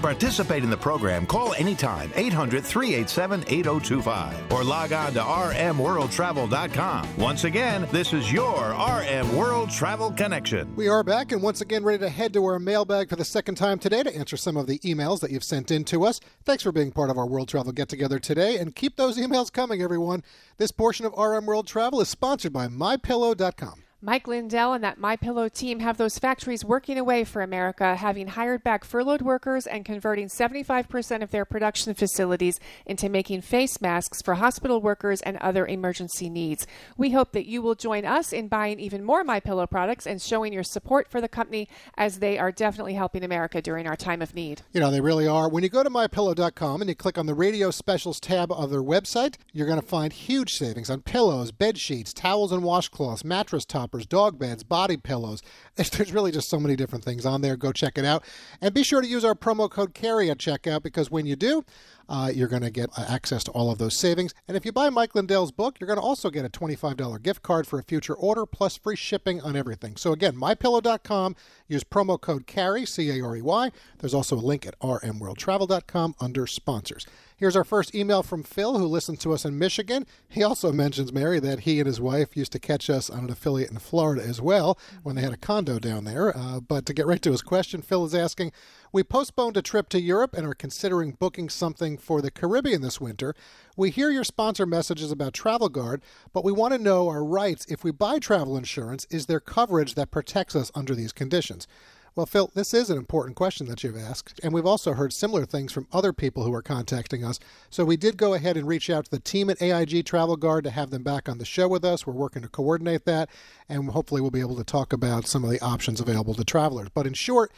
participate 0.03 0.63
in 0.63 0.69
the 0.69 0.77
program, 0.77 1.25
call 1.25 1.53
anytime 1.53 2.11
800 2.15 2.63
387 2.63 3.45
8025 3.47 4.51
or 4.51 4.63
log 4.63 4.91
on 4.91 5.13
to 5.13 5.21
rmworldtravel.com. 5.21 7.17
Once 7.17 7.45
again, 7.45 7.87
this 7.91 8.11
is 8.11 8.31
your 8.31 8.71
RM 8.71 9.35
World 9.35 9.69
Travel 9.69 10.11
Connection. 10.11 10.75
We 10.75 10.89
are 10.89 11.03
back 11.03 11.31
and 11.31 11.41
once 11.41 11.61
again 11.61 11.83
ready 11.83 11.99
to 11.99 12.09
head 12.09 12.33
to 12.33 12.43
our 12.43 12.59
mailbag 12.59 13.09
for 13.09 13.15
the 13.15 13.23
second 13.23 13.55
time 13.55 13.79
today 13.79 14.03
to 14.03 14.15
answer 14.15 14.35
some 14.35 14.57
of 14.57 14.67
the 14.67 14.79
emails 14.79 15.21
that 15.21 15.31
you've 15.31 15.43
sent 15.43 15.71
in 15.71 15.85
to 15.85 16.03
us. 16.03 16.19
Thanks 16.43 16.63
for 16.63 16.73
being 16.73 16.91
part 16.91 17.09
of 17.09 17.17
our 17.17 17.25
World 17.25 17.47
Travel 17.47 17.71
Get 17.71 17.87
Together 17.87 18.19
today 18.19 18.57
and 18.57 18.75
keep 18.75 18.97
those 18.97 19.17
emails 19.17 19.51
coming, 19.51 19.81
everyone. 19.81 20.21
This 20.57 20.71
portion 20.71 21.05
of 21.05 21.13
RM 21.13 21.45
World 21.45 21.65
Travel 21.65 22.01
is 22.01 22.09
sponsored 22.09 22.51
by 22.51 22.67
MyPillow.com. 22.67 23.82
Mike 24.05 24.27
Lindell 24.27 24.73
and 24.73 24.83
that 24.83 24.97
My 24.97 25.15
Pillow 25.15 25.47
team 25.47 25.79
have 25.79 25.95
those 25.95 26.19
factories 26.19 26.65
working 26.65 26.97
away 26.97 27.23
for 27.23 27.41
America, 27.41 27.95
having 27.95 28.27
hired 28.27 28.61
back 28.61 28.83
furloughed 28.83 29.21
workers 29.21 29.65
and 29.65 29.85
converting 29.85 30.27
75% 30.27 31.23
of 31.23 31.31
their 31.31 31.45
production 31.45 31.93
facilities 31.93 32.59
into 32.85 33.07
making 33.07 33.39
face 33.39 33.79
masks 33.79 34.21
for 34.21 34.33
hospital 34.33 34.81
workers 34.81 35.21
and 35.21 35.37
other 35.37 35.65
emergency 35.65 36.29
needs. 36.29 36.67
We 36.97 37.11
hope 37.11 37.31
that 37.31 37.45
you 37.45 37.61
will 37.61 37.75
join 37.75 38.03
us 38.03 38.33
in 38.33 38.49
buying 38.49 38.77
even 38.81 39.05
more 39.05 39.23
My 39.23 39.39
Pillow 39.39 39.67
products 39.67 40.05
and 40.05 40.21
showing 40.21 40.51
your 40.51 40.63
support 40.63 41.09
for 41.09 41.21
the 41.21 41.29
company 41.29 41.69
as 41.95 42.19
they 42.19 42.37
are 42.37 42.51
definitely 42.51 42.95
helping 42.95 43.23
America 43.23 43.61
during 43.61 43.87
our 43.87 43.95
time 43.95 44.21
of 44.21 44.35
need. 44.35 44.63
You 44.73 44.81
know, 44.81 44.91
they 44.91 44.99
really 44.99 45.27
are. 45.27 45.47
When 45.47 45.63
you 45.63 45.69
go 45.69 45.81
to 45.81 45.89
mypillow.com 45.89 46.81
and 46.81 46.89
you 46.89 46.95
click 46.95 47.17
on 47.17 47.25
the 47.25 47.33
radio 47.33 47.71
specials 47.71 48.19
tab 48.19 48.51
of 48.51 48.69
their 48.69 48.83
website, 48.83 49.35
you're 49.53 49.67
going 49.67 49.79
to 49.79 49.87
find 49.87 50.11
huge 50.11 50.55
savings 50.55 50.89
on 50.89 51.03
pillows, 51.03 51.53
bed 51.53 51.77
sheets, 51.77 52.11
towels 52.11 52.51
and 52.51 52.63
washcloths, 52.63 53.23
mattress 53.23 53.63
toppers, 53.93 54.05
dog 54.07 54.39
beds, 54.39 54.63
body 54.63 54.97
pillows. 54.97 55.41
There's 55.75 56.11
really 56.11 56.31
just 56.31 56.49
so 56.49 56.59
many 56.59 56.75
different 56.75 57.03
things 57.03 57.25
on 57.25 57.41
there. 57.41 57.55
Go 57.55 57.71
check 57.71 57.97
it 57.97 58.05
out. 58.05 58.23
And 58.61 58.73
be 58.73 58.83
sure 58.83 59.01
to 59.01 59.07
use 59.07 59.23
our 59.23 59.35
promo 59.35 59.69
code 59.69 59.93
CAREY 59.93 60.29
at 60.29 60.37
checkout 60.37 60.83
because 60.83 61.11
when 61.11 61.25
you 61.25 61.35
do, 61.35 61.63
uh, 62.09 62.31
you're 62.33 62.47
going 62.47 62.61
to 62.61 62.69
get 62.69 62.89
access 62.97 63.43
to 63.45 63.51
all 63.51 63.71
of 63.71 63.77
those 63.77 63.95
savings. 63.95 64.33
And 64.47 64.57
if 64.57 64.65
you 64.65 64.71
buy 64.71 64.89
Mike 64.89 65.15
Lindell's 65.15 65.51
book, 65.51 65.79
you're 65.79 65.87
going 65.87 65.99
to 65.99 66.05
also 66.05 66.29
get 66.29 66.45
a 66.45 66.49
$25 66.49 67.21
gift 67.21 67.41
card 67.41 67.67
for 67.67 67.79
a 67.79 67.83
future 67.83 68.13
order 68.13 68.45
plus 68.45 68.77
free 68.77 68.95
shipping 68.95 69.41
on 69.41 69.55
everything. 69.55 69.95
So 69.95 70.11
again, 70.11 70.35
mypillow.com, 70.35 71.35
use 71.67 71.83
promo 71.83 72.19
code 72.19 72.47
CAREY, 72.47 72.85
C 72.85 73.09
A 73.09 73.23
R 73.23 73.37
E 73.37 73.41
Y. 73.41 73.71
There's 73.99 74.13
also 74.13 74.35
a 74.35 74.37
link 74.37 74.65
at 74.65 74.77
rmworldtravel.com 74.79 76.15
under 76.19 76.47
sponsors. 76.47 77.05
Here's 77.35 77.55
our 77.57 77.65
first 77.65 77.93
email 77.93 78.23
from 78.23 78.43
Phil, 78.43 78.77
who 78.77 78.85
listens 78.85 79.19
to 79.19 79.33
us 79.33 79.43
in 79.43 79.59
Michigan. 79.59 80.05
He 80.29 80.43
also 80.43 80.71
mentions, 80.71 81.11
Mary, 81.11 81.41
that 81.41 81.61
he 81.61 81.79
and 81.79 81.87
his 81.87 81.99
wife 81.99 82.37
used 82.37 82.53
to 82.53 82.59
catch 82.59 82.89
us 82.89 83.09
on 83.09 83.25
an 83.25 83.29
affiliate 83.29 83.69
in 83.69 83.79
Florida 83.79 84.23
as 84.23 84.39
well 84.39 84.77
when 85.01 85.15
they 85.15 85.23
had 85.23 85.33
a 85.33 85.37
condo 85.37 85.77
down 85.77 86.05
there. 86.05 86.35
Uh, 86.37 86.61
but 86.61 86.85
to 86.85 86.93
get 86.93 87.05
right 87.05 87.21
to 87.21 87.31
his 87.31 87.41
question, 87.41 87.81
Phil 87.81 88.05
is 88.05 88.15
asking, 88.15 88.53
We 88.93 89.01
postponed 89.01 89.57
a 89.57 89.63
trip 89.63 89.89
to 89.89 89.99
Europe 89.99 90.35
and 90.35 90.45
are 90.45 90.53
considering 90.53 91.13
booking 91.13 91.49
something 91.49 91.97
for 91.97 92.21
the 92.21 92.29
Caribbean 92.29 92.83
this 92.83 93.01
winter. 93.01 93.33
We 93.75 93.89
hear 93.89 94.11
your 94.11 94.23
sponsor 94.23 94.67
messages 94.67 95.11
about 95.11 95.33
Travel 95.33 95.67
Guard, 95.67 96.03
but 96.31 96.43
we 96.43 96.51
want 96.51 96.75
to 96.75 96.77
know 96.77 97.09
our 97.09 97.23
rights. 97.23 97.65
If 97.65 97.83
we 97.83 97.89
buy 97.89 98.19
travel 98.19 98.55
insurance, 98.55 99.07
is 99.09 99.25
there 99.25 99.39
coverage 99.39 99.95
that 99.95 100.11
protects 100.11 100.55
us 100.55 100.71
under 100.75 100.93
these 100.93 101.11
conditions? 101.11 101.67
Well, 102.15 102.27
Phil, 102.27 102.51
this 102.53 102.71
is 102.71 102.91
an 102.91 102.97
important 102.99 103.35
question 103.35 103.65
that 103.65 103.83
you've 103.83 103.97
asked, 103.97 104.39
and 104.43 104.53
we've 104.53 104.67
also 104.67 104.93
heard 104.93 105.11
similar 105.11 105.47
things 105.47 105.71
from 105.71 105.87
other 105.91 106.13
people 106.13 106.43
who 106.43 106.53
are 106.53 106.61
contacting 106.61 107.23
us. 107.23 107.39
So 107.71 107.83
we 107.83 107.97
did 107.97 108.15
go 108.15 108.35
ahead 108.35 108.57
and 108.57 108.67
reach 108.67 108.91
out 108.91 109.05
to 109.05 109.11
the 109.11 109.17
team 109.17 109.49
at 109.49 109.59
AIG 109.59 110.05
Travel 110.05 110.37
Guard 110.37 110.65
to 110.65 110.69
have 110.69 110.91
them 110.91 111.01
back 111.01 111.27
on 111.27 111.39
the 111.39 111.45
show 111.45 111.67
with 111.67 111.83
us. 111.83 112.05
We're 112.05 112.13
working 112.13 112.43
to 112.43 112.47
coordinate 112.47 113.05
that, 113.05 113.27
and 113.67 113.89
hopefully 113.89 114.21
we'll 114.21 114.29
be 114.29 114.39
able 114.39 114.57
to 114.57 114.63
talk 114.63 114.93
about 114.93 115.25
some 115.25 115.43
of 115.43 115.49
the 115.49 115.59
options 115.61 115.99
available 115.99 116.35
to 116.35 116.43
travelers. 116.43 116.89
But 116.93 117.07
in 117.07 117.13
short, 117.13 117.51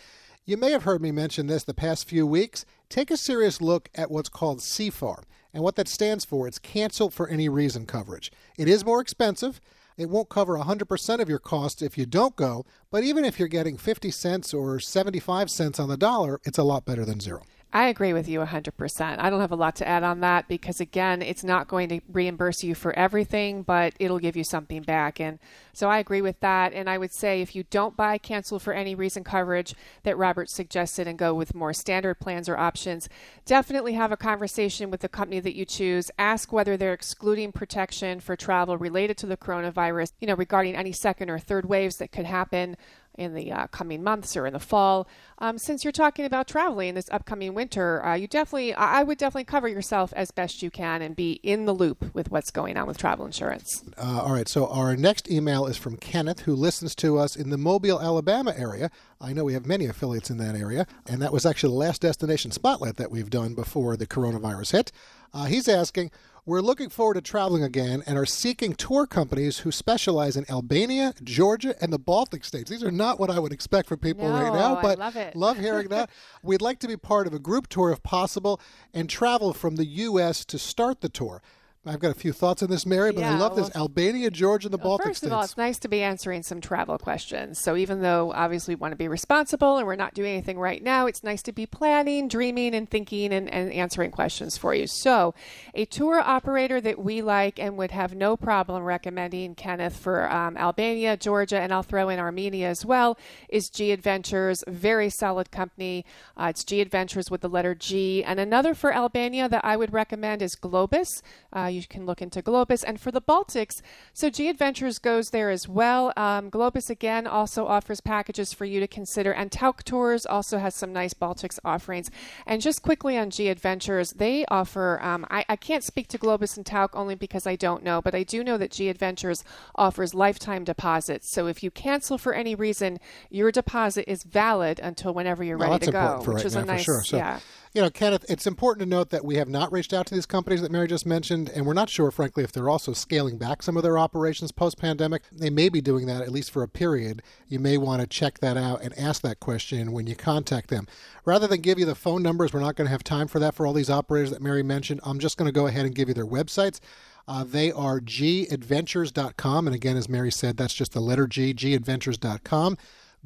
you 0.46 0.58
may 0.58 0.72
have 0.72 0.84
heard 0.84 1.02
me 1.02 1.12
mention 1.12 1.48
this 1.48 1.64
the 1.64 1.74
past 1.74 2.08
few 2.08 2.26
weeks. 2.28 2.66
Take 2.88 3.10
a 3.10 3.18
serious 3.18 3.62
look 3.62 3.90
at 3.96 4.12
what's 4.12 4.30
called 4.30 4.60
CFAR. 4.60 5.24
And 5.54 5.64
what 5.64 5.76
that 5.76 5.88
stands 5.88 6.24
for, 6.24 6.48
it's 6.48 6.60
cancel 6.60 7.10
for 7.10 7.28
any 7.28 7.50
reason 7.50 7.86
coverage. 7.86 8.32
It 8.58 8.68
is 8.68 8.86
more 8.86 9.02
expensive. 9.02 9.60
It 9.98 10.10
won't 10.10 10.30
cover 10.30 10.58
100% 10.58 11.20
of 11.20 11.30
your 11.30 11.40
costs 11.40 11.82
if 11.82 11.98
you 11.98 12.06
don't 12.06 12.36
go, 12.36 12.66
but 12.92 13.04
even 13.04 13.24
if 13.24 13.40
you're 13.40 13.48
getting 13.48 13.78
50 13.78 14.12
cents 14.12 14.54
or 14.54 14.80
75 14.80 15.50
cents 15.50 15.80
on 15.80 15.90
the 15.90 15.98
dollar, 15.98 16.40
it's 16.44 16.58
a 16.58 16.64
lot 16.64 16.86
better 16.86 17.06
than 17.06 17.22
zero. 17.22 17.44
I 17.76 17.88
agree 17.88 18.14
with 18.14 18.30
you 18.30 18.40
100%. 18.40 19.20
I 19.20 19.30
don't 19.30 19.42
have 19.42 19.52
a 19.52 19.58
lot 19.58 19.76
to 19.76 19.88
add 19.88 20.02
on 20.02 20.22
that 20.22 20.48
because, 20.48 20.80
again, 20.80 21.22
it's 21.22 21.44
not 21.44 21.68
going 21.68 21.90
to 21.90 22.00
reimburse 22.10 22.64
you 22.64 22.74
for 22.74 22.98
everything, 22.98 23.64
but 23.64 23.94
it'll 24.00 24.18
give 24.18 24.38
you 24.38 24.46
something 24.46 24.82
back. 24.82 25.20
And 25.20 25.40
so 25.74 25.90
I 25.90 26.00
agree 26.00 26.22
with 26.22 26.40
that. 26.40 26.72
And 26.72 26.90
I 26.90 26.98
would 26.98 27.12
say 27.12 27.42
if 27.42 27.54
you 27.54 27.66
don't 27.70 27.98
buy 27.98 28.18
cancel 28.18 28.60
for 28.60 28.72
any 28.72 28.96
reason 28.96 29.26
coverage 29.26 29.76
that 30.04 30.18
Robert 30.18 30.50
suggested 30.50 31.06
and 31.06 31.20
go 31.20 31.34
with 31.34 31.54
more 31.54 31.74
standard 31.74 32.18
plans 32.22 32.48
or 32.48 32.58
options, 32.58 33.10
definitely 33.46 33.92
have 33.92 34.14
a 34.14 34.16
conversation 34.16 34.90
with 34.90 35.02
the 35.02 35.10
company 35.10 35.42
that 35.42 35.58
you 35.58 35.66
choose. 35.66 36.10
Ask 36.18 36.54
whether 36.54 36.78
they're 36.78 36.94
excluding 36.94 37.52
protection 37.52 38.22
for 38.22 38.38
travel 38.38 38.78
related 38.78 39.18
to 39.18 39.26
the 39.26 39.36
coronavirus, 39.36 40.14
you 40.22 40.28
know, 40.28 40.36
regarding 40.36 40.78
any 40.78 40.94
second 40.94 41.30
or 41.30 41.40
third 41.40 41.66
waves 41.66 41.98
that 41.98 42.14
could 42.14 42.26
happen 42.26 42.78
in 43.18 43.34
the 43.34 43.52
uh, 43.52 43.68
coming 43.68 44.04
months 44.04 44.36
or 44.38 44.46
in 44.46 44.54
the 44.54 44.60
fall. 44.60 45.08
Um, 45.40 45.58
since 45.58 45.84
you're 45.84 45.92
talking 45.92 46.26
about 46.26 46.48
traveling 46.48 46.96
this 46.96 47.10
upcoming 47.12 47.54
winter, 47.54 48.06
uh, 48.06 48.16
you 48.16 48.28
definitely, 48.28 48.74
I 48.74 49.04
would 49.04 49.18
definitely 49.18 49.46
cover 49.46 49.68
yourself 49.68 50.14
as 50.16 50.32
best 50.32 50.62
you 50.62 50.72
can 50.72 51.02
and 51.02 51.16
be 51.16 51.34
in 51.44 51.66
the 51.66 51.74
loop 51.74 52.14
with 52.14 52.32
what's 52.32 52.52
going 52.52 52.78
on 52.78 52.88
with 52.88 52.98
travel 52.98 53.26
insurance. 53.26 53.84
Uh, 53.98 54.22
all 54.24 54.34
right, 54.34 54.48
so 54.48 54.68
our 54.68 54.96
next 54.96 55.30
email 55.30 55.66
is 55.66 55.78
from 55.78 55.98
Kenneth, 55.98 56.42
who 56.42 56.56
listens 56.56 56.96
to 56.96 57.18
us 57.18 57.36
in 57.36 57.50
the 57.50 57.58
Mobile, 57.58 58.02
Alabama 58.02 58.54
area. 58.56 58.90
I 59.20 59.34
know 59.34 59.44
we 59.44 59.54
have 59.54 59.66
many 59.66 59.86
affiliates 59.86 60.30
in 60.30 60.38
that 60.38 60.56
area, 60.56 60.86
and 61.08 61.22
that 61.22 61.34
was 61.34 61.46
actually 61.46 61.72
the 61.72 61.80
last 61.80 62.02
destination 62.02 62.52
spotlight 62.52 62.98
that 62.98 63.12
we've 63.12 63.30
done 63.30 63.56
before 63.56 63.98
the 63.98 64.08
coronavirus 64.08 64.72
hit. 64.72 64.92
Uh, 65.34 65.46
he's 65.46 65.68
asking, 65.68 66.12
we're 66.46 66.62
looking 66.62 66.90
forward 66.90 67.16
to 67.16 67.22
traveling 67.22 67.64
again 67.64 68.04
and 68.06 68.18
are 68.18 68.26
seeking 68.26 68.74
tour 68.76 69.08
companies 69.08 69.60
who 69.60 69.72
specialize 69.72 70.38
in 70.38 70.46
Albania, 70.50 71.14
Georgia, 71.24 71.76
and 71.82 71.92
the 71.92 71.98
Baltic 71.98 72.46
states. 72.46 72.70
These 72.70 72.84
are 72.84 72.92
not 72.92 73.20
what 73.20 73.32
I 73.32 73.40
would 73.40 73.52
expect 73.52 73.90
from 73.90 73.98
people 74.00 74.30
right 74.30 74.54
now, 74.54 74.74
No, 74.74 74.78
I 74.78 74.82
but 74.82 75.00
love 75.00 75.16
it. 75.16 75.36
love 75.36 75.58
hearing 75.58 75.88
that. 75.90 76.10
We'd 76.44 76.62
like 76.62 76.80
to 76.80 76.88
be 76.88 76.98
part 76.98 77.26
of 77.26 77.34
a 77.34 77.40
group 77.40 77.68
tour 77.68 77.92
if 77.92 78.04
possible 78.04 78.62
and 78.94 79.10
travel 79.10 79.54
from 79.54 79.76
the 79.76 79.86
U.S. 79.86 80.46
to 80.46 80.60
start 80.60 81.02
the 81.02 81.10
tour. 81.10 81.42
I've 81.88 82.00
got 82.00 82.10
a 82.10 82.16
few 82.20 82.34
thoughts 82.34 82.64
on 82.64 82.70
this, 82.70 82.84
Mary, 82.84 83.12
but 83.12 83.24
I 83.24 83.30
Yeah, 83.30 83.40
love 83.40 83.56
this 83.56 83.76
Albania, 83.76 84.32
Georgia, 84.32 84.68
and 84.68 84.74
the 84.74 84.78
Well, 84.78 84.98
Baltic 84.98 85.08
first 85.08 85.18
states. 85.20 85.32
of 85.32 85.38
all, 85.38 85.44
it's 85.44 85.56
nice 85.56 85.78
to 85.80 85.88
be 85.88 86.02
answering 86.02 86.42
some 86.42 86.60
travel 86.60 86.98
questions. 86.98 87.60
So 87.60 87.76
even 87.76 88.02
though 88.02 88.32
obviously 88.34 88.74
we 88.74 88.80
want 88.80 88.94
to 88.94 88.98
be 88.98 89.08
responsible 89.08 89.78
and 89.78 89.86
we're 89.86 89.96
not 89.96 90.16
doing 90.16 90.32
anything 90.32 90.58
right 90.58 90.82
now, 90.82 91.06
it's 91.06 91.24
nice 91.24 91.44
to 91.44 91.52
be 91.52 91.68
planning, 91.68 92.28
dreaming, 92.28 92.74
and 92.74 92.90
thinking 92.90 93.32
and, 93.32 93.48
and 93.54 93.72
answering 93.72 94.10
questions 94.10 94.58
for 94.58 94.74
you. 94.74 94.88
So 94.88 95.36
a 95.76 95.86
tour 95.86 96.20
operator 96.20 96.82
that 96.82 96.98
we 96.98 97.22
like 97.22 97.60
and 97.60 97.78
would 97.78 97.92
have 97.92 98.16
no 98.16 98.36
problem 98.36 98.84
recommending 98.84 99.54
Kenneth 99.54 99.96
for 99.96 100.32
um, 100.32 100.58
Albania, 100.58 101.16
Georgia, 101.18 101.60
and 101.60 101.72
I'll 101.72 101.84
throw 101.84 102.10
in 102.10 102.18
Armenia 102.18 102.68
as 102.68 102.84
well 102.84 103.16
is 103.48 103.70
G 103.70 103.92
Adventures. 103.92 104.64
Very 104.68 105.12
solid 105.12 105.52
company. 105.52 106.04
Uh, 106.36 106.48
it's 106.50 106.64
G 106.64 106.82
Adventures 106.82 107.30
with 107.30 107.42
the 107.42 107.50
letter 107.50 107.76
G. 107.76 108.24
And 108.24 108.40
another 108.40 108.74
for 108.74 108.92
Albania 108.92 109.48
that 109.50 109.64
I 109.64 109.78
would 109.78 109.94
recommend 109.94 110.42
is 110.42 110.56
Globus. 110.56 111.22
Uh, 111.56 111.74
you 111.76 111.84
can 111.88 112.06
look 112.06 112.22
into 112.22 112.42
Globus. 112.42 112.84
And 112.86 113.00
for 113.00 113.12
the 113.12 113.22
Baltics, 113.22 113.82
so 114.14 114.30
G 114.30 114.50
Adventures 114.50 115.00
goes 115.00 115.30
there 115.30 115.50
as 115.50 115.68
well. 115.68 116.14
Um, 116.18 116.50
Globus, 116.50 116.90
again, 116.90 117.28
also 117.28 117.66
offers 117.66 118.02
packages 118.02 118.54
for 118.54 118.66
you 118.66 118.80
to 118.80 118.88
consider. 118.88 119.32
And 119.32 119.52
Tauck 119.52 119.84
Tours 119.84 120.26
also 120.26 120.58
has 120.58 120.76
some 120.76 120.94
nice 120.94 121.14
Baltics 121.14 121.60
offerings. 121.64 122.10
And 122.46 122.62
just 122.62 122.82
quickly 122.82 123.18
on 123.18 123.30
G 123.30 123.50
Adventures, 123.50 124.12
they 124.14 124.46
offer, 124.50 125.00
um, 125.02 125.26
I, 125.30 125.46
I 125.50 125.56
can't 125.56 125.84
speak 125.84 126.08
to 126.10 126.18
Globus 126.18 126.58
and 126.58 126.66
Tauck 126.66 126.90
only 126.94 127.16
because 127.16 127.46
I 127.46 127.56
don't 127.56 127.84
know, 127.84 128.02
but 128.02 128.16
I 128.16 128.24
do 128.24 128.44
know 128.44 128.58
that 128.58 128.72
G 128.72 128.90
Adventures 128.90 129.44
offers 129.76 130.14
lifetime 130.14 130.64
deposits. 130.64 131.30
So 131.30 131.48
if 131.48 131.64
you 131.64 131.72
cancel 131.72 132.18
for 132.18 132.34
any 132.34 132.56
reason, 132.56 133.00
your 133.30 133.52
deposit 133.52 134.10
is 134.10 134.24
valid 134.24 134.80
until 134.80 135.14
whenever 135.14 135.44
you're 135.44 135.58
ready 135.58 135.86
to 135.86 135.92
go, 135.92 136.20
which 136.20 136.28
right 136.28 136.46
is 136.46 136.56
now, 136.56 136.62
a 136.62 136.66
nice, 136.66 136.86
for 136.86 136.86
sure. 136.86 137.04
So, 137.04 137.18
yeah. 137.18 137.40
You 137.76 137.82
know, 137.82 137.90
Kenneth, 137.90 138.24
it's 138.30 138.48
important 138.48 138.86
to 138.86 138.90
note 138.90 139.10
that 139.10 139.26
we 139.26 139.36
have 139.36 139.50
not 139.50 139.70
reached 139.70 139.92
out 139.92 140.06
to 140.06 140.16
these 140.16 140.26
companies 140.26 140.62
that 140.62 140.72
Mary 140.72 140.88
just 140.88 141.06
mentioned, 141.06 141.50
and 141.50 141.66
we're 141.66 141.74
not 141.74 141.90
sure, 141.90 142.10
frankly, 142.10 142.42
if 142.42 142.54
they're 142.54 142.70
also 142.70 142.94
scaling 142.94 143.38
back 143.38 143.62
some 143.62 143.76
of 143.76 143.84
their 143.84 143.98
operations 143.98 144.54
post 144.54 144.78
pandemic. 144.78 145.24
They 145.30 145.50
may 145.50 145.68
be 145.68 145.82
doing 145.82 146.06
that 146.06 146.22
at 146.22 146.32
least 146.32 146.52
for 146.52 146.64
a 146.64 146.70
period. 146.70 147.22
You 147.50 147.60
may 147.60 147.78
want 147.78 148.00
to 148.00 148.08
check 148.08 148.40
that 148.40 148.56
out 148.56 148.82
and 148.82 148.98
ask 148.98 149.22
that 149.24 149.42
question 149.42 149.92
when 149.92 150.08
you 150.08 150.16
contact 150.16 150.70
them. 150.70 150.88
Rather 151.26 151.48
than 151.48 151.60
give 151.60 151.78
you 151.78 151.86
the 151.86 151.96
phone 151.96 152.24
numbers, 152.24 152.54
we're 152.54 152.62
not 152.62 152.78
going 152.78 152.86
to 152.86 152.94
have 152.94 153.04
time 153.04 153.28
for 153.28 153.40
that 153.40 153.56
for 153.56 153.68
all 153.68 153.74
these 153.74 153.90
operators 153.90 154.32
that 154.32 154.42
Mary 154.42 154.64
mentioned. 154.64 155.02
I'm 155.04 155.20
just 155.20 155.38
going 155.38 155.48
to 155.48 155.52
go 155.52 155.68
ahead 155.68 155.86
and 155.86 155.94
give 155.94 156.08
you 156.08 156.14
their 156.14 156.26
websites. 156.26 156.80
Uh, 157.28 157.44
they 157.44 157.74
are 157.74 158.00
gadventures.com. 158.00 159.68
And 159.68 159.76
again, 159.76 159.98
as 159.98 160.08
Mary 160.08 160.32
said, 160.32 160.56
that's 160.56 160.74
just 160.74 160.94
the 160.94 161.02
letter 161.02 161.28
G, 161.28 161.54
gadventures.com. 161.54 162.78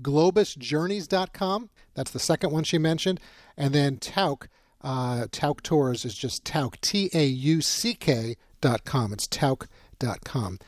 globusjourneys.com. 0.02 1.70
That's 1.96 2.12
the 2.12 2.20
second 2.20 2.52
one 2.52 2.64
she 2.64 2.78
mentioned. 2.78 3.20
And 3.58 3.74
then 3.74 3.98
Tauck, 3.98 4.48
uh, 4.82 5.26
Tauck 5.32 5.62
Tours 5.62 6.06
is 6.06 6.16
just 6.16 6.44
Tauck, 6.44 6.80
T 6.82 7.10
A 7.14 7.26
U 7.26 7.62
C 7.62 7.94
K 7.94 8.36
dot 8.62 8.86
com. 8.86 9.14
It's 9.14 9.28
Tauck 9.28 9.68
dot 10.00 10.24
com. 10.24 10.60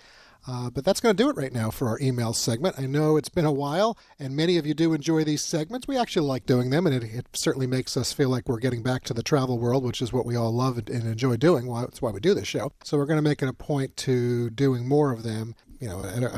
Uh, 0.47 0.71
but 0.71 0.83
that's 0.83 0.99
going 0.99 1.15
to 1.15 1.23
do 1.23 1.29
it 1.29 1.35
right 1.35 1.53
now 1.53 1.69
for 1.69 1.87
our 1.87 1.99
email 1.99 2.33
segment. 2.33 2.75
I 2.79 2.87
know 2.87 3.15
it's 3.15 3.29
been 3.29 3.45
a 3.45 3.51
while, 3.51 3.95
and 4.17 4.35
many 4.35 4.57
of 4.57 4.65
you 4.65 4.73
do 4.73 4.91
enjoy 4.93 5.23
these 5.23 5.43
segments. 5.43 5.87
We 5.87 5.97
actually 5.97 6.25
like 6.25 6.47
doing 6.47 6.71
them, 6.71 6.87
and 6.87 6.95
it, 6.95 7.03
it 7.03 7.27
certainly 7.33 7.67
makes 7.67 7.95
us 7.95 8.11
feel 8.11 8.29
like 8.29 8.49
we're 8.49 8.57
getting 8.57 8.81
back 8.81 9.03
to 9.03 9.13
the 9.13 9.21
travel 9.21 9.59
world, 9.59 9.83
which 9.83 10.01
is 10.01 10.11
what 10.11 10.25
we 10.25 10.35
all 10.35 10.51
love 10.51 10.79
and 10.79 10.89
enjoy 10.89 11.37
doing. 11.37 11.71
That's 11.71 12.01
why 12.01 12.09
we 12.09 12.19
do 12.19 12.33
this 12.33 12.47
show. 12.47 12.71
So 12.83 12.97
we're 12.97 13.05
going 13.05 13.19
to 13.19 13.29
make 13.29 13.43
it 13.43 13.49
a 13.49 13.53
point 13.53 13.95
to 13.97 14.49
doing 14.49 14.87
more 14.87 15.11
of 15.11 15.21
them, 15.21 15.53
you 15.81 15.89
know, 15.89 15.97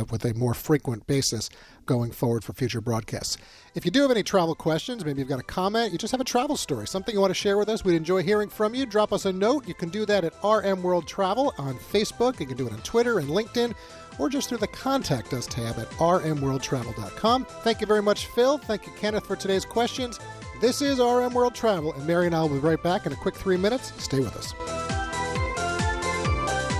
with 0.10 0.26
a 0.26 0.34
more 0.34 0.54
frequent 0.54 1.06
basis 1.06 1.50
going 1.86 2.12
forward 2.12 2.44
for 2.44 2.54
future 2.54 2.80
broadcasts. 2.80 3.38
If 3.76 3.84
you 3.84 3.92
do 3.92 4.02
have 4.02 4.12
any 4.12 4.24
travel 4.24 4.56
questions, 4.56 5.04
maybe 5.04 5.20
you've 5.20 5.28
got 5.28 5.40
a 5.40 5.44
comment, 5.44 5.92
you 5.92 5.98
just 5.98 6.12
have 6.12 6.22
a 6.22 6.26
travel 6.26 6.56
story, 6.56 6.88
something 6.88 7.14
you 7.14 7.20
want 7.20 7.32
to 7.32 7.36
share 7.36 7.58
with 7.58 7.68
us, 7.68 7.84
we'd 7.84 7.96
enjoy 7.96 8.24
hearing 8.24 8.48
from 8.48 8.74
you. 8.74 8.86
Drop 8.86 9.12
us 9.12 9.26
a 9.26 9.34
note. 9.34 9.68
You 9.68 9.74
can 9.74 9.90
do 9.90 10.06
that 10.06 10.24
at 10.24 10.34
RM 10.44 10.82
World 10.82 11.08
Travel 11.08 11.54
on 11.58 11.76
Facebook. 11.76 12.40
You 12.40 12.46
can 12.46 12.56
do 12.56 12.68
it 12.68 12.74
on 12.74 12.80
Twitter 12.80 13.20
and 13.20 13.28
LinkedIn, 13.28 13.76
or 14.18 14.30
just 14.30 14.48
through 14.48 14.60
the 14.60 14.68
Contact 14.68 15.34
Us 15.34 15.46
tab 15.46 15.78
at 15.78 15.90
rmworldtravel.com. 15.92 17.46
Thank 17.46 17.82
you 17.82 17.88
very 17.88 18.02
much, 18.02 18.28
Phil. 18.28 18.58
Thank 18.58 18.88
you, 18.88 18.94
Kenneth, 18.94 19.26
for 19.26 19.36
today's 19.36 19.66
questions. 19.66 20.20
This 20.62 20.82
is 20.82 21.00
RM 21.00 21.34
World 21.34 21.54
Travel, 21.54 21.92
and 21.94 22.08
Mary 22.08 22.28
and 22.28 22.36
I 22.36 22.42
will 22.44 22.50
be 22.50 22.60
right 22.60 22.82
back 22.82 23.06
in 23.06 23.12
a 23.12 23.18
quick 23.18 23.36
three 23.36 23.58
minutes. 23.58 23.92
Stay 24.02 24.20
with 24.20 24.38
us. 24.38 25.03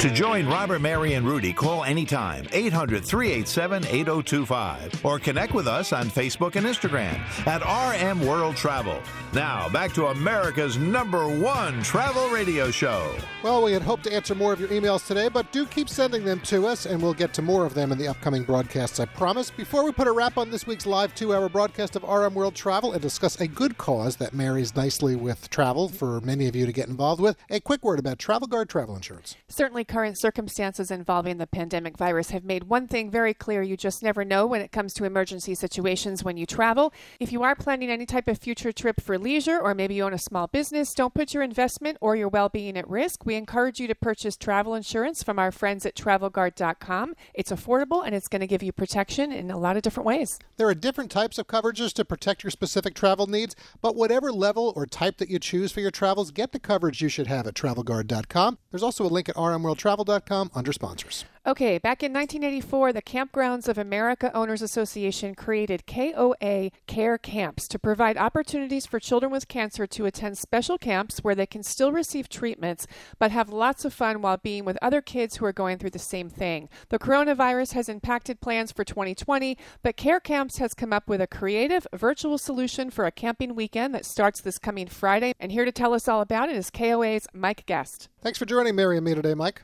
To 0.00 0.08
join 0.08 0.46
Robert, 0.46 0.80
Mary, 0.80 1.12
and 1.12 1.26
Rudy, 1.26 1.52
call 1.52 1.84
anytime 1.84 2.48
800 2.52 3.04
387 3.04 3.84
8025 3.84 5.04
or 5.04 5.18
connect 5.18 5.52
with 5.52 5.68
us 5.68 5.92
on 5.92 6.08
Facebook 6.08 6.56
and 6.56 6.64
Instagram 6.64 7.18
at 7.46 7.60
RM 7.60 8.26
World 8.26 8.56
Travel. 8.56 8.98
Now, 9.34 9.68
back 9.68 9.92
to 9.92 10.06
America's 10.06 10.78
number 10.78 11.28
one 11.28 11.82
travel 11.82 12.30
radio 12.30 12.70
show. 12.70 13.14
Well, 13.42 13.62
we 13.62 13.72
had 13.72 13.82
hoped 13.82 14.04
to 14.04 14.12
answer 14.12 14.34
more 14.34 14.54
of 14.54 14.60
your 14.60 14.70
emails 14.70 15.06
today, 15.06 15.28
but 15.28 15.52
do 15.52 15.66
keep 15.66 15.90
sending 15.90 16.24
them 16.24 16.40
to 16.40 16.66
us, 16.66 16.86
and 16.86 17.02
we'll 17.02 17.12
get 17.12 17.34
to 17.34 17.42
more 17.42 17.66
of 17.66 17.74
them 17.74 17.92
in 17.92 17.98
the 17.98 18.08
upcoming 18.08 18.42
broadcasts, 18.42 19.00
I 19.00 19.04
promise. 19.04 19.50
Before 19.50 19.84
we 19.84 19.92
put 19.92 20.08
a 20.08 20.12
wrap 20.12 20.38
on 20.38 20.50
this 20.50 20.66
week's 20.66 20.86
live 20.86 21.14
two 21.14 21.34
hour 21.34 21.50
broadcast 21.50 21.94
of 21.94 22.04
RM 22.04 22.32
World 22.32 22.54
Travel 22.54 22.92
and 22.92 23.02
discuss 23.02 23.38
a 23.38 23.46
good 23.46 23.76
cause 23.76 24.16
that 24.16 24.32
marries 24.32 24.74
nicely 24.74 25.14
with 25.14 25.50
travel 25.50 25.90
for 25.90 26.22
many 26.22 26.48
of 26.48 26.56
you 26.56 26.64
to 26.64 26.72
get 26.72 26.88
involved 26.88 27.20
with, 27.20 27.36
a 27.50 27.60
quick 27.60 27.84
word 27.84 27.98
about 27.98 28.18
Travel 28.18 28.48
Guard 28.48 28.70
travel 28.70 28.96
insurance. 28.96 29.36
Certainly, 29.48 29.84
current 29.90 30.16
circumstances 30.16 30.92
involving 30.92 31.38
the 31.38 31.48
pandemic 31.48 31.98
virus 31.98 32.30
have 32.30 32.44
made 32.44 32.64
one 32.64 32.86
thing 32.86 33.10
very 33.10 33.34
clear 33.34 33.60
you 33.60 33.76
just 33.76 34.04
never 34.04 34.24
know 34.24 34.46
when 34.46 34.60
it 34.60 34.70
comes 34.70 34.94
to 34.94 35.04
emergency 35.04 35.52
situations 35.52 36.22
when 36.22 36.36
you 36.36 36.46
travel. 36.46 36.92
If 37.18 37.32
you 37.32 37.42
are 37.42 37.56
planning 37.56 37.90
any 37.90 38.06
type 38.06 38.28
of 38.28 38.38
future 38.38 38.70
trip 38.70 39.00
for 39.00 39.18
leisure, 39.18 39.58
or 39.58 39.74
maybe 39.74 39.94
you 39.94 40.04
own 40.04 40.14
a 40.14 40.18
small 40.18 40.46
business, 40.46 40.94
don't 40.94 41.12
put 41.12 41.34
your 41.34 41.42
investment 41.42 41.98
or 42.00 42.14
your 42.14 42.28
well 42.28 42.48
being 42.48 42.76
at 42.76 42.88
risk. 42.88 43.26
We 43.26 43.34
encourage 43.34 43.80
you 43.80 43.88
to 43.88 43.96
purchase 43.96 44.36
travel 44.36 44.76
insurance 44.76 45.24
from 45.24 45.40
our 45.40 45.50
friends 45.50 45.84
at 45.84 45.96
travelguard.com. 45.96 47.16
It's 47.34 47.50
affordable 47.50 48.06
and 48.06 48.14
it's 48.14 48.28
going 48.28 48.42
to 48.42 48.46
give 48.46 48.62
you 48.62 48.70
protection 48.70 49.32
in 49.32 49.50
a 49.50 49.58
lot 49.58 49.76
of 49.76 49.82
different 49.82 50.06
ways. 50.06 50.38
There 50.56 50.68
are 50.68 50.74
different 50.74 51.10
types 51.10 51.36
of 51.36 51.48
coverages 51.48 51.92
to 51.94 52.04
protect 52.04 52.44
your 52.44 52.52
specific 52.52 52.94
travel 52.94 53.26
needs, 53.26 53.56
but 53.82 53.96
whatever 53.96 54.30
level 54.30 54.72
or 54.76 54.86
type 54.86 55.16
that 55.16 55.30
you 55.30 55.40
choose 55.40 55.72
for 55.72 55.80
your 55.80 55.90
travels, 55.90 56.30
get 56.30 56.52
the 56.52 56.60
coverage 56.60 57.02
you 57.02 57.08
should 57.08 57.26
have 57.26 57.48
at 57.48 57.54
travelguard.com. 57.54 58.58
There's 58.70 58.84
also 58.84 59.04
a 59.04 59.08
link 59.08 59.28
at 59.28 59.36
rmworldtravel.com 59.80 60.50
under 60.54 60.72
sponsors. 60.72 61.24
Okay, 61.46 61.78
back 61.78 62.02
in 62.02 62.12
1984, 62.12 62.92
the 62.92 63.00
Kampgrounds 63.00 63.66
of 63.66 63.78
America 63.78 64.30
Owners 64.36 64.60
Association 64.60 65.34
created 65.34 65.86
KOA 65.86 66.70
Care 66.86 67.16
Camps 67.16 67.66
to 67.68 67.78
provide 67.78 68.18
opportunities 68.18 68.84
for 68.84 69.00
children 69.00 69.32
with 69.32 69.48
cancer 69.48 69.86
to 69.86 70.04
attend 70.04 70.36
special 70.36 70.76
camps 70.76 71.20
where 71.20 71.34
they 71.34 71.46
can 71.46 71.62
still 71.62 71.92
receive 71.92 72.28
treatments 72.28 72.86
but 73.18 73.30
have 73.30 73.48
lots 73.48 73.86
of 73.86 73.94
fun 73.94 74.20
while 74.20 74.36
being 74.36 74.66
with 74.66 74.76
other 74.82 75.00
kids 75.00 75.36
who 75.36 75.46
are 75.46 75.52
going 75.52 75.78
through 75.78 75.90
the 75.90 75.98
same 75.98 76.28
thing. 76.28 76.68
The 76.90 76.98
coronavirus 76.98 77.72
has 77.72 77.88
impacted 77.88 78.42
plans 78.42 78.70
for 78.70 78.84
2020, 78.84 79.56
but 79.82 79.96
Care 79.96 80.20
Camps 80.20 80.58
has 80.58 80.74
come 80.74 80.92
up 80.92 81.08
with 81.08 81.22
a 81.22 81.26
creative 81.26 81.86
virtual 81.94 82.36
solution 82.36 82.90
for 82.90 83.06
a 83.06 83.12
camping 83.12 83.54
weekend 83.54 83.94
that 83.94 84.04
starts 84.04 84.42
this 84.42 84.58
coming 84.58 84.88
Friday. 84.88 85.32
And 85.40 85.50
here 85.50 85.64
to 85.64 85.72
tell 85.72 85.94
us 85.94 86.06
all 86.06 86.20
about 86.20 86.50
it 86.50 86.56
is 86.56 86.70
KOA's 86.70 87.26
Mike 87.32 87.64
Gast. 87.64 88.10
Thanks 88.20 88.38
for 88.38 88.44
joining 88.44 88.76
Mary 88.76 88.98
and 88.98 89.06
me 89.06 89.14
today, 89.14 89.32
Mike. 89.32 89.62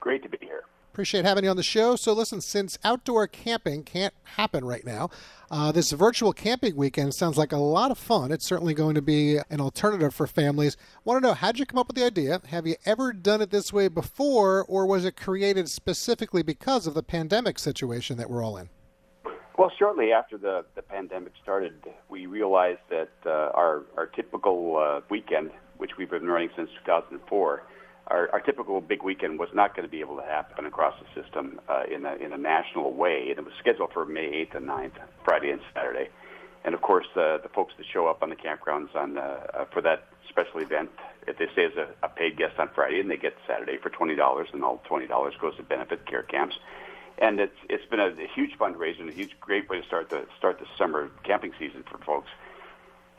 Great 0.00 0.22
to 0.22 0.28
be 0.28 0.38
here. 0.40 0.64
Appreciate 0.92 1.24
having 1.24 1.44
you 1.44 1.50
on 1.50 1.56
the 1.56 1.62
show. 1.62 1.94
So, 1.94 2.12
listen, 2.12 2.40
since 2.40 2.76
outdoor 2.82 3.28
camping 3.28 3.84
can't 3.84 4.14
happen 4.36 4.64
right 4.64 4.84
now, 4.84 5.10
uh, 5.48 5.70
this 5.70 5.92
virtual 5.92 6.32
camping 6.32 6.74
weekend 6.74 7.14
sounds 7.14 7.38
like 7.38 7.52
a 7.52 7.56
lot 7.56 7.92
of 7.92 7.98
fun. 7.98 8.32
It's 8.32 8.44
certainly 8.44 8.74
going 8.74 8.96
to 8.96 9.02
be 9.02 9.38
an 9.48 9.60
alternative 9.60 10.12
for 10.12 10.26
families. 10.26 10.76
Want 11.04 11.22
to 11.22 11.28
know 11.28 11.34
how'd 11.34 11.58
you 11.58 11.66
come 11.66 11.78
up 11.78 11.86
with 11.86 11.94
the 11.94 12.04
idea? 12.04 12.40
Have 12.48 12.66
you 12.66 12.74
ever 12.84 13.12
done 13.12 13.40
it 13.40 13.50
this 13.50 13.72
way 13.72 13.86
before, 13.86 14.64
or 14.64 14.86
was 14.86 15.04
it 15.04 15.16
created 15.16 15.68
specifically 15.68 16.42
because 16.42 16.88
of 16.88 16.94
the 16.94 17.02
pandemic 17.04 17.60
situation 17.60 18.16
that 18.16 18.28
we're 18.28 18.44
all 18.44 18.56
in? 18.56 18.68
Well, 19.56 19.70
shortly 19.78 20.12
after 20.12 20.36
the, 20.36 20.64
the 20.74 20.82
pandemic 20.82 21.32
started, 21.42 21.74
we 22.08 22.26
realized 22.26 22.80
that 22.90 23.10
uh, 23.24 23.50
our, 23.54 23.86
our 23.96 24.06
typical 24.06 24.76
uh, 24.76 25.00
weekend, 25.10 25.50
which 25.76 25.92
we've 25.96 26.10
been 26.10 26.26
running 26.26 26.50
since 26.56 26.70
2004, 26.84 27.62
our, 28.08 28.30
our 28.32 28.40
typical 28.40 28.80
big 28.80 29.02
weekend 29.02 29.38
was 29.38 29.48
not 29.54 29.76
going 29.76 29.86
to 29.86 29.90
be 29.90 30.00
able 30.00 30.16
to 30.16 30.22
happen 30.22 30.66
across 30.66 30.94
the 31.00 31.22
system 31.22 31.60
uh, 31.68 31.84
in, 31.90 32.04
a, 32.04 32.14
in 32.14 32.32
a 32.32 32.38
national 32.38 32.92
way. 32.92 33.26
And 33.30 33.38
it 33.38 33.44
was 33.44 33.54
scheduled 33.58 33.92
for 33.92 34.04
May 34.04 34.46
8th 34.46 34.56
and 34.56 34.68
9th, 34.68 34.92
Friday 35.24 35.50
and 35.50 35.60
Saturday. 35.74 36.08
And 36.64 36.74
of 36.74 36.80
course, 36.80 37.06
uh, 37.14 37.38
the 37.38 37.50
folks 37.54 37.74
that 37.78 37.86
show 37.92 38.06
up 38.08 38.22
on 38.22 38.30
the 38.30 38.36
campgrounds 38.36 38.94
on 38.94 39.16
uh, 39.16 39.20
uh, 39.54 39.64
for 39.66 39.80
that 39.82 40.08
special 40.28 40.60
event, 40.60 40.90
if 41.26 41.38
they 41.38 41.46
stay 41.52 41.66
as 41.66 41.76
a, 41.76 41.88
a 42.02 42.08
paid 42.08 42.36
guest 42.36 42.58
on 42.58 42.68
Friday, 42.74 43.00
and 43.00 43.10
they 43.10 43.16
get 43.16 43.36
Saturday 43.46 43.78
for 43.78 43.90
twenty 43.90 44.14
dollars, 44.14 44.48
and 44.52 44.64
all 44.64 44.82
twenty 44.84 45.06
dollars 45.06 45.34
goes 45.40 45.56
to 45.56 45.62
benefit 45.62 46.04
care 46.06 46.22
camps. 46.22 46.56
And 47.18 47.40
it's 47.40 47.56
it's 47.68 47.84
been 47.86 48.00
a, 48.00 48.08
a 48.08 48.28
huge 48.34 48.58
fundraiser 48.58 49.00
and 49.00 49.08
a 49.08 49.12
huge 49.12 49.38
great 49.40 49.68
way 49.68 49.80
to 49.80 49.86
start 49.86 50.10
the 50.10 50.26
start 50.36 50.58
the 50.58 50.66
summer 50.76 51.10
camping 51.22 51.52
season 51.58 51.84
for 51.88 51.98
folks. 51.98 52.28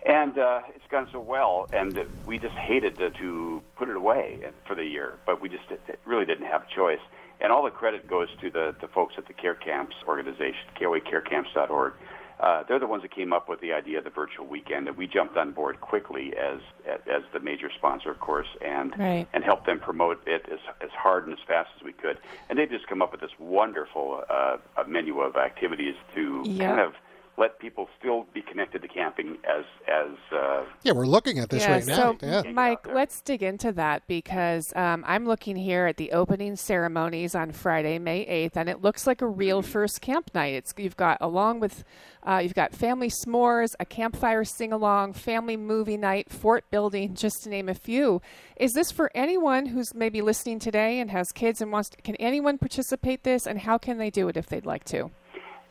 And 0.05 0.37
uh, 0.37 0.61
it's 0.75 0.87
gone 0.89 1.07
so 1.11 1.19
well, 1.19 1.67
and 1.73 1.99
we 2.25 2.39
just 2.39 2.55
hated 2.55 2.97
to, 2.99 3.09
to 3.11 3.61
put 3.75 3.89
it 3.89 3.95
away 3.95 4.39
for 4.65 4.75
the 4.75 4.85
year, 4.85 5.15
but 5.25 5.41
we 5.41 5.49
just 5.49 5.63
it 5.69 5.99
really 6.05 6.25
didn't 6.25 6.45
have 6.47 6.63
a 6.63 6.75
choice. 6.75 7.01
And 7.41 7.51
all 7.51 7.63
the 7.63 7.69
credit 7.71 8.07
goes 8.09 8.27
to 8.41 8.49
the, 8.49 8.75
the 8.81 8.87
folks 8.87 9.15
at 9.17 9.27
the 9.27 9.33
Care 9.33 9.55
Camps 9.55 9.95
organization, 10.07 10.59
KOACareCamps.org. 10.79 11.93
Uh, 12.39 12.63
they're 12.69 12.79
the 12.79 12.87
ones 12.87 13.01
that 13.01 13.13
came 13.13 13.33
up 13.33 13.49
with 13.49 13.59
the 13.59 13.73
idea 13.73 13.97
of 13.97 14.05
the 14.05 14.09
virtual 14.09 14.45
weekend, 14.45 14.87
and 14.87 14.95
we 14.95 15.05
jumped 15.05 15.35
on 15.35 15.51
board 15.51 15.81
quickly 15.81 16.31
as 16.37 16.59
as 16.87 17.21
the 17.33 17.39
major 17.41 17.69
sponsor, 17.77 18.09
of 18.09 18.19
course, 18.21 18.47
and 18.65 18.97
Right. 18.97 19.27
and 19.33 19.43
helped 19.43 19.65
them 19.65 19.79
promote 19.79 20.25
it 20.25 20.45
as 20.49 20.59
as 20.79 20.89
hard 20.91 21.25
and 21.27 21.33
as 21.37 21.43
fast 21.45 21.69
as 21.77 21.83
we 21.83 21.91
could. 21.91 22.17
And 22.49 22.57
they've 22.57 22.69
just 22.69 22.87
come 22.87 23.01
up 23.01 23.11
with 23.11 23.19
this 23.19 23.37
wonderful 23.39 24.23
uh, 24.29 24.57
menu 24.87 25.19
of 25.19 25.35
activities 25.35 25.95
to 26.15 26.43
Yeah. 26.45 26.67
kind 26.67 26.79
of 26.79 26.93
let 27.39 27.57
people 27.57 27.87
still 27.97 28.25
be 28.33 28.41
connected 28.41 28.81
to 28.81 28.87
camping 28.87 29.37
as 29.47 29.63
as 29.87 30.15
uh, 30.31 30.65
Yeah, 30.83 30.91
we're 30.91 31.05
looking 31.05 31.39
at 31.39 31.49
this 31.49 31.63
yeah, 31.63 31.71
right 31.71 31.85
now. 31.85 31.95
So, 31.95 32.17
yeah. 32.21 32.51
Mike, 32.51 32.85
let's 32.85 33.21
dig 33.21 33.41
into 33.41 33.71
that 33.71 34.05
because 34.07 34.73
um, 34.75 35.03
I'm 35.07 35.25
looking 35.25 35.55
here 35.55 35.87
at 35.87 35.97
the 35.97 36.11
opening 36.11 36.57
ceremonies 36.57 37.35
on 37.35 37.51
Friday, 37.51 37.97
May 37.97 38.25
8th, 38.25 38.57
and 38.57 38.69
it 38.69 38.81
looks 38.81 39.07
like 39.07 39.21
a 39.21 39.27
real 39.27 39.61
first 39.61 40.01
camp 40.01 40.31
night. 40.35 40.53
It's 40.53 40.73
you've 40.77 40.97
got 40.97 41.17
along 41.21 41.61
with 41.61 41.85
uh, 42.27 42.41
you've 42.43 42.53
got 42.53 42.73
family 42.75 43.09
s'mores, 43.09 43.73
a 43.79 43.85
campfire 43.85 44.43
sing 44.43 44.73
along, 44.73 45.13
family 45.13 45.55
movie 45.55 45.97
night, 45.97 46.29
fort 46.29 46.69
building, 46.69 47.15
just 47.15 47.43
to 47.43 47.49
name 47.49 47.69
a 47.69 47.73
few. 47.73 48.21
Is 48.57 48.73
this 48.73 48.91
for 48.91 49.09
anyone 49.15 49.67
who's 49.67 49.95
maybe 49.95 50.21
listening 50.21 50.59
today 50.59 50.99
and 50.99 51.09
has 51.11 51.31
kids 51.31 51.61
and 51.61 51.71
wants? 51.71 51.89
To, 51.89 52.01
can 52.01 52.17
anyone 52.17 52.57
participate 52.57 53.23
this, 53.23 53.47
and 53.47 53.59
how 53.59 53.77
can 53.77 53.97
they 53.97 54.09
do 54.09 54.27
it 54.27 54.35
if 54.35 54.47
they'd 54.47 54.65
like 54.65 54.83
to? 54.85 55.11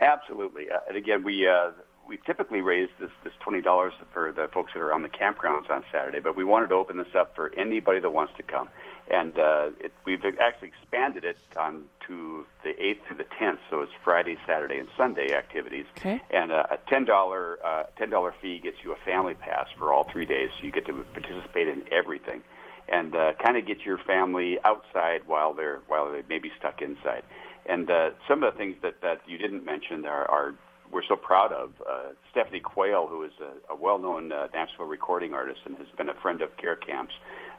Absolutely. 0.00 0.70
Uh, 0.70 0.78
and 0.88 0.96
again, 0.96 1.24
we 1.24 1.48
uh, 1.48 1.70
we 2.08 2.18
typically 2.24 2.60
raise 2.60 2.88
this 2.98 3.10
this 3.24 3.32
twenty 3.40 3.60
dollars 3.60 3.92
for 4.12 4.32
the 4.32 4.48
folks 4.52 4.72
that 4.74 4.80
are 4.80 4.92
on 4.92 5.02
the 5.02 5.08
campgrounds 5.08 5.68
on 5.70 5.84
Saturday, 5.92 6.20
but 6.20 6.36
we 6.36 6.44
wanted 6.44 6.68
to 6.68 6.74
open 6.74 6.96
this 6.96 7.14
up 7.14 7.34
for 7.36 7.52
anybody 7.56 8.00
that 8.00 8.10
wants 8.10 8.32
to 8.36 8.42
come, 8.42 8.68
and 9.10 9.38
uh, 9.38 9.70
it, 9.80 9.92
we've 10.06 10.24
actually 10.40 10.68
expanded 10.68 11.24
it 11.24 11.36
on 11.56 11.84
to 12.06 12.46
the 12.64 12.70
eighth 12.82 13.00
through 13.06 13.18
the 13.18 13.26
tenth, 13.38 13.60
so 13.68 13.82
it's 13.82 13.92
Friday, 14.02 14.38
Saturday, 14.46 14.78
and 14.78 14.88
Sunday 14.96 15.34
activities. 15.34 15.84
Okay. 15.98 16.22
And 16.30 16.50
uh, 16.50 16.64
a 16.70 16.78
ten 16.88 17.04
dollar 17.04 17.58
uh, 17.64 17.84
ten 17.98 18.08
dollar 18.08 18.34
fee 18.40 18.58
gets 18.58 18.76
you 18.82 18.92
a 18.92 18.96
family 19.04 19.34
pass 19.34 19.66
for 19.76 19.92
all 19.92 20.04
three 20.04 20.26
days, 20.26 20.50
so 20.58 20.64
you 20.64 20.72
get 20.72 20.86
to 20.86 21.04
participate 21.12 21.68
in 21.68 21.82
everything, 21.92 22.42
and 22.88 23.14
uh, 23.14 23.32
kind 23.44 23.56
of 23.58 23.66
get 23.66 23.80
your 23.80 23.98
family 23.98 24.58
outside 24.64 25.22
while 25.26 25.52
they're 25.52 25.80
while 25.88 26.10
they 26.10 26.22
may 26.28 26.38
be 26.38 26.50
stuck 26.58 26.80
inside. 26.80 27.22
And 27.68 27.90
uh, 27.90 28.10
some 28.26 28.42
of 28.42 28.52
the 28.52 28.58
things 28.58 28.76
that, 28.82 29.02
that 29.02 29.20
you 29.26 29.38
didn't 29.38 29.64
mention 29.64 30.06
are, 30.06 30.28
are 30.30 30.54
we're 30.90 31.02
so 31.06 31.16
proud 31.16 31.52
of. 31.52 31.72
Uh, 31.88 32.12
Stephanie 32.30 32.60
Quayle, 32.60 33.06
who 33.06 33.22
is 33.22 33.32
a, 33.40 33.72
a 33.72 33.76
well-known 33.76 34.32
uh, 34.32 34.48
Nashville 34.54 34.86
recording 34.86 35.34
artist 35.34 35.60
and 35.66 35.76
has 35.76 35.86
been 35.96 36.08
a 36.08 36.14
friend 36.14 36.40
of 36.40 36.56
Care 36.56 36.76
Camps 36.76 37.12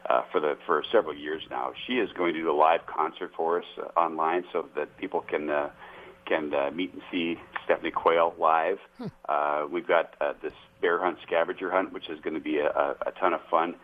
uh, 0.08 0.22
for 0.32 0.40
the 0.40 0.56
for 0.66 0.82
several 0.90 1.14
years 1.16 1.42
now. 1.48 1.72
She 1.86 1.94
is 1.94 2.10
going 2.12 2.34
to 2.34 2.40
do 2.40 2.50
a 2.50 2.56
live 2.56 2.86
concert 2.86 3.30
for 3.36 3.60
us 3.60 3.64
uh, 3.78 3.98
online 3.98 4.44
so 4.52 4.68
that 4.74 4.96
people 4.96 5.20
can 5.20 5.48
uh, 5.48 5.70
can 6.26 6.52
uh, 6.52 6.70
meet 6.72 6.92
and 6.92 7.02
see 7.10 7.36
Stephanie 7.64 7.90
Quayle 7.90 8.34
live. 8.38 8.78
Uh, 9.28 9.66
we've 9.70 9.86
got 9.86 10.14
uh, 10.20 10.32
this 10.42 10.52
bear 10.80 10.98
hunt 10.98 11.18
scavenger 11.22 11.70
hunt, 11.70 11.92
which 11.92 12.08
is 12.08 12.18
going 12.20 12.34
to 12.34 12.40
be 12.40 12.58
a, 12.58 12.68
a, 12.68 12.96
a 13.06 13.12
ton 13.20 13.32
of 13.32 13.40
fun 13.50 13.76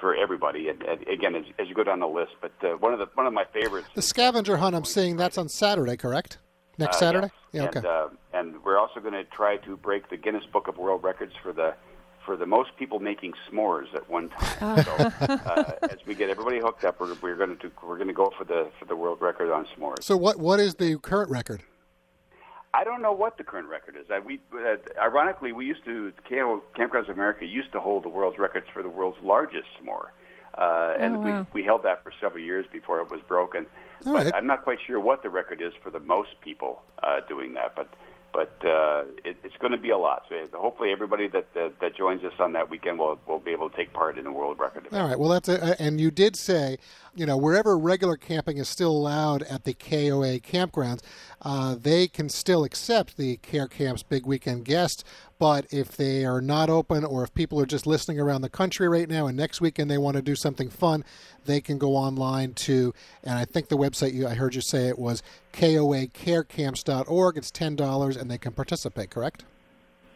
for 0.00 0.14
everybody. 0.14 0.68
And, 0.68 0.82
and 0.82 1.06
again, 1.08 1.34
as, 1.34 1.44
as 1.58 1.68
you 1.68 1.74
go 1.74 1.84
down 1.84 2.00
the 2.00 2.06
list, 2.06 2.32
but 2.40 2.52
uh, 2.62 2.76
one 2.76 2.92
of 2.92 2.98
the 2.98 3.06
one 3.14 3.26
of 3.26 3.32
my 3.32 3.44
favorites 3.52 3.88
The 3.94 4.02
scavenger 4.02 4.56
hunt 4.56 4.74
I'm 4.74 4.84
seeing 4.84 5.16
that's 5.16 5.38
on 5.38 5.48
Saturday, 5.48 5.96
correct? 5.96 6.38
Next 6.78 6.96
uh, 6.96 7.00
Saturday? 7.00 7.30
yes. 7.52 7.62
Yeah, 7.62 7.68
okay. 7.68 7.78
And, 7.78 7.86
uh, 7.86 8.08
and 8.32 8.64
we're 8.64 8.78
also 8.78 9.00
going 9.00 9.14
to 9.14 9.24
try 9.24 9.58
to 9.58 9.76
break 9.76 10.10
the 10.10 10.16
Guinness 10.16 10.44
Book 10.52 10.68
of 10.68 10.76
World 10.76 11.04
Records 11.04 11.32
for 11.42 11.52
the 11.52 11.74
for 12.24 12.36
the 12.36 12.46
most 12.46 12.70
people 12.78 13.00
making 13.00 13.34
s'mores 13.46 13.94
at 13.94 14.08
one 14.08 14.30
time. 14.30 14.82
so, 14.84 14.92
uh, 14.92 15.72
as 15.82 15.98
we 16.06 16.14
get 16.14 16.30
everybody 16.30 16.58
hooked 16.58 16.84
up, 16.84 16.98
we're, 16.98 17.14
we're 17.22 17.36
going 17.36 17.56
to 17.58 17.70
we're 17.86 17.96
going 17.96 18.08
to 18.08 18.14
go 18.14 18.32
for 18.36 18.44
the 18.44 18.70
for 18.78 18.86
the 18.86 18.96
world 18.96 19.20
record 19.20 19.52
on 19.52 19.66
s'mores. 19.76 20.02
So 20.02 20.16
what 20.16 20.38
what 20.38 20.60
is 20.60 20.76
the 20.76 20.98
current 20.98 21.30
record? 21.30 21.62
I 22.74 22.82
don't 22.82 23.00
know 23.02 23.12
what 23.12 23.38
the 23.38 23.44
current 23.44 23.68
record 23.68 23.96
is. 23.96 24.06
I, 24.10 24.18
we 24.18 24.40
uh, 24.52 24.76
ironically 25.00 25.52
we 25.52 25.64
used 25.64 25.84
to 25.84 26.12
KO 26.28 26.62
Kampgrounds 26.76 27.08
of 27.08 27.16
America 27.16 27.44
used 27.46 27.70
to 27.72 27.80
hold 27.80 28.04
the 28.04 28.08
world's 28.08 28.38
records 28.38 28.66
for 28.72 28.82
the 28.82 28.88
world's 28.88 29.18
largest 29.22 29.66
s'more. 29.80 30.08
Uh, 30.58 30.94
and 30.98 31.16
Oh, 31.16 31.20
wow. 31.20 31.46
we, 31.54 31.62
we 31.62 31.64
held 31.66 31.82
that 31.84 32.02
for 32.02 32.12
several 32.20 32.42
years 32.42 32.66
before 32.72 33.00
it 33.00 33.10
was 33.10 33.20
broken. 33.26 33.66
All 34.06 34.12
but 34.12 34.24
right. 34.26 34.34
I'm 34.34 34.46
not 34.46 34.62
quite 34.64 34.78
sure 34.86 34.98
what 35.00 35.22
the 35.22 35.30
record 35.30 35.60
is 35.62 35.72
for 35.82 35.90
the 35.90 36.00
most 36.00 36.30
people 36.42 36.82
uh, 37.02 37.20
doing 37.28 37.54
that. 37.54 37.74
But 37.76 37.88
but 38.34 38.50
uh, 38.66 39.04
it, 39.24 39.36
it's 39.44 39.56
going 39.60 39.70
to 39.70 39.78
be 39.78 39.90
a 39.90 39.96
lot. 39.96 40.24
So 40.28 40.36
hopefully 40.58 40.90
everybody 40.90 41.28
that, 41.28 41.54
that 41.54 41.80
that 41.80 41.96
joins 41.96 42.24
us 42.24 42.32
on 42.40 42.52
that 42.54 42.68
weekend 42.68 42.98
will 42.98 43.18
will 43.28 43.38
be 43.38 43.52
able 43.52 43.70
to 43.70 43.76
take 43.76 43.92
part 43.92 44.18
in 44.18 44.24
the 44.24 44.32
world 44.32 44.58
record. 44.58 44.86
Event. 44.86 45.00
All 45.00 45.08
right. 45.08 45.18
Well, 45.18 45.28
that's 45.30 45.48
a, 45.48 45.80
and 45.80 46.00
you 46.00 46.10
did 46.10 46.34
say, 46.34 46.78
you 47.14 47.24
know, 47.24 47.36
wherever 47.36 47.78
regular 47.78 48.16
camping 48.16 48.58
is 48.58 48.68
still 48.68 48.90
allowed 48.90 49.44
at 49.44 49.62
the 49.62 49.72
KOA 49.72 50.40
campgrounds, 50.40 51.00
uh, 51.42 51.76
they 51.80 52.08
can 52.08 52.28
still 52.28 52.64
accept 52.64 53.16
the 53.16 53.36
Care 53.36 53.68
Camps 53.68 54.02
Big 54.02 54.26
Weekend 54.26 54.64
guests. 54.64 55.04
But 55.44 55.66
if 55.70 55.94
they 55.94 56.24
are 56.24 56.40
not 56.40 56.70
open, 56.70 57.04
or 57.04 57.22
if 57.22 57.34
people 57.34 57.60
are 57.60 57.66
just 57.66 57.86
listening 57.86 58.18
around 58.18 58.40
the 58.40 58.48
country 58.48 58.88
right 58.88 59.06
now, 59.06 59.26
and 59.26 59.36
next 59.36 59.60
weekend 59.60 59.90
they 59.90 59.98
want 59.98 60.16
to 60.16 60.22
do 60.22 60.34
something 60.34 60.70
fun, 60.70 61.04
they 61.44 61.60
can 61.60 61.76
go 61.76 61.96
online 61.96 62.54
to, 62.54 62.94
and 63.22 63.38
I 63.38 63.44
think 63.44 63.68
the 63.68 63.76
website 63.76 64.14
you 64.14 64.26
I 64.26 64.32
heard 64.36 64.54
you 64.54 64.62
say 64.62 64.88
it 64.88 64.98
was 64.98 65.22
koacarecamps.org. 65.52 67.36
It's 67.36 67.50
ten 67.50 67.76
dollars, 67.76 68.16
and 68.16 68.30
they 68.30 68.38
can 68.38 68.52
participate. 68.52 69.10
Correct? 69.10 69.44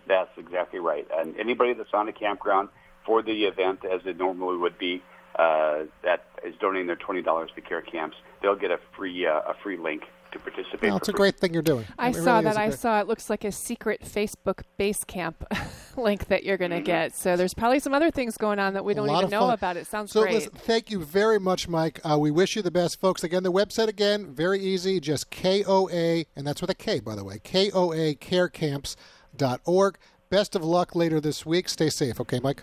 That's 0.06 0.30
exactly 0.38 0.78
right. 0.78 1.06
And 1.14 1.36
anybody 1.36 1.74
that's 1.74 1.92
on 1.92 2.08
a 2.08 2.12
campground 2.14 2.70
for 3.04 3.20
the 3.20 3.44
event, 3.44 3.84
as 3.84 4.00
it 4.06 4.16
normally 4.16 4.56
would 4.56 4.78
be, 4.78 5.02
uh, 5.38 5.80
that 6.04 6.24
is 6.42 6.54
donating 6.58 6.86
their 6.86 6.96
twenty 6.96 7.20
dollars 7.20 7.50
to 7.54 7.60
care 7.60 7.82
camps, 7.82 8.16
they'll 8.40 8.56
get 8.56 8.70
a 8.70 8.80
free 8.96 9.26
uh, 9.26 9.42
a 9.46 9.52
free 9.62 9.76
link 9.76 10.04
to 10.32 10.38
participate. 10.38 10.82
Well, 10.82 10.96
it's 10.98 11.08
a 11.08 11.12
free. 11.12 11.18
great 11.18 11.38
thing 11.38 11.52
you're 11.52 11.62
doing. 11.62 11.86
I 11.98 12.10
It 12.10 12.14
saw 12.16 12.38
really 12.38 12.44
that. 12.44 12.50
is 12.50 12.56
a 12.56 12.60
I 12.60 12.66
great- 12.68 12.78
saw 12.78 13.00
it 13.00 13.06
looks 13.08 13.30
like 13.30 13.44
a 13.44 13.52
secret 13.52 14.02
Facebook 14.04 14.62
base 14.76 15.04
camp 15.04 15.44
link 15.96 16.26
that 16.28 16.44
you're 16.44 16.56
Mm-hmm. 16.58 16.70
going 16.72 16.82
to 16.82 16.86
get. 16.86 17.14
So 17.14 17.36
there's 17.36 17.54
probably 17.54 17.78
some 17.78 17.94
other 17.94 18.10
things 18.10 18.36
going 18.36 18.58
on 18.58 18.74
that 18.74 18.84
we 18.84 18.92
A 18.92 18.96
don't 18.96 19.08
even 19.10 19.30
know 19.30 19.40
fun. 19.40 19.54
about. 19.54 19.76
It 19.76 19.86
sounds 19.86 20.12
so 20.12 20.22
great. 20.22 20.34
listen, 20.34 20.52
thank 20.54 20.90
you 20.90 21.02
very 21.04 21.38
much, 21.40 21.68
Mike. 21.68 22.00
Uh, 22.04 22.18
we 22.18 22.30
wish 22.30 22.56
you 22.56 22.62
the 22.62 22.70
best, 22.70 23.00
folks. 23.00 23.22
Again, 23.24 23.42
the 23.42 23.52
website 23.52 23.88
again, 23.88 24.26
very 24.34 24.60
easy, 24.60 25.00
just 25.00 25.30
KOA, 25.30 26.24
and 26.36 26.46
that's 26.46 26.60
with 26.60 26.70
a 26.70 26.74
K, 26.74 27.00
by 27.00 27.14
the 27.14 27.24
way, 27.24 27.38
KOA 27.38 28.14
carecamps.org. 28.14 29.98
Best 30.30 30.54
of 30.54 30.62
luck 30.64 30.94
later 30.94 31.20
this 31.20 31.46
week. 31.46 31.68
Stay 31.68 31.88
safe, 31.90 32.20
okay, 32.20 32.38
Mike? 32.42 32.62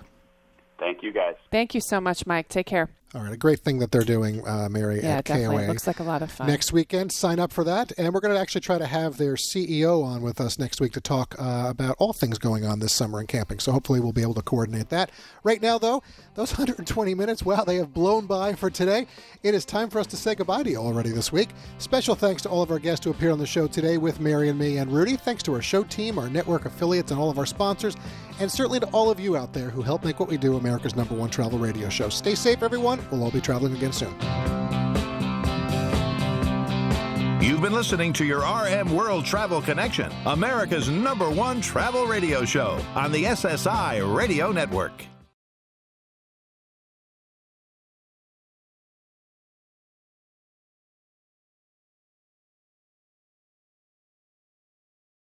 Thank 0.77 1.01
you, 1.03 1.11
guys. 1.13 1.35
Thank 1.51 1.73
you 1.73 1.81
so 1.81 1.99
much, 2.01 2.27
Mike. 2.27 2.47
Take 2.49 2.67
care. 2.67 2.89
All 3.15 3.21
right, 3.21 3.31
a 3.31 3.37
great 3.37 3.59
thing 3.59 3.79
that 3.79 3.93
they're 3.93 4.03
doing, 4.03 4.45
uh, 4.45 4.67
Mary, 4.69 5.01
Yeah, 5.01 5.19
at 5.19 5.23
definitely. 5.25 5.55
KOA. 5.55 5.63
It 5.63 5.67
looks 5.69 5.87
like 5.87 6.01
a 6.01 6.03
lot 6.03 6.21
of 6.21 6.29
fun. 6.29 6.47
Next 6.47 6.73
weekend, 6.73 7.13
sign 7.13 7.39
up 7.39 7.53
for 7.53 7.63
that. 7.63 7.93
And 7.97 8.13
we're 8.13 8.19
going 8.19 8.33
to 8.33 8.39
actually 8.39 8.59
try 8.59 8.77
to 8.77 8.85
have 8.85 9.15
their 9.15 9.35
CEO 9.35 10.03
on 10.03 10.21
with 10.21 10.41
us 10.41 10.59
next 10.59 10.81
week 10.81 10.91
to 10.93 10.99
talk 10.99 11.33
uh, 11.39 11.67
about 11.69 11.95
all 11.97 12.11
things 12.11 12.37
going 12.37 12.65
on 12.65 12.79
this 12.79 12.91
summer 12.91 13.21
in 13.21 13.27
camping. 13.27 13.59
So 13.59 13.71
hopefully 13.71 14.01
we'll 14.01 14.11
be 14.11 14.21
able 14.21 14.33
to 14.33 14.41
coordinate 14.41 14.89
that. 14.89 15.11
Right 15.45 15.61
now, 15.61 15.77
though, 15.77 16.03
those 16.33 16.51
120 16.57 17.15
minutes, 17.15 17.41
wow, 17.41 17.63
they 17.63 17.77
have 17.77 17.93
blown 17.93 18.25
by 18.25 18.53
for 18.53 18.69
today. 18.69 19.07
It 19.43 19.55
is 19.55 19.63
time 19.63 19.89
for 19.89 19.99
us 19.99 20.07
to 20.07 20.17
say 20.17 20.35
goodbye 20.35 20.63
to 20.63 20.69
you 20.71 20.77
already 20.77 21.11
this 21.11 21.31
week. 21.31 21.51
Special 21.77 22.15
thanks 22.15 22.41
to 22.41 22.49
all 22.49 22.63
of 22.63 22.69
our 22.69 22.79
guests 22.79 23.05
who 23.05 23.11
appeared 23.11 23.31
on 23.31 23.39
the 23.39 23.47
show 23.47 23.65
today 23.65 23.97
with 23.97 24.19
Mary 24.19 24.49
and 24.49 24.59
me 24.59 24.79
and 24.79 24.91
Rudy. 24.91 25.15
Thanks 25.15 25.41
to 25.43 25.53
our 25.53 25.61
show 25.61 25.83
team, 25.83 26.19
our 26.19 26.29
network 26.29 26.65
affiliates, 26.65 27.11
and 27.11 27.19
all 27.21 27.29
of 27.29 27.39
our 27.39 27.45
sponsors. 27.45 27.95
And 28.41 28.51
certainly 28.51 28.81
to 28.81 28.87
all 28.87 29.09
of 29.09 29.17
you 29.17 29.37
out 29.37 29.53
there 29.53 29.69
who 29.69 29.81
help 29.81 30.03
make 30.03 30.19
what 30.19 30.27
we 30.27 30.35
do 30.35 30.57
America's 30.57 30.97
number 30.97 31.15
one 31.15 31.29
travel 31.29 31.57
radio 31.57 31.87
show. 31.87 32.09
Stay 32.09 32.35
safe, 32.35 32.61
everyone. 32.61 33.04
We'll 33.11 33.23
all 33.23 33.31
be 33.31 33.41
traveling 33.41 33.75
again 33.75 33.93
soon. 33.93 34.13
You've 37.41 37.61
been 37.61 37.73
listening 37.73 38.11
to 38.13 38.25
your 38.25 38.39
RM 38.39 38.93
World 38.93 39.23
Travel 39.23 39.61
Connection, 39.61 40.11
America's 40.25 40.89
number 40.89 41.29
one 41.29 41.61
travel 41.61 42.05
radio 42.05 42.43
show 42.43 42.79
on 42.95 43.11
the 43.11 43.23
SSI 43.25 44.15
Radio 44.15 44.51
Network. 44.51 45.05